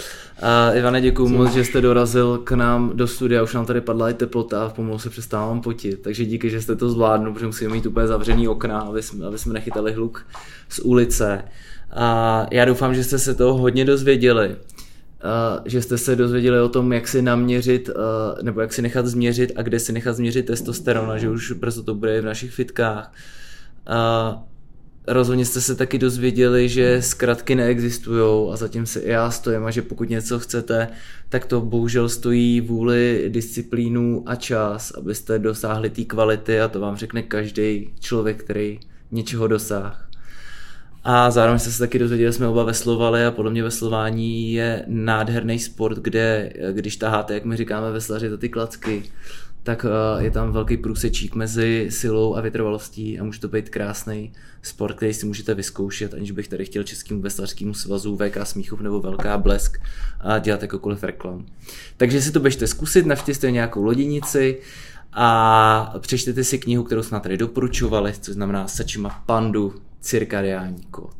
A 0.43 0.73
Ivane, 0.73 1.01
děkuji 1.01 1.29
moc, 1.29 1.53
že 1.53 1.65
jste 1.65 1.81
dorazil 1.81 2.39
k 2.39 2.53
nám 2.53 2.93
do 2.95 3.07
studia, 3.07 3.43
už 3.43 3.55
nám 3.55 3.67
tady 3.67 3.81
padla 3.81 4.11
i 4.11 4.15
teplota 4.15 4.65
a 4.65 4.69
pomalu 4.69 4.99
se 4.99 5.11
přestávám 5.11 5.61
potit, 5.61 6.03
takže 6.03 6.25
díky, 6.25 6.51
že 6.51 6.63
jste 6.63 6.77
to 6.77 6.91
zvládnul, 6.91 7.33
protože 7.33 7.47
musíme 7.47 7.73
mít 7.75 7.87
úplně 7.87 8.07
zavřený 8.07 8.49
okna, 8.49 8.81
aby 8.81 9.03
jsme, 9.03 9.27
aby 9.27 9.39
jsme 9.39 9.53
nechytali 9.53 9.93
hluk 9.93 10.27
z 10.69 10.79
ulice. 10.79 11.45
A 11.91 12.47
já 12.51 12.65
doufám, 12.65 12.95
že 12.95 13.05
jste 13.05 13.19
se 13.19 13.35
toho 13.35 13.59
hodně 13.59 13.85
dozvěděli 13.85 14.57
že 15.65 15.83
jste 15.83 15.99
se 15.99 16.17
dozvěděli 16.17 16.61
o 16.61 16.69
tom, 16.69 16.93
jak 16.93 17.09
si 17.09 17.23
naměřit, 17.23 17.91
nebo 18.43 18.61
jak 18.61 18.73
si 18.73 18.83
nechat 18.83 19.07
změřit 19.07 19.53
a 19.57 19.63
kde 19.63 19.79
si 19.79 19.93
nechat 19.93 20.17
změřit 20.17 20.47
testosteron 20.47 21.11
a 21.11 21.19
že 21.19 21.31
už 21.31 21.53
brzo 21.53 21.83
to 21.83 21.95
bude 21.95 22.21
v 22.21 22.25
našich 22.25 22.51
fitkách. 22.51 23.13
Rozhodně 25.07 25.45
jste 25.45 25.61
se 25.61 25.75
taky 25.75 25.99
dozvěděli, 25.99 26.69
že 26.69 27.03
zkratky 27.03 27.55
neexistují 27.55 28.53
a 28.53 28.57
zatím 28.57 28.87
se 28.87 29.01
i 29.01 29.11
já 29.11 29.31
stojím 29.31 29.65
a 29.65 29.71
že 29.71 29.83
pokud 29.83 30.11
něco 30.11 30.39
chcete, 30.39 30.89
tak 31.29 31.47
to 31.47 31.61
bohužel 31.61 32.09
stojí 32.09 32.61
vůli, 32.61 33.25
disciplínu 33.29 34.23
a 34.27 34.35
čas, 34.35 34.91
abyste 34.91 35.39
dosáhli 35.39 35.91
té 35.91 36.05
kvality 36.05 36.61
a 36.61 36.69
to 36.69 36.81
vám 36.81 36.97
řekne 36.97 37.23
každý 37.23 37.91
člověk, 38.01 38.45
který 38.45 38.81
něčeho 39.11 39.47
dosáh. 39.47 40.09
A 41.05 41.31
zároveň 41.31 41.59
jste 41.59 41.71
se 41.71 41.79
taky 41.79 41.99
dozvěděli, 41.99 42.33
jsme 42.33 42.49
oba 42.49 42.65
veslovali 42.65 43.25
a 43.25 43.31
podle 43.31 43.51
mě 43.51 43.63
veslování 43.63 44.53
je 44.53 44.85
nádherný 44.89 45.59
sport, 45.59 45.99
kde 45.99 46.53
když 46.73 46.97
taháte, 46.97 47.35
jak 47.35 47.45
my 47.45 47.57
říkáme 47.57 47.93
veslaři, 47.93 48.29
to 48.29 48.39
ty 48.39 48.49
klacky, 48.49 49.03
tak 49.63 49.87
eh, 49.89 50.25
je 50.25 50.31
tam 50.31 50.53
velký 50.53 50.77
průsečík 50.77 51.35
mezi 51.35 51.87
silou 51.91 52.35
a 52.35 52.41
vytrvalostí 52.41 53.21
a 53.21 53.25
může 53.25 53.41
to 53.41 53.49
být 53.49 53.69
krásný 53.69 54.33
sport, 54.63 54.97
který 54.97 55.15
si 55.15 55.27
můžete 55.27 55.55
vyzkoušet, 55.55 56.15
aniž 56.15 56.31
bych 56.31 56.49
tady 56.49 56.65
chtěl 56.65 56.83
Českému 56.83 57.21
veslařskému 57.21 57.75
svazu 57.75 58.17
VK 58.17 58.47
Smíchov 58.47 58.81
nebo 58.81 59.01
Velká 59.01 59.39
Blesk 59.39 59.81
a 60.21 60.39
dělat 60.39 60.63
jakokoliv 60.63 61.03
reklam. 61.03 61.47
Takže 61.97 62.23
si 62.23 62.33
to 62.33 62.41
běžte 62.41 62.67
zkusit, 62.67 63.07
navštěvte 63.07 63.51
nějakou 63.51 63.83
loděnici, 63.83 64.59
a 65.13 65.95
přečtěte 65.99 66.45
si 66.45 66.59
knihu, 66.59 66.85
kterou 66.85 67.03
jsme 67.03 67.21
tady 67.21 67.37
doporučovali, 67.37 68.13
což 68.21 68.35
znamená 68.35 68.69
Sačima 68.69 69.23
Pandu, 69.27 69.75
cirkadiální 70.01 70.83
kód. 70.91 71.15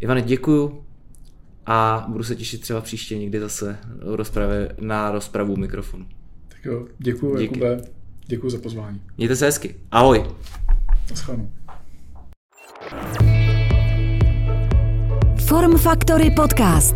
Ivane, 0.00 0.22
děkuju 0.22 0.84
a 1.66 2.06
budu 2.08 2.24
se 2.24 2.36
těšit 2.36 2.60
třeba 2.60 2.80
příště 2.80 3.18
někdy 3.18 3.40
zase 3.40 3.78
rozpravě, 4.00 4.76
na 4.80 5.10
rozpravu 5.10 5.56
mikrofonu. 5.56 6.06
Jo, 6.68 6.86
děkuju, 6.98 7.36
Díky. 7.38 7.60
Jakube. 7.60 7.84
Děkuju 8.26 8.50
za 8.50 8.58
pozvání. 8.58 9.00
Mějte 9.16 9.36
se 9.36 9.44
hezky. 9.44 9.74
Ahoj. 9.90 10.24
Naschledanou. 11.10 11.50
Form 15.46 15.78
Factory 15.78 16.30
Podcast. 16.30 16.94